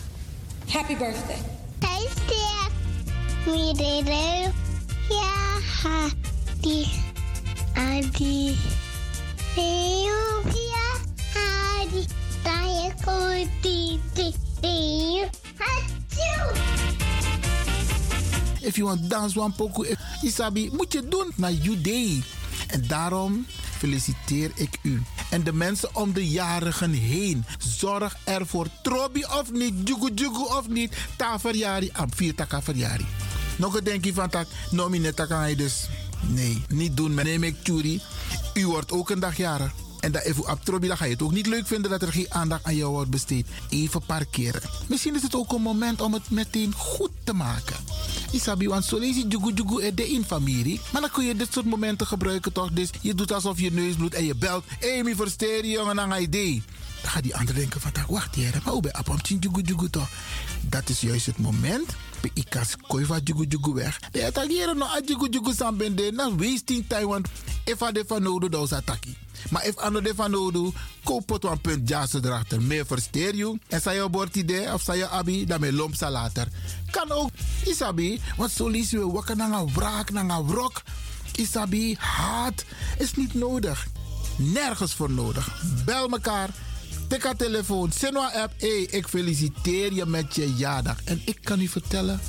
Happy 0.68 0.94
birthday. 0.94 1.40
Hey, 1.82 2.06
Steph. 2.12 2.74
We 3.48 3.72
did 3.72 4.06
it. 4.06 4.54
Yeah, 5.10 5.62
happy. 5.80 6.92
Adi. 7.78 8.58
Ethiopia. 9.56 10.88
Adi. 11.40 12.04
Dayako. 12.44 13.48
Didi. 13.64 14.36
If 18.62 18.78
you 18.78 18.88
want 18.88 19.08
dance 19.08 19.40
one 19.40 19.54
poco, 19.54 19.84
eh, 19.84 19.96
Isabi, 20.22 20.70
moet 20.74 20.94
je 20.94 21.08
doen 21.08 21.32
naar 21.36 21.52
you 21.52 21.82
day. 21.82 22.24
En 22.68 22.88
daarom 22.88 23.46
feliciteer 23.78 24.52
ik 24.56 24.80
u. 24.82 25.02
En 25.30 25.44
de 25.44 25.54
mensen 25.54 25.96
om 25.96 26.14
de 26.14 26.30
jarigen 26.30 26.92
heen. 26.92 27.46
Zorg 27.58 28.18
ervoor. 28.24 28.68
Trobi 28.82 29.24
of 29.24 29.52
niet, 29.52 29.74
jugu 29.84 30.12
jugu 30.16 30.44
of 30.44 30.68
niet. 30.68 30.98
Ta 31.18 31.40
verjari, 31.40 31.90
am 31.94 32.14
vier 32.14 32.34
verjari. 32.48 33.06
Nog 33.58 33.78
een 33.78 33.84
denkje 33.84 34.14
van 34.14 34.30
tak, 34.30 34.48
nomine 34.72 35.14
kan 35.14 35.40
hij 35.40 35.56
dus. 35.56 35.88
Nee, 36.28 36.64
niet 36.68 36.98
doen. 36.98 37.20
Ik 37.20 37.64
Tjuri. 37.64 38.02
U 38.54 38.68
wordt 38.68 38.92
ook 38.92 39.10
een 39.10 39.20
dag 39.20 39.38
jarig. 39.38 39.72
En 40.00 40.12
dat 40.12 40.24
even 40.24 40.52
op 40.52 40.66
Trobi, 40.66 40.88
dan 40.88 40.98
ga 40.98 41.06
je 41.06 41.12
het 41.12 41.22
ook 41.22 41.32
niet 41.32 41.48
leuk 41.48 41.68
vinden 41.68 41.92
dat 41.92 42.02
er 42.02 42.12
geen 42.12 42.34
aandacht 42.34 42.64
aan 42.64 42.76
jou 42.76 42.92
wordt 42.92 43.10
besteed. 43.10 43.48
Even 43.70 44.02
parkeren. 44.06 44.62
Misschien 44.88 45.16
is 45.16 45.22
het 45.22 45.36
ook 45.36 45.52
een 45.52 45.62
moment 45.62 46.02
om 46.02 46.14
het 46.14 46.30
meteen 46.30 46.74
goed 46.74 47.12
te 47.24 47.34
maken. 47.34 47.76
Isabi, 48.32 48.68
want 48.68 48.86
zo 48.86 48.98
lees 48.98 49.16
je 49.16 49.28
jugu 49.28 49.54
jugu 49.54 49.94
de 49.94 50.10
in 50.10 50.24
familie. 50.24 50.82
Maar 50.92 51.02
dan 51.02 51.12
kun 51.12 51.26
je 51.26 51.36
dit 51.36 51.54
soort 51.54 51.66
momenten 51.66 52.08
gebruiken 52.08 52.52
toch? 52.52 52.72
Dus 52.72 52.90
je 53.02 53.16
doet 53.16 53.32
alsof 53.32 53.60
je 53.60 53.72
neus 53.72 53.96
bloedt 53.96 54.16
en 54.16 54.26
je 54.26 54.36
belt. 54.36 54.64
Mi 55.04 55.16
versteer 55.16 55.66
jongen, 55.66 55.96
dan 55.96 56.10
ga 56.10 56.16
je 56.16 56.22
idee. 56.22 56.64
Dan 57.02 57.12
gaat 57.12 57.24
die 57.24 57.36
ander 57.36 57.56
denken 57.56 57.82
van, 57.82 57.92
wacht 58.08 58.36
hier, 58.36 58.62
maar 58.64 58.74
hoe 58.74 58.82
ben 58.82 58.92
je 59.06 59.12
op 59.12 59.20
jugu 59.24 59.62
jugu 59.62 59.90
toch? 59.90 60.10
Dat 60.62 60.90
is 60.90 61.02
juist 61.02 61.26
het 61.26 61.38
moment. 61.38 61.96
Pe 62.22 62.30
ikas 62.34 62.76
koi 62.88 63.06
van 63.06 63.22
jugu 63.24 63.46
jugu 63.48 63.74
weg. 63.74 64.00
De 64.12 64.26
attackeren 64.26 64.78
no 64.78 64.86
a 64.86 65.02
jugu 65.06 65.30
jugu 65.30 65.54
san 65.54 65.78
bende. 65.78 66.12
Na 66.12 66.36
wasting 66.36 66.88
time, 66.88 67.08
want 67.08 67.28
if 67.66 67.78
de 67.78 68.04
van 68.08 68.24
nodig, 68.24 68.50
dan 68.50 68.64
is 68.64 68.72
attackie. 68.72 69.18
Maar 69.50 69.66
if 69.66 69.78
ano 69.78 70.02
de 70.02 70.16
van 70.16 70.32
nodig, 70.32 70.74
koop 71.04 71.30
het 71.30 71.44
een 71.44 71.62
punt 71.62 71.90
jas 71.90 72.14
erachter. 72.14 72.62
Meer 72.62 72.86
versteer 72.86 73.36
je. 73.36 73.60
En 73.68 73.82
zij 73.82 73.96
je 73.96 74.28
idee 74.32 74.74
of 74.74 74.82
zij 74.82 74.98
je 74.98 75.08
abi, 75.08 75.46
dan 75.46 75.60
me 75.60 75.74
lomp 75.74 75.96
sa 75.96 76.12
later. 76.12 76.48
Kan 76.92 77.12
ook, 77.12 77.30
isabi, 77.66 78.22
want 78.38 78.52
zo 78.52 78.68
lees 78.68 78.90
je 78.90 79.12
wakker 79.12 79.36
naar 79.36 79.52
een 79.52 79.74
wraak, 79.74 80.12
naar 80.12 80.30
een 80.30 80.48
wrok. 80.48 80.82
Isabi, 81.36 81.96
haat 82.00 82.66
is 82.98 83.14
niet 83.14 83.34
nodig. 83.34 83.88
Nergens 84.38 84.94
voor 84.94 85.12
nodig. 85.12 85.62
Bel 85.86 86.10
elkaar. 86.10 86.50
Tik 87.10 87.34
telefoon. 87.38 87.92
Senwa 87.92 88.32
app. 88.34 88.54
Hey, 88.58 88.88
ik 88.92 89.08
feliciteer 89.08 89.94
je 89.94 90.06
met 90.06 90.36
je 90.36 90.54
jaardag. 90.54 91.04
En 91.04 91.22
ik 91.26 91.38
kan 91.44 91.62
u 91.62 91.68
vertellen. 91.68 92.20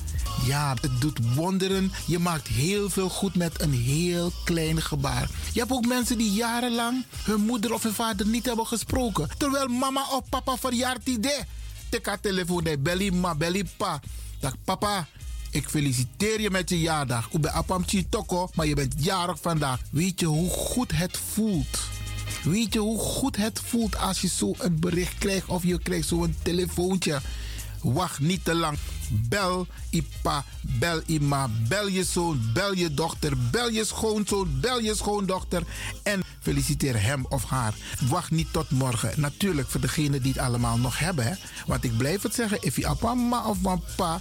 Ja, 0.46 0.74
het 0.80 1.00
doet 1.00 1.34
wonderen. 1.34 1.92
Je 2.06 2.18
maakt 2.18 2.48
heel 2.48 2.90
veel 2.90 3.08
goed 3.08 3.34
met 3.34 3.60
een 3.60 3.72
heel 3.72 4.32
klein 4.44 4.82
gebaar. 4.82 5.30
Je 5.52 5.60
hebt 5.60 5.72
ook 5.72 5.86
mensen 5.86 6.18
die 6.18 6.32
jarenlang 6.32 7.04
hun 7.24 7.40
moeder 7.40 7.72
of 7.72 7.82
hun 7.82 7.92
vader 7.92 8.26
niet 8.26 8.46
hebben 8.46 8.66
gesproken. 8.66 9.28
Terwijl 9.38 9.66
mama 9.66 10.06
of 10.12 10.28
papa 10.28 10.56
verjaart. 10.56 11.04
Tik 11.88 12.06
haar 12.06 12.20
telefoon. 12.20 12.62
Nee, 12.62 12.78
belly 12.78 13.10
ma, 13.10 13.34
belly 13.34 13.64
pa. 13.76 14.00
Dag 14.40 14.54
papa. 14.64 15.06
Ik 15.50 15.68
feliciteer 15.68 16.40
je 16.40 16.50
met 16.50 16.68
je 16.68 16.80
jaardag. 16.80 17.28
Ik 17.30 17.40
ben 17.40 17.52
Apamchi 17.52 18.08
Toko, 18.08 18.48
maar 18.54 18.66
je 18.66 18.74
bent 18.74 18.94
jarig 18.96 19.38
vandaag. 19.40 19.80
Weet 19.90 20.20
je 20.20 20.26
hoe 20.26 20.50
goed 20.50 20.92
het 20.92 21.18
voelt? 21.32 21.78
Weet 22.42 22.72
je 22.72 22.78
hoe 22.78 22.98
goed 22.98 23.36
het 23.36 23.60
voelt 23.64 23.98
als 23.98 24.20
je 24.20 24.28
zo 24.28 24.54
een 24.58 24.80
bericht 24.80 25.18
krijgt 25.18 25.46
of 25.46 25.62
je 25.62 25.78
krijgt 25.78 26.08
zo'n 26.08 26.34
telefoontje? 26.42 27.20
Wacht 27.82 28.18
niet 28.18 28.44
te 28.44 28.54
lang. 28.54 28.78
Bel 29.10 29.66
Ipa, 29.90 30.44
bel 30.60 31.00
Ima, 31.06 31.48
bel 31.68 31.88
je 31.88 32.04
zoon, 32.04 32.50
bel 32.54 32.74
je 32.74 32.94
dochter, 32.94 33.32
bel 33.50 33.68
je 33.68 33.84
schoonzoon, 33.84 34.60
bel 34.60 34.80
je 34.80 34.94
schoondochter 34.94 35.62
en 36.02 36.22
feliciteer 36.40 37.02
hem 37.02 37.26
of 37.28 37.44
haar. 37.44 37.74
Wacht 38.08 38.30
niet 38.30 38.52
tot 38.52 38.70
morgen. 38.70 39.20
Natuurlijk 39.20 39.68
voor 39.68 39.80
degenen 39.80 40.22
die 40.22 40.32
het 40.32 40.40
allemaal 40.40 40.78
nog 40.78 40.98
hebben. 40.98 41.24
Hè? 41.26 41.34
Want 41.66 41.84
ik 41.84 41.96
blijf 41.96 42.22
het 42.22 42.34
zeggen, 42.34 42.58
if 42.60 42.76
je 42.76 42.86
appa 42.86 43.46
of 43.46 43.60
papa 43.60 44.20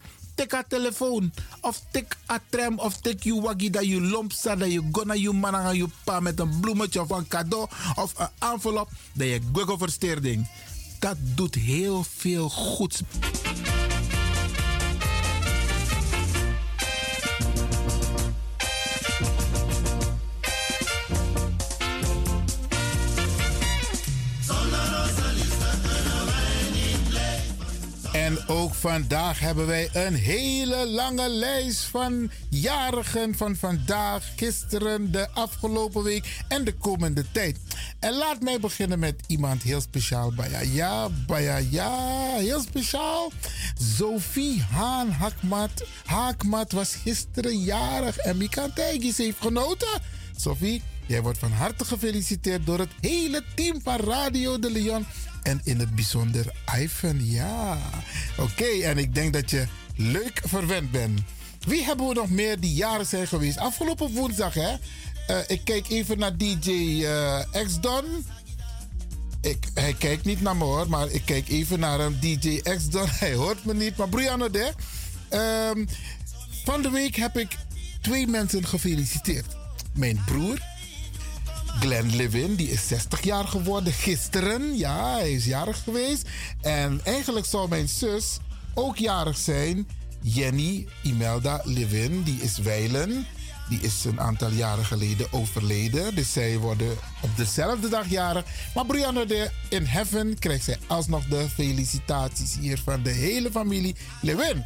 tik 0.41 0.51
haar 0.51 0.67
telefoon. 0.67 1.31
Of 1.61 1.81
tik 1.91 2.17
a 2.31 2.39
tram. 2.49 2.79
Of 2.79 2.97
tik 2.97 3.23
je 3.23 3.41
waggie 3.41 3.69
dat 3.69 3.85
je 3.85 4.01
lomp 4.01 4.31
staat. 4.31 4.59
Dat 4.59 4.71
je 4.71 4.81
gonna 4.91 5.13
je 5.13 5.31
man 5.31 5.55
aan 5.55 5.75
je 5.75 5.87
pa 6.03 6.19
met 6.19 6.39
een 6.39 6.59
bloemetje 6.59 7.01
of 7.01 7.09
een 7.09 7.27
cadeau. 7.27 7.67
Of 7.95 8.13
een 8.17 8.29
envelop. 8.39 8.89
Dat 9.13 9.27
je 9.27 9.41
Google 9.53 9.77
versteerding. 9.77 10.49
Dat 10.99 11.17
doet 11.19 11.55
heel 11.55 12.03
veel 12.03 12.49
goeds. 12.49 13.01
Ook 28.51 28.73
vandaag 28.73 29.39
hebben 29.39 29.67
wij 29.67 29.89
een 29.93 30.13
hele 30.13 30.87
lange 30.87 31.29
lijst 31.29 31.83
van 31.83 32.31
jarigen 32.49 33.35
van 33.35 33.55
vandaag, 33.55 34.31
gisteren, 34.35 35.11
de 35.11 35.29
afgelopen 35.33 36.03
week 36.03 36.43
en 36.47 36.63
de 36.63 36.73
komende 36.73 37.25
tijd. 37.31 37.57
En 37.99 38.13
laat 38.13 38.41
mij 38.41 38.59
beginnen 38.59 38.99
met 38.99 39.15
iemand 39.27 39.63
heel 39.63 39.81
speciaal. 39.81 40.33
Baya, 41.27 41.57
ja, 41.57 42.35
heel 42.35 42.61
speciaal. 42.61 43.31
Sophie 43.97 44.61
Haan 44.61 45.09
Hakmat, 45.09 45.83
Haakmat 46.05 46.71
was 46.71 46.95
gisteren 46.95 47.59
jarig 47.59 48.17
en 48.17 48.37
Mika 48.37 48.69
Tijgis 48.75 49.17
heeft 49.17 49.41
genoten. 49.41 50.01
Sophie, 50.35 50.81
jij 51.05 51.21
wordt 51.21 51.39
van 51.39 51.51
harte 51.51 51.85
gefeliciteerd 51.85 52.65
door 52.65 52.79
het 52.79 52.91
hele 53.01 53.43
team 53.55 53.81
van 53.81 53.99
Radio 53.99 54.59
de 54.59 54.71
Leon. 54.71 55.05
En 55.43 55.61
in 55.63 55.79
het 55.79 55.95
bijzonder 55.95 56.45
Ivan, 56.77 57.25
ja. 57.25 57.77
Oké, 58.37 58.65
en 58.65 58.97
ik 58.97 59.15
denk 59.15 59.33
dat 59.33 59.49
je 59.49 59.65
leuk 59.95 60.41
verwend 60.43 60.91
bent. 60.91 61.21
Wie 61.67 61.83
hebben 61.83 62.07
we 62.07 62.13
nog 62.13 62.29
meer 62.29 62.59
die 62.59 62.73
jaren 62.73 63.05
zijn 63.05 63.27
geweest? 63.27 63.57
Afgelopen 63.57 64.11
woensdag, 64.11 64.53
hè? 64.53 64.75
Eh, 65.27 65.37
ik 65.47 65.61
kijk 65.63 65.89
even 65.89 66.19
naar 66.19 66.37
DJ 66.37 67.03
eh 67.05 67.39
X-Don. 67.65 68.05
Ik, 69.41 69.67
hij 69.73 69.93
kijkt 69.93 70.25
niet 70.25 70.41
naar 70.41 70.55
me 70.55 70.63
hoor, 70.63 70.89
maar 70.89 71.09
ik 71.09 71.21
kijk 71.25 71.49
even 71.49 71.79
naar 71.79 71.99
hem. 71.99 72.17
DJ 72.19 72.61
X-Don, 72.61 73.07
hij 73.23 73.33
hoort 73.33 73.65
me 73.65 73.73
niet. 73.73 73.95
Maar 73.97 74.09
Brianna, 74.09 74.49
de, 74.49 74.73
ehm, 75.29 75.85
van 76.63 76.81
de 76.81 76.89
week 76.89 77.15
heb 77.15 77.37
ik 77.37 77.57
twee 78.01 78.27
mensen 78.27 78.65
gefeliciteerd. 78.65 79.55
Mijn 79.93 80.23
broer, 80.25 80.59
Glenn 81.81 82.15
Levin, 82.15 82.55
die 82.55 82.69
is 82.69 82.87
60 82.87 83.23
jaar 83.23 83.47
geworden 83.47 83.93
gisteren. 83.93 84.77
Ja, 84.77 85.17
hij 85.17 85.33
is 85.33 85.45
jarig 85.45 85.83
geweest. 85.83 86.29
En 86.61 87.01
eigenlijk 87.03 87.45
zou 87.45 87.69
mijn 87.69 87.87
zus 87.87 88.37
ook 88.73 88.97
jarig 88.97 89.37
zijn. 89.37 89.87
Jenny 90.21 90.87
Imelda 91.01 91.61
Levin, 91.63 92.23
die 92.23 92.41
is 92.41 92.57
wijlen. 92.57 93.25
Die 93.69 93.79
is 93.79 94.05
een 94.05 94.19
aantal 94.19 94.49
jaren 94.49 94.85
geleden 94.85 95.33
overleden. 95.33 96.15
Dus 96.15 96.33
zij 96.33 96.57
worden 96.57 96.97
op 97.21 97.29
dezelfde 97.35 97.89
dag 97.89 98.09
jarig. 98.09 98.45
Maar 98.75 98.85
Brianna 98.85 99.25
de 99.25 99.51
in 99.69 99.85
Heaven 99.85 100.39
krijgt 100.39 100.63
zij 100.63 100.77
alsnog 100.87 101.25
de 101.25 101.49
felicitaties 101.49 102.57
hier 102.59 102.81
van 102.83 103.03
de 103.03 103.09
hele 103.09 103.51
familie 103.51 103.95
Levin. 104.21 104.65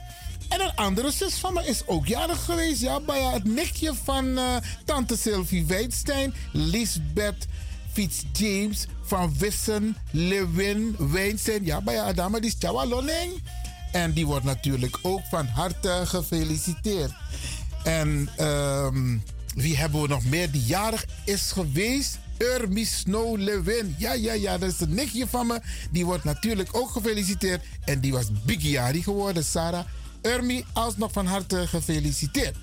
En 0.49 0.61
een 0.61 0.75
andere 0.75 1.11
zus 1.11 1.33
van 1.33 1.53
me 1.53 1.65
is 1.65 1.87
ook 1.87 2.05
jarig 2.05 2.45
geweest. 2.45 2.81
Ja, 2.81 2.99
bij 2.99 3.21
het 3.21 3.43
nichtje 3.43 3.93
van 4.03 4.37
eh, 4.37 4.55
tante 4.85 5.17
Sylvie 5.17 5.65
Weidstein, 5.65 6.33
Lisbeth 6.51 7.45
Fitzjames 7.93 8.87
van 9.01 9.37
Wissen, 9.37 9.97
Lewin, 10.11 10.95
Weinstein. 10.97 11.65
Ja, 11.65 11.81
bij 11.81 11.97
haar 11.97 12.15
dame, 12.15 12.41
die 12.41 12.55
is. 12.59 12.79
En 13.91 14.13
die 14.13 14.25
wordt 14.25 14.45
natuurlijk 14.45 14.99
ook 15.01 15.21
van 15.29 15.47
harte 15.47 16.01
gefeliciteerd. 16.05 17.11
En 17.83 18.29
ehm, 18.37 19.17
wie 19.55 19.77
hebben 19.77 20.01
we 20.01 20.07
nog 20.07 20.25
meer 20.25 20.51
die 20.51 20.63
jarig 20.63 21.05
is 21.25 21.51
geweest? 21.51 22.17
Urmi 22.37 22.85
Snow 22.85 23.37
Lewin. 23.37 23.95
Ja, 23.97 24.13
ja, 24.13 24.33
ja, 24.33 24.57
dat 24.57 24.71
is 24.71 24.79
een 24.79 24.93
nichtje 24.93 25.27
van 25.27 25.47
me. 25.47 25.59
Die 25.91 26.05
wordt 26.05 26.23
natuurlijk 26.23 26.69
ook 26.71 26.89
gefeliciteerd. 26.89 27.63
En 27.85 27.99
die 27.99 28.11
was 28.11 28.25
Bigiari 28.45 29.03
geworden, 29.03 29.45
Sarah. 29.45 29.85
Urmi, 30.25 30.65
alsnog 30.73 31.11
van 31.11 31.25
harte 31.25 31.67
gefeliciteerd. 31.67 32.55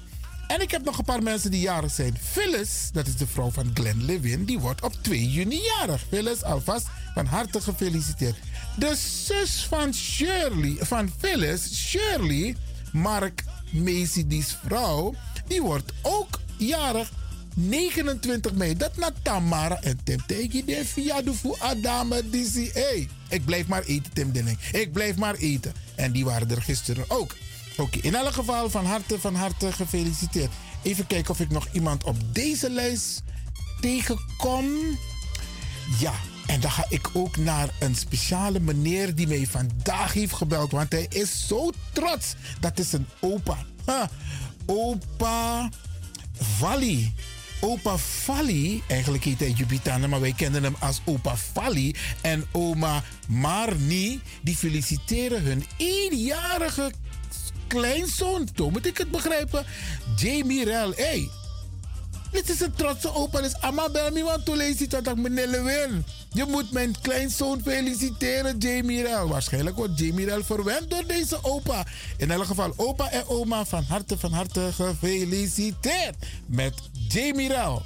En 0.46 0.60
ik 0.60 0.70
heb 0.70 0.84
nog 0.84 0.98
een 0.98 1.04
paar 1.04 1.22
mensen 1.22 1.50
die 1.50 1.60
jarig 1.60 1.92
zijn. 1.92 2.18
Phyllis, 2.22 2.90
dat 2.92 3.06
is 3.06 3.16
de 3.16 3.26
vrouw 3.26 3.50
van 3.50 3.70
Glenn 3.74 4.04
Lewin, 4.04 4.44
die 4.44 4.58
wordt 4.58 4.82
op 4.82 4.94
2 5.00 5.30
juni 5.30 5.60
jarig. 5.62 6.04
Phyllis, 6.08 6.42
alvast 6.42 6.86
van 7.14 7.26
harte 7.26 7.60
gefeliciteerd. 7.60 8.36
De 8.76 8.94
zus 9.24 9.66
van 9.68 9.94
Shirley, 9.94 10.76
van 10.80 11.12
Phyllis, 11.18 11.88
Shirley, 11.88 12.56
Mark 12.92 13.44
Macy, 13.70 14.26
die 14.26 14.44
vrouw, 14.44 15.14
die 15.46 15.62
wordt 15.62 15.92
ook 16.02 16.40
jarig 16.56 17.10
29 17.54 18.52
mei. 18.52 18.76
Dat 18.76 18.96
na 18.96 19.12
Tamara 19.22 19.82
en 19.82 19.98
Tim 20.04 20.26
Tegi 20.26 20.64
de 20.64 20.84
via 20.84 21.22
de 21.22 21.34
voor 21.34 21.56
Adame 21.60 22.22
DC. 22.30 22.74
Hey, 22.74 23.08
ik 23.28 23.44
blijf 23.44 23.66
maar 23.66 23.82
eten, 23.82 24.12
Tim 24.12 24.32
Denning. 24.32 24.58
Ik 24.72 24.92
blijf 24.92 25.16
maar 25.16 25.34
eten. 25.34 25.72
En 25.94 26.12
die 26.12 26.24
waren 26.24 26.50
er 26.50 26.62
gisteren 26.62 27.04
ook. 27.08 27.34
Oké, 27.77 27.99
in 28.01 28.14
elk 28.14 28.33
geval 28.33 28.70
van 28.70 28.87
harte, 28.87 29.20
van 29.20 29.35
harte 29.35 29.73
gefeliciteerd. 29.73 30.53
Even 30.83 31.07
kijken 31.07 31.31
of 31.31 31.41
ik 31.41 31.51
nog 31.51 31.68
iemand 31.73 32.05
op 32.05 32.16
deze 32.35 32.70
lijst 32.70 33.23
tegenkom. 33.81 34.66
Ja, 35.99 36.14
en 36.47 36.61
dan 36.61 36.70
ga 36.70 36.87
ik 36.89 37.11
ook 37.12 37.37
naar 37.37 37.68
een 37.81 37.95
speciale 37.95 38.61
meneer 38.61 39.14
die 39.14 39.27
mij 39.27 39.47
vandaag 39.47 40.12
heeft 40.12 40.35
gebeld. 40.35 40.70
Want 40.70 40.93
hij 40.93 41.07
is 41.09 41.47
zo 41.47 41.70
trots. 41.93 42.35
Dat 42.61 42.79
is 42.79 42.93
een 42.93 43.07
opa. 43.20 43.59
Opa 44.66 45.68
Vali. 46.33 47.14
Opa 47.61 47.97
Vali, 47.97 48.83
eigenlijk 48.87 49.25
heet 49.25 49.41
hij 49.41 49.51
Jupitana, 49.51 50.07
maar 50.07 50.20
wij 50.20 50.33
kennen 50.33 50.62
hem 50.62 50.77
als 50.79 51.01
opa 51.05 51.37
Vali. 51.37 51.95
En 52.20 52.45
oma 52.53 53.03
Marni, 53.29 54.20
die 54.43 54.57
feliciteren 54.57 55.43
hun 55.43 55.64
eenjarige 55.77 56.93
kleinzoon. 57.73 58.49
Zo 58.57 58.70
moet 58.70 58.87
ik 58.87 58.99
het 58.99 59.11
begrijpen. 59.11 59.64
Jamie 60.16 60.64
Rel. 60.64 60.93
Hey, 60.97 61.29
dit 62.33 62.49
is 62.49 62.61
een 62.61 62.73
trotse 62.73 63.14
opa. 63.14 63.41
Dus 63.41 63.61
Amma 63.61 63.91
bel 63.91 64.11
me 64.11 64.23
want 64.23 64.49
lees 64.49 64.79
je 64.79 64.87
dat 64.87 65.07
ik 65.07 65.16
meneer 65.16 65.47
Lewin. 65.47 66.05
Je 66.33 66.45
moet 66.49 66.70
mijn 66.70 66.95
kleinzoon 67.01 67.61
feliciteren, 67.62 68.59
Jamie 68.59 69.03
Rel. 69.03 69.29
Waarschijnlijk 69.29 69.77
wordt 69.77 69.99
Jamie 69.99 70.27
Rel 70.27 70.45
verwend 70.45 70.91
door 70.91 71.07
deze 71.07 71.39
opa. 71.43 71.87
In 72.16 72.31
elk 72.31 72.45
geval, 72.45 72.73
opa 72.77 73.11
en 73.11 73.29
oma 73.29 73.64
van 73.64 73.85
harte, 73.89 74.18
van 74.18 74.33
harte 74.33 74.70
gefeliciteerd 74.73 76.16
met 76.47 76.75
Jamie 77.09 77.49
Rel. 77.49 77.83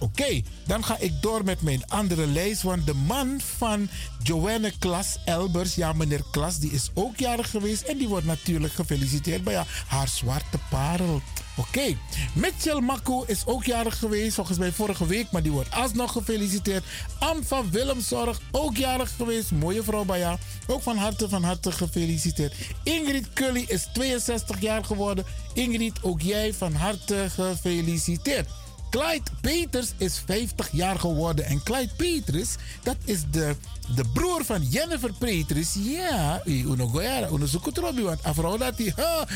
Oké, 0.00 0.40
dan 0.66 0.84
ga 0.84 0.98
ik 0.98 1.22
door 1.22 1.44
met 1.44 1.62
mijn 1.62 1.86
andere 1.86 2.26
lijst. 2.26 2.62
Want 2.62 2.86
de 2.86 2.94
man 2.94 3.40
van 3.56 3.88
Joanne 4.22 4.72
Klas 4.78 5.16
Elbers, 5.24 5.74
ja 5.74 5.92
meneer 5.92 6.24
Klas, 6.30 6.58
die 6.58 6.70
is 6.70 6.90
ook 6.94 7.18
jarig 7.18 7.50
geweest. 7.50 7.82
En 7.82 7.98
die 7.98 8.08
wordt 8.08 8.26
natuurlijk 8.26 8.72
gefeliciteerd 8.72 9.44
bij 9.44 9.64
haar 9.86 10.08
zwarte 10.08 10.58
parel. 10.70 11.20
Oké, 11.56 11.96
Mitchell 12.34 12.80
Makko 12.80 13.24
is 13.26 13.46
ook 13.46 13.64
jarig 13.64 13.98
geweest, 13.98 14.34
volgens 14.34 14.58
mij 14.58 14.72
vorige 14.72 15.06
week, 15.06 15.30
maar 15.30 15.42
die 15.42 15.52
wordt 15.52 15.70
alsnog 15.70 16.12
gefeliciteerd. 16.12 16.84
Am 17.18 17.44
van 17.44 17.70
Willemzorg, 17.70 18.40
ook 18.50 18.76
jarig 18.76 19.16
geweest, 19.16 19.50
mooie 19.50 19.82
vrouw 19.82 20.04
bij 20.04 20.18
jou. 20.18 20.38
Ook 20.66 20.82
van 20.82 20.96
harte, 20.96 21.28
van 21.28 21.42
harte 21.42 21.72
gefeliciteerd. 21.72 22.54
Ingrid 22.82 23.32
Cully 23.32 23.64
is 23.68 23.88
62 23.92 24.60
jaar 24.60 24.84
geworden. 24.84 25.24
Ingrid, 25.54 26.02
ook 26.02 26.20
jij 26.20 26.54
van 26.54 26.74
harte 26.74 27.26
gefeliciteerd. 27.30 28.48
Clyde 28.90 29.30
Peters 29.40 29.92
is 29.96 30.22
50 30.26 30.68
jaar 30.72 30.98
geworden. 30.98 31.44
En 31.44 31.62
Clyde 31.62 31.90
Peters, 31.96 32.54
dat 32.82 32.96
is 33.04 33.20
de, 33.30 33.56
de 33.94 34.04
broer 34.12 34.44
van 34.44 34.62
Jennifer 34.62 35.12
Peters. 35.12 35.74
Ja, 35.78 36.42
uno 36.44 36.86
goyara, 36.86 37.28
uno 37.28 37.46
zoekutrobi. 37.46 38.02
Want 38.02 38.22
afrouw 38.22 38.56
dat 38.56 38.76
die, 38.76 38.94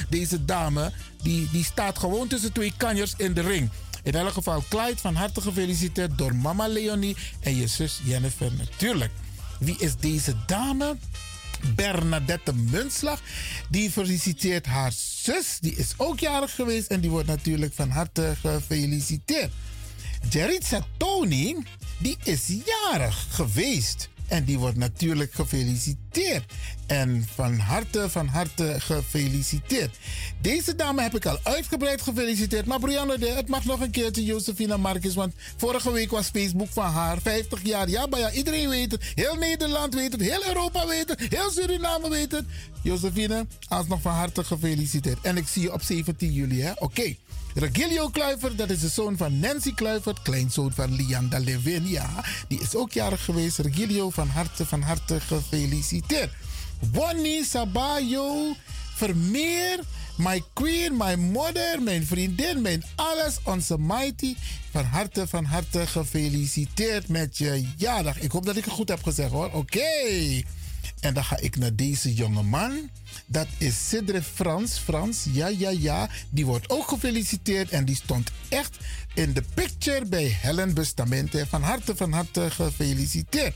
deze 0.09 0.45
dame, 0.45 0.93
die, 1.23 1.49
die 1.53 1.65
staat 1.65 1.99
gewoon 1.99 2.29
tussen 2.29 2.53
twee 2.53 2.73
kanjers 2.77 3.15
in 3.17 3.35
de 3.35 3.41
ring. 3.41 3.71
In 4.03 4.15
elk 4.15 4.33
geval, 4.33 4.65
Clyde, 4.69 4.97
van 4.97 5.15
harte 5.15 5.41
gefeliciteerd 5.41 6.19
door 6.19 6.35
mama 6.35 6.67
Leonie 6.67 7.17
en 7.41 7.57
je 7.57 7.67
zus 7.67 8.01
Jennifer 8.05 8.53
natuurlijk. 8.53 9.13
Wie 9.59 9.77
is 9.79 9.97
deze 9.97 10.35
dame? 10.47 10.97
Bernadette 11.75 12.53
Munslag. 12.55 13.21
Die 13.69 13.91
feliciteert 13.91 14.67
haar 14.67 14.93
zus. 14.93 15.59
Die 15.61 15.77
is 15.77 15.95
ook 15.97 16.19
jarig 16.19 16.55
geweest 16.55 16.87
en 16.87 17.01
die 17.01 17.11
wordt 17.11 17.29
natuurlijk 17.29 17.73
van 17.75 17.91
harte 17.91 18.35
gefeliciteerd. 18.41 19.53
Jeritza 20.31 20.87
Tony, 20.97 21.57
die 21.99 22.17
is 22.23 22.53
jarig 22.65 23.27
geweest. 23.31 24.09
En 24.29 24.45
die 24.45 24.59
wordt 24.59 24.77
natuurlijk 24.77 25.35
gefeliciteerd. 25.35 26.45
En 26.87 27.27
van 27.35 27.59
harte, 27.59 28.11
van 28.11 28.27
harte 28.27 28.75
gefeliciteerd. 28.79 29.97
Deze 30.41 30.77
dame 30.77 31.03
heb 31.03 31.15
ik 31.15 31.27
al 31.27 31.39
uitgebreid 31.43 32.03
gefeliciteerd. 32.03 32.67
Maar 32.67 32.81
Brianna, 32.81 33.19
het 33.19 33.49
mag 33.49 33.65
nog 33.65 33.81
een 33.81 33.91
keertje 33.91 34.25
Josefina 34.25 34.77
Marcus. 34.77 35.15
Want 35.15 35.35
vorige 35.57 35.93
week 35.93 36.11
was 36.11 36.29
Facebook 36.29 36.69
van 36.71 36.85
haar 36.85 37.21
50 37.21 37.61
jaar. 37.63 37.89
Ja, 37.89 38.07
maar 38.07 38.21
ja, 38.21 38.33
iedereen 38.33 38.69
weet 38.69 38.93
het. 38.93 39.13
Heel 39.15 39.35
Nederland 39.35 39.95
weet 39.95 40.13
het. 40.13 40.21
Heel 40.21 40.47
Europa 40.47 40.87
weet 40.87 41.09
het. 41.09 41.21
Heel 41.21 41.51
Suriname 41.51 42.09
weet 42.09 42.33
het. 42.33 42.45
Josephine, 42.83 43.47
alsnog 43.69 44.01
van 44.01 44.13
harte 44.13 44.45
gefeliciteerd. 44.45 45.19
En 45.23 45.37
ik 45.37 45.47
zie 45.47 45.63
je 45.63 45.73
op 45.73 45.83
17 45.83 46.33
juli, 46.33 46.61
hè? 46.61 46.73
Oké. 46.79 47.17
Regilio 47.55 48.09
Kluivert, 48.09 48.59
dat 48.59 48.71
is 48.71 48.81
de 48.81 48.89
zoon 48.89 49.17
van 49.17 49.39
Nancy 49.39 49.75
Kluivert, 49.75 50.23
kleinzoon 50.23 50.73
van 50.73 50.95
Lianda 50.95 51.39
Levin. 51.39 51.89
Ja, 51.89 52.25
die 52.49 52.61
is 52.61 52.75
ook 52.75 52.93
jarig 52.93 53.25
geweest. 53.25 53.59
Regilio, 53.59 54.11
van 54.11 54.29
harte, 54.29 54.67
van 54.67 54.83
harte 54.83 55.21
gefeliciteerd. 55.21 56.33
Bonnie 56.93 57.45
Sabayo 57.45 58.55
Vermeer, 58.95 59.81
my 60.17 60.43
queen, 60.53 60.97
my 60.97 61.15
mother, 61.15 61.83
mijn 61.83 62.07
vriendin, 62.07 62.63
mijn 62.63 62.85
alles, 62.95 63.39
onze 63.45 63.79
mighty. 63.79 64.35
Van 64.71 64.85
harte, 64.85 65.27
van 65.27 65.45
harte 65.45 65.87
gefeliciteerd 65.87 67.09
met 67.09 67.39
je 67.39 67.69
jaardag. 67.77 68.21
Ik 68.21 68.31
hoop 68.31 68.45
dat 68.47 68.57
ik 68.57 68.65
het 68.65 68.75
goed 68.75 68.89
heb 68.89 69.03
gezegd 69.03 69.31
hoor. 69.31 69.51
Oké. 69.53 69.83
En 71.01 71.15
dan 71.15 71.25
ga 71.25 71.39
ik 71.39 71.57
naar 71.57 71.75
deze 71.75 72.15
jonge 72.15 72.43
man. 72.43 72.91
Dat 73.27 73.47
is 73.59 73.89
Sidre 73.89 74.23
Frans. 74.23 74.79
Frans, 74.79 75.27
ja, 75.33 75.47
ja, 75.47 75.71
ja. 75.71 76.09
Die 76.31 76.47
wordt 76.47 76.71
ook 76.71 76.89
gefeliciteerd. 76.89 77.71
En 77.71 77.85
die 77.85 77.97
stond 77.97 78.31
echt 78.49 78.77
in 79.15 79.33
de 79.33 79.43
picture 79.55 80.05
bij 80.05 80.39
Helen 80.41 80.75
Bustamente. 80.75 81.47
Van 81.49 81.63
harte, 81.63 81.97
van 81.97 82.13
harte 82.13 82.51
gefeliciteerd. 82.51 83.55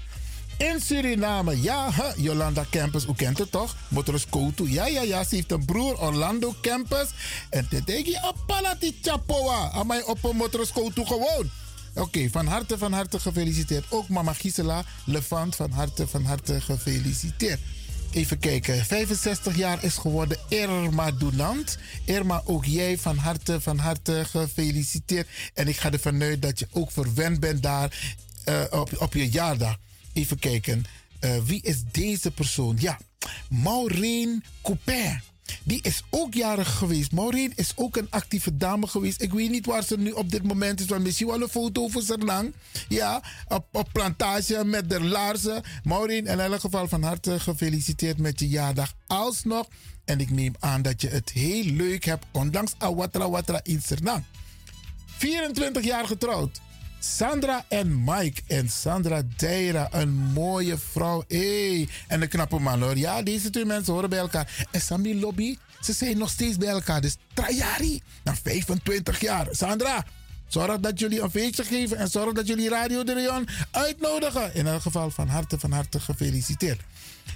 In 0.58 0.80
Suriname, 0.80 1.62
ja, 1.62 1.90
Jolanda 2.16 2.64
Campus, 2.70 3.06
u 3.06 3.14
kent 3.16 3.38
het 3.38 3.50
toch? 3.50 3.76
Motoros 3.88 4.26
Koutu, 4.30 4.70
ja, 4.70 4.86
ja, 4.86 5.02
ja. 5.02 5.24
Ze 5.24 5.34
heeft 5.34 5.52
een 5.52 5.64
broer, 5.64 6.00
Orlando 6.00 6.54
Campus. 6.62 7.08
En 7.50 7.68
te 7.68 7.84
denk 7.84 8.06
je, 8.06 8.22
apalati 8.22 8.98
chapoa. 9.02 9.70
Amai 9.70 10.02
op 10.02 10.24
een 10.24 10.36
Motoros 10.36 10.72
Koutu 10.72 11.04
gewoon. 11.04 11.50
Oké, 11.98 12.28
van 12.30 12.46
harte, 12.46 12.78
van 12.78 12.92
harte 12.92 13.20
gefeliciteerd. 13.20 13.84
Ook 13.88 14.08
mama 14.08 14.32
Gisela 14.32 14.84
Levant, 15.04 15.56
van 15.56 15.70
harte, 15.70 16.06
van 16.06 16.24
harte 16.24 16.60
gefeliciteerd. 16.60 17.60
Even 18.10 18.38
kijken, 18.38 18.84
65 18.84 19.56
jaar 19.56 19.84
is 19.84 19.96
geworden 19.96 20.38
Irma 20.48 21.10
Dunant. 21.10 21.78
Irma, 22.04 22.42
ook 22.44 22.64
jij 22.64 22.98
van 22.98 23.16
harte, 23.16 23.60
van 23.60 23.78
harte 23.78 24.24
gefeliciteerd. 24.30 25.28
En 25.54 25.68
ik 25.68 25.76
ga 25.76 25.92
ervan 25.92 26.22
uit 26.22 26.42
dat 26.42 26.58
je 26.58 26.66
ook 26.70 26.90
verwend 26.90 27.40
bent 27.40 27.62
daar 27.62 28.16
eh, 28.44 28.62
op, 28.70 29.00
op 29.00 29.14
je 29.14 29.30
jaardag. 29.30 29.76
Even 30.12 30.38
kijken, 30.38 30.84
eh, 31.20 31.30
wie 31.44 31.62
is 31.62 31.82
deze 31.92 32.30
persoon? 32.30 32.76
Ja, 32.80 32.98
Maureen 33.48 34.44
Coupin. 34.62 35.20
Die 35.62 35.82
is 35.82 36.02
ook 36.10 36.34
jarig 36.34 36.76
geweest. 36.76 37.12
Maureen 37.12 37.52
is 37.54 37.72
ook 37.76 37.96
een 37.96 38.06
actieve 38.10 38.56
dame 38.56 38.86
geweest. 38.86 39.22
Ik 39.22 39.32
weet 39.32 39.50
niet 39.50 39.66
waar 39.66 39.82
ze 39.82 39.98
nu 39.98 40.10
op 40.10 40.30
dit 40.30 40.42
moment 40.42 40.80
is. 40.80 40.88
Maar 40.88 41.00
misschien 41.00 41.26
wel 41.26 41.42
een 41.42 41.48
foto 41.48 41.88
van 41.88 42.02
Sernang. 42.02 42.54
Ja, 42.88 43.22
op, 43.48 43.88
plantage 43.92 44.64
met 44.64 44.90
de 44.90 45.00
laarzen. 45.00 45.62
Maureen, 45.84 46.26
in 46.26 46.40
elk 46.40 46.60
geval 46.60 46.88
van 46.88 47.02
harte 47.02 47.40
gefeliciteerd 47.40 48.18
met 48.18 48.40
je 48.40 48.48
jaardag. 48.48 48.92
Alsnog. 49.06 49.68
En 50.04 50.20
ik 50.20 50.30
neem 50.30 50.54
aan 50.58 50.82
dat 50.82 51.00
je 51.00 51.08
het 51.08 51.30
heel 51.30 51.64
leuk 51.64 52.04
hebt. 52.04 52.26
Ondanks 52.32 52.72
Awatra 52.78 53.30
Watra 53.30 53.60
in 53.62 53.82
Sernang. 53.82 54.24
24 55.06 55.84
jaar 55.84 56.06
getrouwd. 56.06 56.60
Sandra 56.98 57.64
en 57.68 58.04
Mike. 58.04 58.42
En 58.46 58.68
Sandra 58.68 59.22
Deira, 59.36 59.88
een 59.90 60.14
mooie 60.14 60.78
vrouw. 60.78 61.24
Hey. 61.28 61.88
En 62.08 62.22
een 62.22 62.28
knappe 62.28 62.58
man 62.58 62.82
hoor. 62.82 62.96
Ja, 62.96 63.22
deze 63.22 63.50
twee 63.50 63.64
mensen 63.64 63.92
horen 63.92 64.10
bij 64.10 64.18
elkaar. 64.18 64.66
En 64.70 64.80
Sami 64.80 65.20
Lobby, 65.20 65.56
ze 65.80 65.92
zijn 65.92 66.18
nog 66.18 66.30
steeds 66.30 66.56
bij 66.56 66.68
elkaar. 66.68 67.00
Dus 67.00 67.16
Trajari, 67.34 68.02
na 68.24 68.34
25 68.42 69.20
jaar. 69.20 69.46
Sandra, 69.50 70.04
zorg 70.48 70.80
dat 70.80 70.98
jullie 70.98 71.20
een 71.20 71.30
feestje 71.30 71.64
geven. 71.64 71.96
En 71.96 72.08
zorg 72.08 72.32
dat 72.32 72.46
jullie 72.46 72.68
Radio 72.68 73.04
de 73.04 73.14
Leon 73.14 73.48
uitnodigen. 73.70 74.54
In 74.54 74.66
elk 74.66 74.82
geval 74.82 75.10
van 75.10 75.28
harte, 75.28 75.58
van 75.58 75.72
harte 75.72 76.00
gefeliciteerd. 76.00 76.80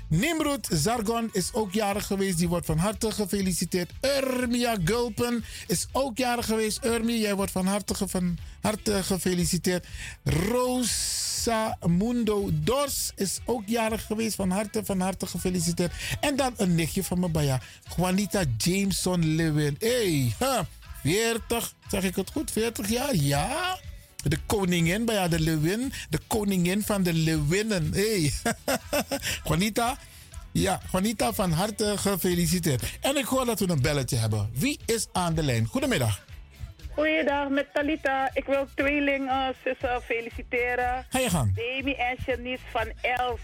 Nimrod 0.09 0.69
Zargon 0.71 1.29
is 1.33 1.53
ook 1.53 1.73
jarig 1.73 2.07
geweest. 2.07 2.39
Die 2.39 2.49
wordt 2.49 2.67
van 2.67 2.79
harte 2.79 3.11
gefeliciteerd. 3.11 3.91
Urmia 4.01 4.77
Gulpen 4.85 5.45
is 5.67 5.87
ook 5.93 6.19
jarig 6.19 6.47
geweest. 6.47 6.85
Urmi, 6.85 7.21
jij 7.21 7.35
wordt 7.35 7.53
van 7.53 7.67
harte, 7.67 8.09
van 8.09 8.39
harte 8.61 9.03
gefeliciteerd. 9.03 9.87
Rosa 10.25 11.79
Mundo 11.87 12.51
Dors 12.53 13.13
is 13.17 13.39
ook 13.45 13.63
jarig 13.67 14.07
geweest. 14.07 14.35
Van 14.35 14.51
harte, 14.51 14.85
van 14.85 15.01
harte 15.01 15.27
gefeliciteerd. 15.27 15.93
En 16.21 16.37
dan 16.37 16.55
een 16.57 16.75
nichtje 16.75 17.05
van 17.05 17.33
bij 17.33 17.45
ja. 17.45 17.61
Juanita 17.97 18.43
Jameson 18.57 19.35
Lewin. 19.35 19.77
Hey, 19.79 20.35
huh, 20.39 20.61
40, 21.03 21.75
zeg 21.89 22.03
ik 22.03 22.17
het 22.17 22.31
goed? 22.31 22.51
40 22.51 22.89
jaar? 22.89 23.15
Ja. 23.15 23.79
De 24.23 24.39
koningin 24.47 25.05
bij 25.05 25.29
de 25.29 25.41
Lewin. 25.41 25.93
De 26.11 26.19
koningin 26.27 26.83
van 26.83 27.03
de 27.03 27.13
Lewinnen. 27.13 27.93
Hey. 27.93 28.33
Juanita. 29.45 29.97
Ja, 30.53 30.81
Juanita, 30.93 31.33
van 31.33 31.53
harte 31.53 31.95
gefeliciteerd. 31.97 32.83
En 33.01 33.17
ik 33.17 33.25
hoor 33.25 33.45
dat 33.45 33.61
we 33.61 33.69
een 33.69 33.83
belletje 33.83 34.17
hebben. 34.17 34.51
Wie 34.55 34.79
is 34.87 35.09
aan 35.13 35.35
de 35.35 35.43
lijn? 35.43 35.67
Goedemiddag. 35.67 36.25
Goeiedag, 36.95 37.49
met 37.49 37.67
Talita. 37.73 38.31
Ik 38.35 38.45
wil 38.45 38.67
tweeling 38.75 39.29
eh, 39.29 39.47
zussen 39.65 40.03
feliciteren. 40.03 41.07
Ga 41.09 41.19
je 41.19 41.31
gang. 41.31 41.55
Demi 41.55 41.93
en 41.93 42.17
Janice 42.27 42.63
van 42.71 42.93
Els. 43.01 43.41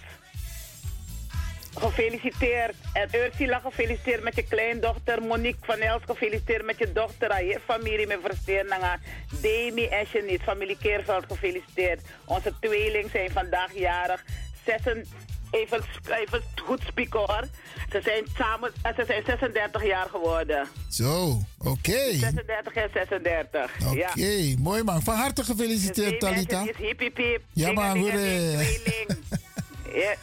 Gefeliciteerd. 1.81 2.75
En 2.93 3.09
Ursula 3.15 3.59
gefeliciteerd 3.59 4.23
met 4.23 4.35
je 4.37 4.43
kleindochter. 4.43 5.23
Monique 5.23 5.59
van 5.67 5.79
Els 5.79 6.03
gefeliciteerd 6.07 6.65
met 6.65 6.79
je 6.79 6.93
dochter. 6.93 7.31
Aan 7.31 7.47
je 7.47 7.61
familie 7.67 8.07
met 8.07 8.19
versteenanga. 8.23 8.99
Demi 9.41 9.85
en 9.87 10.07
Janice, 10.13 10.43
familie 10.43 10.77
Keerveld 10.81 11.25
gefeliciteerd. 11.29 12.01
Onze 12.25 12.53
tweeling 12.61 13.11
zijn 13.11 13.31
vandaag 13.31 13.75
jarig. 13.75 14.25
Zessen, 14.67 15.07
even, 15.51 15.81
even 16.21 16.43
goed 16.65 16.81
spieken 16.87 17.19
hoor. 17.19 17.45
Ze 17.93 18.01
zijn 18.03 18.25
samen, 18.39 18.73
eh, 18.83 18.95
ze 18.97 19.05
zijn 19.07 19.23
36 19.27 19.85
jaar 19.87 20.07
geworden. 20.09 20.69
Zo, 20.91 21.39
oké. 21.59 22.13
36 22.13 22.75
en 22.75 22.91
36. 22.93 23.71
Oké, 23.87 23.97
Ja. 24.15 24.55
mooi 24.59 24.83
man. 24.83 25.03
Van 25.03 25.15
harte 25.15 25.45
gefeliciteerd, 25.45 26.21
Talita. 26.21 26.63
Is 26.69 26.77
hip, 26.77 26.99
hip, 27.01 27.17
hip. 27.17 27.41
Ja, 27.53 27.73
maar 27.73 27.97
hoor. 27.97 28.11
Ja. 29.95 30.15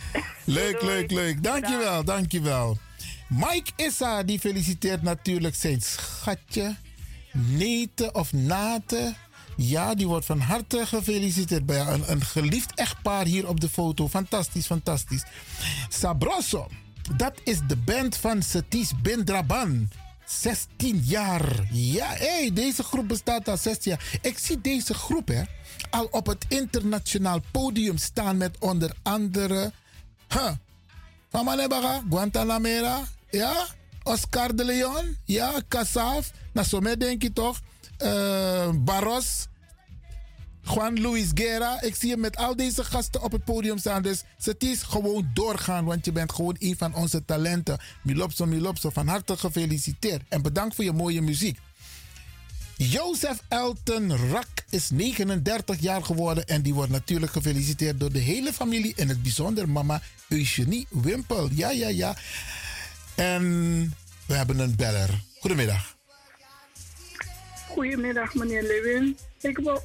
Leuk, 0.43 0.81
leuk, 0.81 1.11
leuk. 1.11 1.43
Dankjewel, 1.43 2.03
dankjewel. 2.03 2.77
Mike 3.27 3.71
Issa, 3.75 4.23
die 4.23 4.39
feliciteert 4.39 5.01
natuurlijk 5.01 5.55
zijn 5.55 5.81
schatje. 5.81 6.75
Nete 7.31 8.11
of 8.11 8.33
Nate. 8.33 9.15
Ja, 9.57 9.95
die 9.95 10.07
wordt 10.07 10.25
van 10.25 10.39
harte 10.39 10.85
gefeliciteerd 10.85 11.65
bij 11.65 11.79
een, 11.79 12.11
een 12.11 12.21
geliefd 12.21 12.73
echtpaar 12.73 13.25
hier 13.25 13.47
op 13.47 13.59
de 13.59 13.69
foto. 13.69 14.07
Fantastisch, 14.07 14.65
fantastisch. 14.65 15.23
Sabroso, 15.89 16.67
dat 17.17 17.41
is 17.43 17.59
de 17.67 17.75
band 17.75 18.17
van 18.17 18.43
Satis 18.43 18.91
Bendraban. 19.01 19.89
16 20.25 21.01
jaar. 21.03 21.67
Ja, 21.71 22.07
hé, 22.07 22.49
deze 22.53 22.83
groep 22.83 23.07
bestaat 23.07 23.47
al 23.47 23.57
16 23.57 23.91
jaar. 23.91 24.19
Ik 24.21 24.37
zie 24.37 24.61
deze 24.61 24.93
groep 24.93 25.27
hè, 25.27 25.43
al 25.89 26.07
op 26.11 26.25
het 26.25 26.45
internationaal 26.47 27.39
podium 27.51 27.97
staan 27.97 28.37
met 28.37 28.57
onder 28.59 28.91
andere... 29.03 29.71
Huh, 30.29 30.51
van 31.29 31.45
Manebaga, 31.45 32.01
Guantanamera, 32.09 33.03
ja, 33.29 33.65
Oscar 34.03 34.55
de 34.55 34.65
Leon, 34.65 35.17
ja, 35.25 35.61
Casaf, 35.67 36.31
nou 36.53 36.67
zo 36.67 36.79
denk 36.79 37.21
je 37.21 37.33
toch, 37.33 37.59
Eh, 37.97 38.69
Barros, 38.75 39.47
Juan 40.73 41.01
Luis 41.01 41.31
Guerra. 41.33 41.81
Ik 41.81 41.95
zie 41.95 42.09
je 42.09 42.17
met 42.17 42.37
al 42.37 42.55
deze 42.55 42.83
gasten 42.83 43.21
op 43.21 43.31
het 43.31 43.43
podium 43.43 43.77
staan. 43.77 44.01
Dus 44.01 44.23
het 44.43 44.63
is 44.63 44.81
gewoon 44.81 45.29
doorgaan, 45.33 45.85
want 45.85 46.05
je 46.05 46.11
bent 46.11 46.31
gewoon 46.31 46.55
een 46.59 46.77
van 46.77 46.95
onze 46.95 47.25
talenten. 47.25 47.79
Milopso, 48.03 48.45
Milopso, 48.45 48.89
van 48.89 49.07
harte 49.07 49.37
gefeliciteerd. 49.37 50.21
En 50.29 50.41
bedankt 50.41 50.75
voor 50.75 50.83
je 50.83 50.91
mooie 50.91 51.21
muziek. 51.21 51.59
Jozef 52.77 53.39
Elton 53.47 54.17
Rak 54.31 54.47
is 54.69 54.89
39 54.89 55.79
jaar 55.79 56.03
geworden 56.03 56.47
en 56.47 56.61
die 56.61 56.73
wordt 56.73 56.91
natuurlijk 56.91 57.31
gefeliciteerd 57.31 57.99
door 57.99 58.11
de 58.11 58.19
hele 58.19 58.53
familie, 58.53 58.93
in 58.95 59.09
het 59.09 59.21
bijzonder 59.21 59.69
mama 59.69 60.01
Eugenie 60.29 60.87
Wimpel. 60.89 61.49
Ja, 61.51 61.71
ja, 61.71 61.87
ja. 61.87 62.15
En 63.15 63.43
we 64.25 64.33
hebben 64.33 64.59
een 64.59 64.75
beller. 64.75 65.09
Goedemiddag. 65.39 65.95
Goedemiddag, 67.69 68.33
meneer 68.33 68.63
Lewin. 68.63 69.17
Ik 69.41 69.57
wil, 69.57 69.83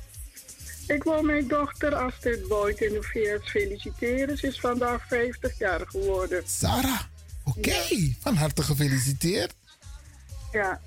ik 0.91 1.03
wil 1.03 1.23
mijn 1.23 1.49
dochter 1.49 1.95
Astrid 1.95 2.49
Boyd 2.49 2.81
in 2.81 2.93
de 2.93 3.03
VS 3.03 3.51
feliciteren. 3.51 4.39
Ze 4.39 4.47
is 4.47 4.61
vandaag 4.61 5.07
50 5.07 5.59
jaar 5.59 5.81
geworden. 5.87 6.43
Sarah, 6.47 7.01
oké. 7.45 8.15
Van 8.21 8.35
harte 8.35 8.63
gefeliciteerd. 8.63 9.55
Ja. 10.53 10.81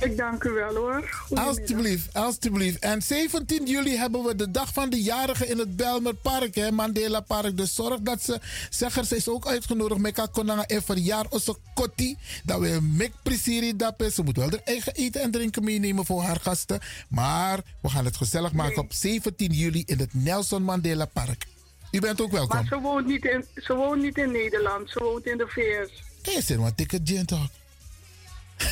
Ik 0.00 0.16
dank 0.16 0.44
u 0.44 0.50
wel 0.50 0.74
hoor. 0.74 1.24
Alsjeblieft, 1.34 2.14
alsjeblieft. 2.14 2.78
En 2.78 3.02
17 3.02 3.66
juli 3.66 3.96
hebben 3.96 4.24
we 4.24 4.34
de 4.34 4.50
dag 4.50 4.72
van 4.72 4.90
de 4.90 5.02
jarigen 5.02 5.48
in 5.48 5.58
het 5.58 5.76
Belmer 5.76 6.14
Park, 6.14 6.54
hè, 6.54 6.70
Mandela 6.70 7.20
Park. 7.20 7.56
Dus 7.56 7.74
zorg 7.74 8.00
dat 8.00 8.22
ze, 8.22 8.40
zeggen 8.70 9.04
ze 9.04 9.16
is 9.16 9.28
ook 9.28 9.46
uitgenodigd. 9.46 10.00
Meka 10.00 10.26
konanga 10.26 10.64
en 10.66 10.82
verjaar 10.82 11.26
onze 11.28 11.56
kotti. 11.74 12.16
Dat 12.44 12.60
we 12.60 12.68
een 12.70 12.96
mek 12.96 13.12
prisiri 13.22 13.76
dappen. 13.76 14.12
Ze 14.12 14.22
moet 14.22 14.36
wel 14.36 14.50
haar 14.50 14.60
eigen 14.64 14.94
eten 14.94 15.20
en 15.20 15.30
drinken 15.30 15.64
meenemen 15.64 16.06
voor 16.06 16.22
haar 16.22 16.40
gasten. 16.40 16.80
Maar 17.08 17.60
we 17.82 17.88
gaan 17.88 18.04
het 18.04 18.16
gezellig 18.16 18.52
maken 18.52 18.82
op 18.82 18.92
17 18.92 19.52
juli 19.52 19.82
in 19.86 19.98
het 19.98 20.14
Nelson 20.14 20.62
Mandela 20.62 21.04
Park. 21.04 21.46
U 21.90 22.00
bent 22.00 22.20
ook 22.20 22.30
welkom. 22.30 22.56
Maar 22.56 22.66
ze 22.66 22.80
woont, 22.80 23.06
niet 23.06 23.24
in, 23.24 23.44
ze 23.56 23.74
woont 23.74 24.02
niet 24.02 24.18
in 24.18 24.30
Nederland, 24.30 24.90
ze 24.90 24.98
woont 24.98 25.26
in 25.26 25.36
de 25.38 25.46
VS. 25.48 26.02
Is 26.36 26.50
er 26.50 26.60
wat 26.60 26.76
ticket 26.76 27.00
gin 27.04 27.26
toch? 27.26 27.48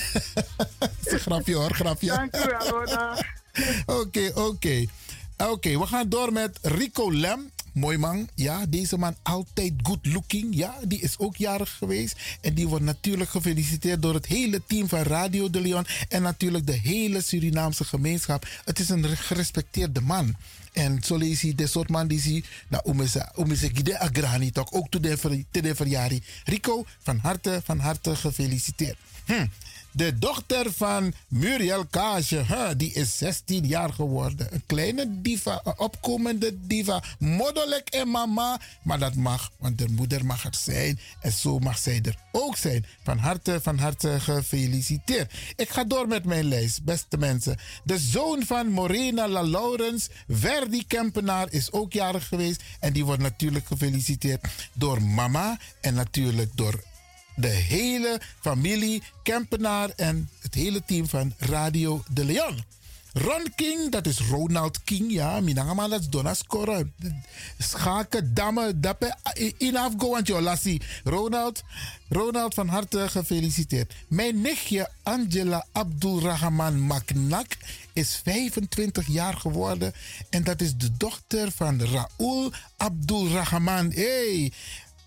grapje 1.27 1.55
hoor, 1.55 1.75
grapje. 1.75 2.07
Dank 2.07 2.37
u 2.37 2.41
wel. 2.85 3.17
Oké, 4.01 4.31
oké. 4.35 4.87
Oké, 5.37 5.79
we 5.79 5.87
gaan 5.87 6.09
door 6.09 6.33
met 6.33 6.59
Rico 6.63 7.13
Lem. 7.13 7.51
Mooi 7.73 7.99
man. 7.99 8.29
Ja, 8.35 8.67
deze 8.69 8.99
man 8.99 9.17
altijd 9.23 9.73
good 9.83 10.07
looking. 10.07 10.55
Ja, 10.57 10.75
die 10.87 11.01
is 11.01 11.19
ook 11.19 11.37
jarig 11.37 11.77
geweest. 11.79 12.17
En 12.41 12.55
die 12.55 12.69
wordt 12.69 12.85
natuurlijk 12.85 13.31
gefeliciteerd 13.31 14.03
door 14.03 14.15
het 14.15 14.27
hele 14.27 14.63
team 14.67 14.89
van 14.89 15.03
Radio 15.03 15.51
de 15.51 15.61
Leon. 15.61 15.87
En 16.09 16.23
natuurlijk 16.23 16.67
de 16.67 16.79
hele 16.83 17.23
Surinaamse 17.23 17.85
gemeenschap. 17.85 18.47
Het 18.65 18.79
is 18.79 18.89
een 18.89 19.05
gerespecteerde 19.17 20.01
man. 20.01 20.37
En 20.73 21.03
zo 21.03 21.17
lees 21.17 21.41
je 21.41 21.55
de 21.55 21.67
soort 21.67 21.89
man 21.89 22.07
die 22.07 22.21
zie. 22.21 22.45
Nou, 22.69 22.83
om 22.85 23.01
gide 23.75 23.99
agrani 23.99 24.51
toch 24.51 24.73
ook 24.73 24.91
te 24.91 25.01
de 25.01 25.17
ver- 25.17 25.45
te. 25.51 26.23
Rico, 26.45 26.85
van 27.03 27.19
harte, 27.19 27.61
van 27.65 27.79
harte 27.79 28.17
gefeliciteerd. 28.17 28.97
Hm. 29.25 29.47
De 29.95 30.19
dochter 30.19 30.73
van 30.73 31.15
Muriel 31.29 31.87
hè, 32.47 32.77
die 32.77 32.93
is 32.93 33.19
16 33.19 33.67
jaar 33.67 33.93
geworden. 33.93 34.49
Een 34.55 34.63
kleine 34.67 35.07
diva, 35.23 35.61
een 35.65 35.79
opkomende 35.79 36.57
diva. 36.67 37.03
Modderlijk 37.19 37.89
en 37.89 38.11
mama. 38.11 38.61
Maar 38.83 38.99
dat 38.99 39.15
mag, 39.15 39.51
want 39.59 39.79
de 39.79 39.89
moeder 39.89 40.25
mag 40.27 40.45
er 40.45 40.55
zijn. 40.55 40.99
En 41.21 41.33
zo 41.33 41.59
mag 41.59 41.79
zij 41.79 42.01
er 42.03 42.17
ook 42.33 42.57
zijn. 42.57 42.85
Van 43.03 43.19
harte, 43.19 43.61
van 43.63 43.79
harte 43.79 44.21
gefeliciteerd. 44.21 45.33
Ik 45.57 45.69
ga 45.71 45.85
door 45.85 46.09
met 46.09 46.25
mijn 46.25 46.45
lijst, 46.45 46.85
beste 46.85 47.17
mensen. 47.19 47.57
De 47.85 47.99
zoon 47.99 48.43
van 48.47 48.69
Morena 48.69 49.29
La 49.29 49.43
Laurens, 49.43 50.09
Verdi 50.63 50.87
Kempenaar, 50.87 51.47
is 51.51 51.73
ook 51.73 51.93
jarig 51.93 52.29
geweest. 52.29 52.63
En 52.81 52.93
die 52.93 53.05
wordt 53.05 53.23
natuurlijk 53.23 53.67
gefeliciteerd 53.67 54.47
door 54.73 55.03
mama. 55.03 55.59
En 55.81 55.95
natuurlijk 55.95 56.51
door 56.55 56.83
de 57.37 57.49
hele 57.49 58.21
familie 58.41 59.03
Kempenaar 59.23 59.91
en 59.97 60.29
het 60.41 60.55
hele 60.55 60.85
team 60.85 61.09
van 61.09 61.35
Radio 61.39 62.03
de 62.13 62.25
Leon. 62.25 62.65
Ron 63.13 63.53
King, 63.55 63.91
dat 63.91 64.07
is 64.07 64.19
Ronald 64.19 64.85
King, 64.85 65.13
ja. 65.13 65.41
Minangama, 65.41 65.89
dat 65.89 66.01
is 66.01 66.09
Donna 66.09 66.35
Scoren. 66.35 66.95
Schaken, 67.59 68.35
damme, 68.35 68.81
dappe, 68.81 69.17
inaf 69.59 69.93
go 69.99 70.11
want 70.11 70.29
lassie. 70.29 70.83
Ronald, 71.05 71.63
Ronald, 72.09 72.55
van 72.55 72.69
harte 72.69 73.09
gefeliciteerd. 73.09 73.95
Mijn 74.09 74.41
nichtje 74.41 74.91
Angela 75.03 75.67
Abdulrahman 75.73 76.81
Maknak 76.81 77.57
is 77.93 78.21
25 78.25 79.07
jaar 79.07 79.35
geworden. 79.35 79.93
En 80.31 80.45
dat 80.45 80.61
is 80.61 80.77
de 80.77 80.97
dochter 80.97 81.53
van 81.53 81.81
Raoul 81.83 82.53
Abdulrahman. 82.77 83.91
Hey, 83.91 84.53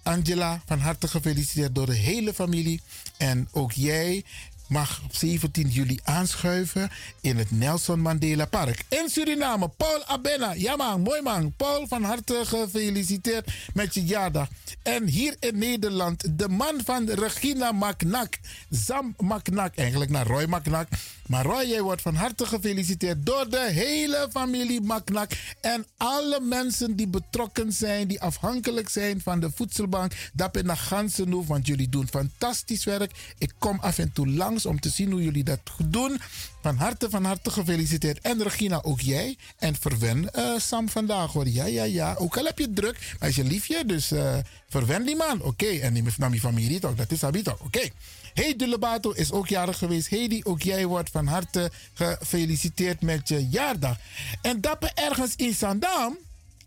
Angela, 0.04 0.62
van 0.66 0.80
harte 0.80 1.08
gefeliciteerd 1.08 1.76
door 1.76 1.86
de 1.86 1.96
hele 1.96 2.34
familie. 2.34 2.82
En 3.18 3.48
ook 3.52 3.72
jij 3.72 4.24
mag 4.68 5.02
op 5.04 5.16
17 5.16 5.68
juli 5.68 6.00
aanschuiven 6.04 6.90
in 7.22 7.38
het 7.38 7.52
Nelson 7.52 8.00
Mandela 8.00 8.46
Park. 8.46 8.84
In 8.90 9.10
Suriname, 9.10 9.68
Paul 9.68 10.06
Abena. 10.06 10.54
Ja 10.54 10.76
man, 10.76 11.02
mooi 11.02 11.22
man. 11.22 11.54
Paul, 11.58 11.88
van 11.88 12.04
harte 12.04 12.42
gefeliciteerd 12.46 13.52
met 13.74 13.94
je 13.94 14.04
jaardag. 14.04 14.48
En 14.84 15.08
hier 15.08 15.36
in 15.40 15.58
Nederland, 15.58 16.38
de 16.38 16.50
man 16.50 16.82
van 16.84 17.10
Regina 17.10 17.72
Maknak. 17.72 18.38
Zam 18.70 19.14
Maknak, 19.18 19.76
eigenlijk 19.76 20.12
naar 20.12 20.28
Roy 20.28 20.46
Maknak. 20.46 20.88
Maar 21.28 21.46
Roy, 21.46 21.66
jij 21.66 21.82
wordt 21.82 22.02
van 22.02 22.16
harte 22.16 22.46
gefeliciteerd 22.46 23.26
door 23.26 23.50
de 23.50 23.70
hele 23.72 24.28
familie 24.32 24.82
Maknak. 24.82 25.32
En 25.62 25.86
alle 25.98 26.40
mensen 26.40 26.96
die 26.96 27.08
betrokken 27.08 27.74
zijn, 27.74 28.08
die 28.08 28.22
afhankelijk 28.22 28.90
zijn 28.90 29.22
van 29.22 29.40
de 29.40 29.52
voedselbank. 29.56 30.14
Dat 30.34 30.58
in 30.58 30.68
de 30.68 30.76
ganse 30.76 31.26
want 31.46 31.68
jullie 31.68 31.90
doen 31.90 32.08
fantastisch 32.08 32.84
werk. 32.84 33.12
Ik 33.38 33.54
kom 33.60 33.80
af 33.80 33.98
en 33.98 34.12
toe 34.12 34.28
langs 34.28 34.66
om 34.66 34.80
te 34.80 34.90
zien 34.90 35.12
hoe 35.12 35.24
jullie 35.24 35.44
dat 35.44 35.60
doen. 35.86 36.20
Van 36.66 36.78
harte, 36.78 37.10
van 37.10 37.26
harte 37.26 37.50
gefeliciteerd. 37.50 38.20
En 38.20 38.44
Regina, 38.44 38.82
ook 38.84 39.02
jij. 39.02 39.38
En 39.58 39.76
verwen 39.76 40.34
eh, 40.34 40.58
Sam 40.58 40.90
vandaag 40.90 41.32
hoor. 41.32 41.48
Ja, 41.48 41.66
ja, 41.66 41.84
ja. 41.84 42.16
Ook 42.18 42.38
al 42.38 42.46
heb 42.46 42.60
je 42.60 42.74
druk, 42.74 43.16
maar 43.20 43.30
is 43.30 43.36
je 43.36 43.44
liefje. 43.44 43.86
Dus 43.86 44.12
eh, 44.12 44.38
verwen 44.70 45.06
die 45.06 45.16
man. 45.16 45.42
Oké. 45.42 45.66
En 45.66 45.94
die 45.94 46.04
naar 46.18 46.30
mijn 46.30 46.42
familie 46.42 46.80
toch. 46.80 46.96
Dat 46.96 47.12
is 47.12 47.24
Abito. 47.24 47.58
Oké. 47.64 47.90
Heidi 48.34 48.68
Lebato 48.68 49.12
is 49.12 49.32
ook 49.32 49.48
jarig 49.48 49.78
geweest. 49.78 50.10
Heidi, 50.10 50.42
ook 50.44 50.62
jij 50.62 50.86
wordt 50.86 51.10
van 51.10 51.28
harte 51.28 51.72
gefeliciteerd 51.94 53.02
met 53.02 53.28
je 53.28 53.48
jaardag. 53.48 53.98
En 54.42 54.62
dat 54.62 54.92
ergens 54.94 55.36
in 55.36 55.54
Sandam, 55.54 56.18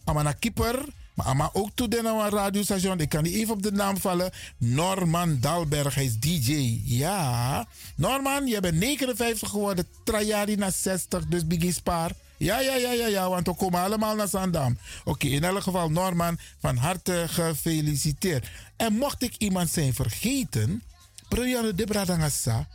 Amana 0.05 0.32
Kieper, 0.32 0.84
maar 1.19 1.27
Amma 1.27 1.51
ook 1.53 1.71
toe 1.75 1.89
de 1.89 1.99
een 1.99 2.31
radiostation. 2.31 3.01
Ik 3.01 3.09
kan 3.09 3.23
niet 3.23 3.35
even 3.35 3.55
op 3.55 3.62
de 3.62 3.73
naam 3.73 3.97
vallen. 3.97 4.31
Norman 4.59 5.39
Dalberg, 5.41 5.95
hij 5.95 6.05
is 6.05 6.19
DJ. 6.19 6.81
Ja. 6.85 7.66
Norman, 7.95 8.47
je 8.47 8.61
bent 8.61 8.75
59 8.75 9.49
geworden. 9.49 9.87
Trajari 10.05 10.55
naar 10.57 10.73
60, 10.73 11.27
dus 11.27 11.47
begin 11.47 11.73
spaar. 11.73 12.11
Ja, 12.37 12.61
ja, 12.61 12.75
ja, 12.75 12.93
ja, 12.93 13.07
ja, 13.07 13.29
want 13.29 13.47
we 13.47 13.55
komen 13.55 13.81
allemaal 13.81 14.14
naar 14.14 14.29
Zandam. 14.29 14.79
Oké, 15.05 15.27
in 15.27 15.45
elk 15.45 15.62
geval, 15.62 15.91
Norman, 15.91 16.39
van 16.61 16.77
harte 16.77 17.25
gefeliciteerd. 17.29 18.49
En 18.77 18.93
mocht 18.93 19.23
ik 19.23 19.35
iemand 19.39 19.71
zijn 19.71 19.95
vergeten, 19.95 20.83
Brianne 21.29 21.75
de 21.75 21.85
Bradangasa, 21.85 22.66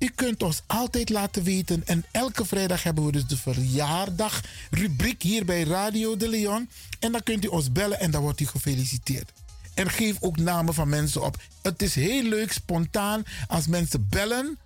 u 0.00 0.10
kunt 0.14 0.42
ons 0.42 0.62
altijd 0.66 1.08
laten 1.08 1.42
weten. 1.42 1.86
En 1.86 2.04
elke 2.10 2.44
vrijdag 2.44 2.82
hebben 2.82 3.04
we 3.04 3.12
dus 3.12 3.26
de 3.26 3.36
verjaardag 3.36 4.40
rubriek 4.70 5.22
hier 5.22 5.44
bij 5.44 5.62
Radio 5.62 6.16
de 6.16 6.28
Leon. 6.28 6.68
En 6.98 7.12
dan 7.12 7.22
kunt 7.22 7.44
u 7.44 7.48
ons 7.48 7.72
bellen 7.72 8.00
en 8.00 8.10
dan 8.10 8.22
wordt 8.22 8.40
u 8.40 8.46
gefeliciteerd. 8.46 9.32
En 9.74 9.90
geef 9.90 10.16
ook 10.20 10.36
namen 10.36 10.74
van 10.74 10.88
mensen 10.88 11.22
op. 11.22 11.42
Het 11.62 11.82
is 11.82 11.94
heel 11.94 12.22
leuk, 12.22 12.52
spontaan, 12.52 13.22
als 13.48 13.66
mensen 13.66 14.06
bellen 14.08 14.58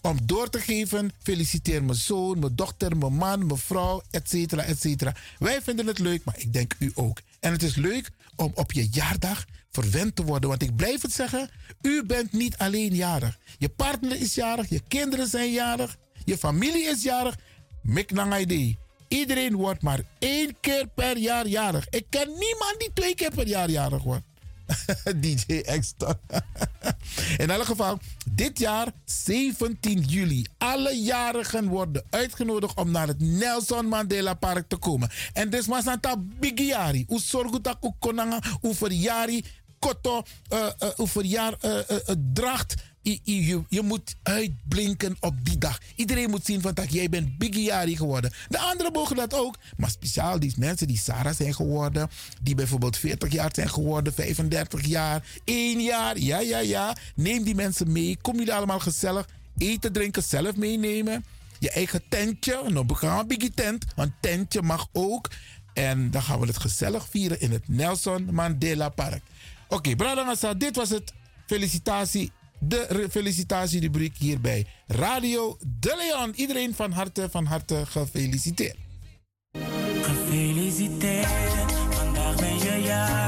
om 0.00 0.18
door 0.22 0.50
te 0.50 0.60
geven. 0.60 1.12
Feliciteer 1.22 1.84
mijn 1.84 1.98
zoon, 1.98 2.38
mijn 2.38 2.54
dochter, 2.54 2.96
mijn 2.96 3.14
man, 3.14 3.46
mijn 3.46 3.58
vrouw, 3.58 4.02
et 4.10 4.28
cetera, 4.28 4.62
et 4.62 4.80
cetera. 4.80 5.14
Wij 5.38 5.62
vinden 5.62 5.86
het 5.86 5.98
leuk, 5.98 6.24
maar 6.24 6.38
ik 6.38 6.52
denk 6.52 6.74
u 6.78 6.92
ook. 6.94 7.20
En 7.40 7.52
het 7.52 7.62
is 7.62 7.74
leuk 7.74 8.10
om 8.36 8.52
op 8.54 8.72
je 8.72 8.88
jaardag 8.90 9.44
verwend 9.72 10.16
te 10.16 10.24
worden. 10.24 10.48
Want 10.48 10.62
ik 10.62 10.76
blijf 10.76 11.02
het 11.02 11.12
zeggen, 11.12 11.50
u 11.82 12.04
bent 12.04 12.32
niet 12.32 12.58
alleen 12.58 12.94
jarig. 12.94 13.38
Je 13.58 13.68
partner 13.68 14.20
is 14.20 14.34
jarig, 14.34 14.68
je 14.68 14.82
kinderen 14.88 15.26
zijn 15.26 15.52
jarig, 15.52 15.96
je 16.24 16.38
familie 16.38 16.84
is 16.84 17.02
jarig. 17.02 17.36
Mik 17.82 18.12
Iedereen 19.08 19.56
wordt 19.56 19.82
maar 19.82 20.00
één 20.18 20.56
keer 20.60 20.86
per 20.94 21.16
jaar 21.16 21.46
jarig. 21.46 21.88
Ik 21.88 22.06
ken 22.08 22.28
niemand 22.28 22.74
die 22.78 22.90
twee 22.94 23.14
keer 23.14 23.30
per 23.30 23.46
jaar 23.46 23.70
jarig 23.70 24.02
wordt. 24.02 24.24
DJ 25.22 25.60
Extra. 25.64 26.18
In 27.42 27.50
elk 27.50 27.64
geval, 27.64 27.98
dit 28.30 28.58
jaar 28.58 28.92
17 29.04 30.00
juli. 30.00 30.46
Alle 30.58 31.02
jarigen 31.02 31.68
worden 31.68 32.04
uitgenodigd 32.10 32.76
om 32.76 32.90
naar 32.90 33.06
het 33.06 33.20
Nelson 33.20 33.86
Mandela 33.86 34.34
Park 34.34 34.68
te 34.68 34.76
komen. 34.76 35.10
En 35.32 35.50
dus 35.50 35.66
maar 35.66 35.82
santa 35.82 36.16
bigiari. 36.18 37.06
U 37.08 37.18
dat 37.62 37.78
u 37.82 37.90
konanga, 37.98 38.42
u 38.62 38.74
verjari, 38.74 39.44
koto, 39.82 40.22
uh, 40.52 40.58
uh, 40.82 40.88
u 40.98 41.08
verjaar, 41.08 41.54
uh, 41.64 41.78
dracht. 42.32 42.74
Je, 43.02 43.80
moet 43.82 44.16
uitblinken 44.22 45.16
op 45.20 45.34
die 45.42 45.58
dag. 45.58 45.80
Iedereen 45.94 46.30
moet 46.30 46.44
zien 46.44 46.60
van 46.60 46.74
dat 46.74 46.92
jij 46.92 47.08
bent 47.08 47.38
Biggiari 47.38 47.96
geworden. 47.96 48.32
De 48.48 48.58
anderen 48.58 48.92
mogen 48.92 49.16
dat 49.16 49.34
ook. 49.34 49.56
Maar 49.76 49.90
speciaal 49.90 50.38
die 50.38 50.54
mensen 50.58 50.86
die 50.86 50.98
Sarah 50.98 51.34
zijn 51.34 51.54
geworden. 51.54 52.10
Die 52.42 52.54
bijvoorbeeld 52.54 52.96
40 52.96 53.32
jaar 53.32 53.50
zijn 53.52 53.70
geworden. 53.70 54.12
35 54.12 54.86
jaar. 54.86 55.24
1 55.44 55.80
jaar. 55.80 56.18
Ja, 56.18 56.40
ja, 56.40 56.58
ja. 56.58 56.96
Neem 57.14 57.42
die 57.42 57.54
mensen 57.54 57.92
mee. 57.92 58.18
Kom 58.20 58.36
jullie 58.38 58.54
allemaal 58.54 58.80
gezellig. 58.80 59.28
Eten, 59.58 59.92
drinken 59.92 60.22
zelf 60.22 60.56
meenemen. 60.56 61.24
Je 61.58 61.70
eigen 61.70 62.02
tentje. 62.08 62.62
Nou, 62.68 62.94
gaan 62.94 63.18
een 63.18 63.26
biggie 63.26 63.54
tent. 63.54 63.84
Een 63.96 64.14
tentje 64.20 64.62
mag 64.62 64.86
ook. 64.92 65.30
En 65.72 66.10
dan 66.10 66.22
gaan 66.22 66.40
we 66.40 66.46
het 66.46 66.58
gezellig 66.58 67.06
vieren 67.10 67.40
in 67.40 67.52
het 67.52 67.68
Nelson 67.68 68.28
Mandela 68.34 68.88
Park. 68.88 69.22
Oké, 69.72 69.94
okay, 69.96 70.54
dit 70.58 70.76
was 70.76 70.90
het. 70.90 71.12
Felicitatie 71.46 72.32
de 72.58 73.06
felicitatierubriek 73.10 74.16
hier 74.16 74.40
bij 74.40 74.66
Radio 74.86 75.56
De 75.80 75.94
Leon. 75.96 76.32
Iedereen 76.34 76.74
van 76.74 76.92
harte, 76.92 77.28
van 77.30 77.44
harte 77.44 77.86
gefeliciteerd. 77.86 78.76
Gefeliciteerd, 80.02 81.72
vandaag 81.90 82.36
ben 82.36 82.58
je 82.58 82.82
jarig. 82.82 83.21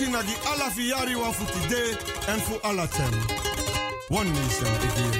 Sinagi 0.00 0.36
ala 0.50 0.70
fiari 0.70 1.14
wa 1.14 1.30
futi 1.36 1.60
de 1.70 1.82
en 2.32 2.40
fu 2.46 2.54
ala 2.68 2.86
tem. 2.96 3.14
One 4.08 4.32
nation 4.32 4.74
again. 4.86 5.16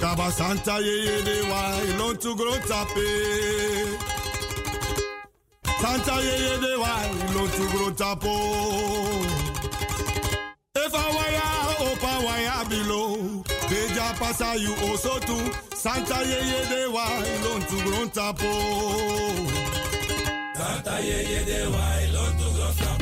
Kaba 0.00 0.30
Santa 0.38 0.74
ye 0.86 0.94
ye 1.06 1.16
de 1.28 1.36
wa 1.50 1.62
ilon 1.88 2.16
grow 2.38 2.58
tape. 2.70 3.08
Santa 5.82 6.14
ye 6.26 6.34
ye 6.44 6.54
de 6.64 6.72
wa 6.82 6.92
ilon 7.28 7.48
to 7.56 7.64
grow 7.72 7.90
tapo. 8.00 8.34
If 10.84 10.94
I 10.94 11.06
wire 11.16 11.52
opa 11.86 12.12
wire 12.26 12.64
below. 12.70 13.44
Beja 13.68 14.06
pasa 14.18 14.56
you 14.64 14.74
also 14.86 15.18
too. 15.28 15.44
Santa 15.74 16.18
ye 16.30 16.40
ye 16.50 16.60
de 16.72 16.80
wa 16.94 17.04
ilon 17.34 17.62
grow 17.84 18.06
tapo. 18.16 19.59
Santa 20.70 21.00
ye 21.02 21.18
ye 21.30 21.44
de 21.44 21.60
wa 21.72 21.86
ilon 22.04 22.32
to. 22.38 22.99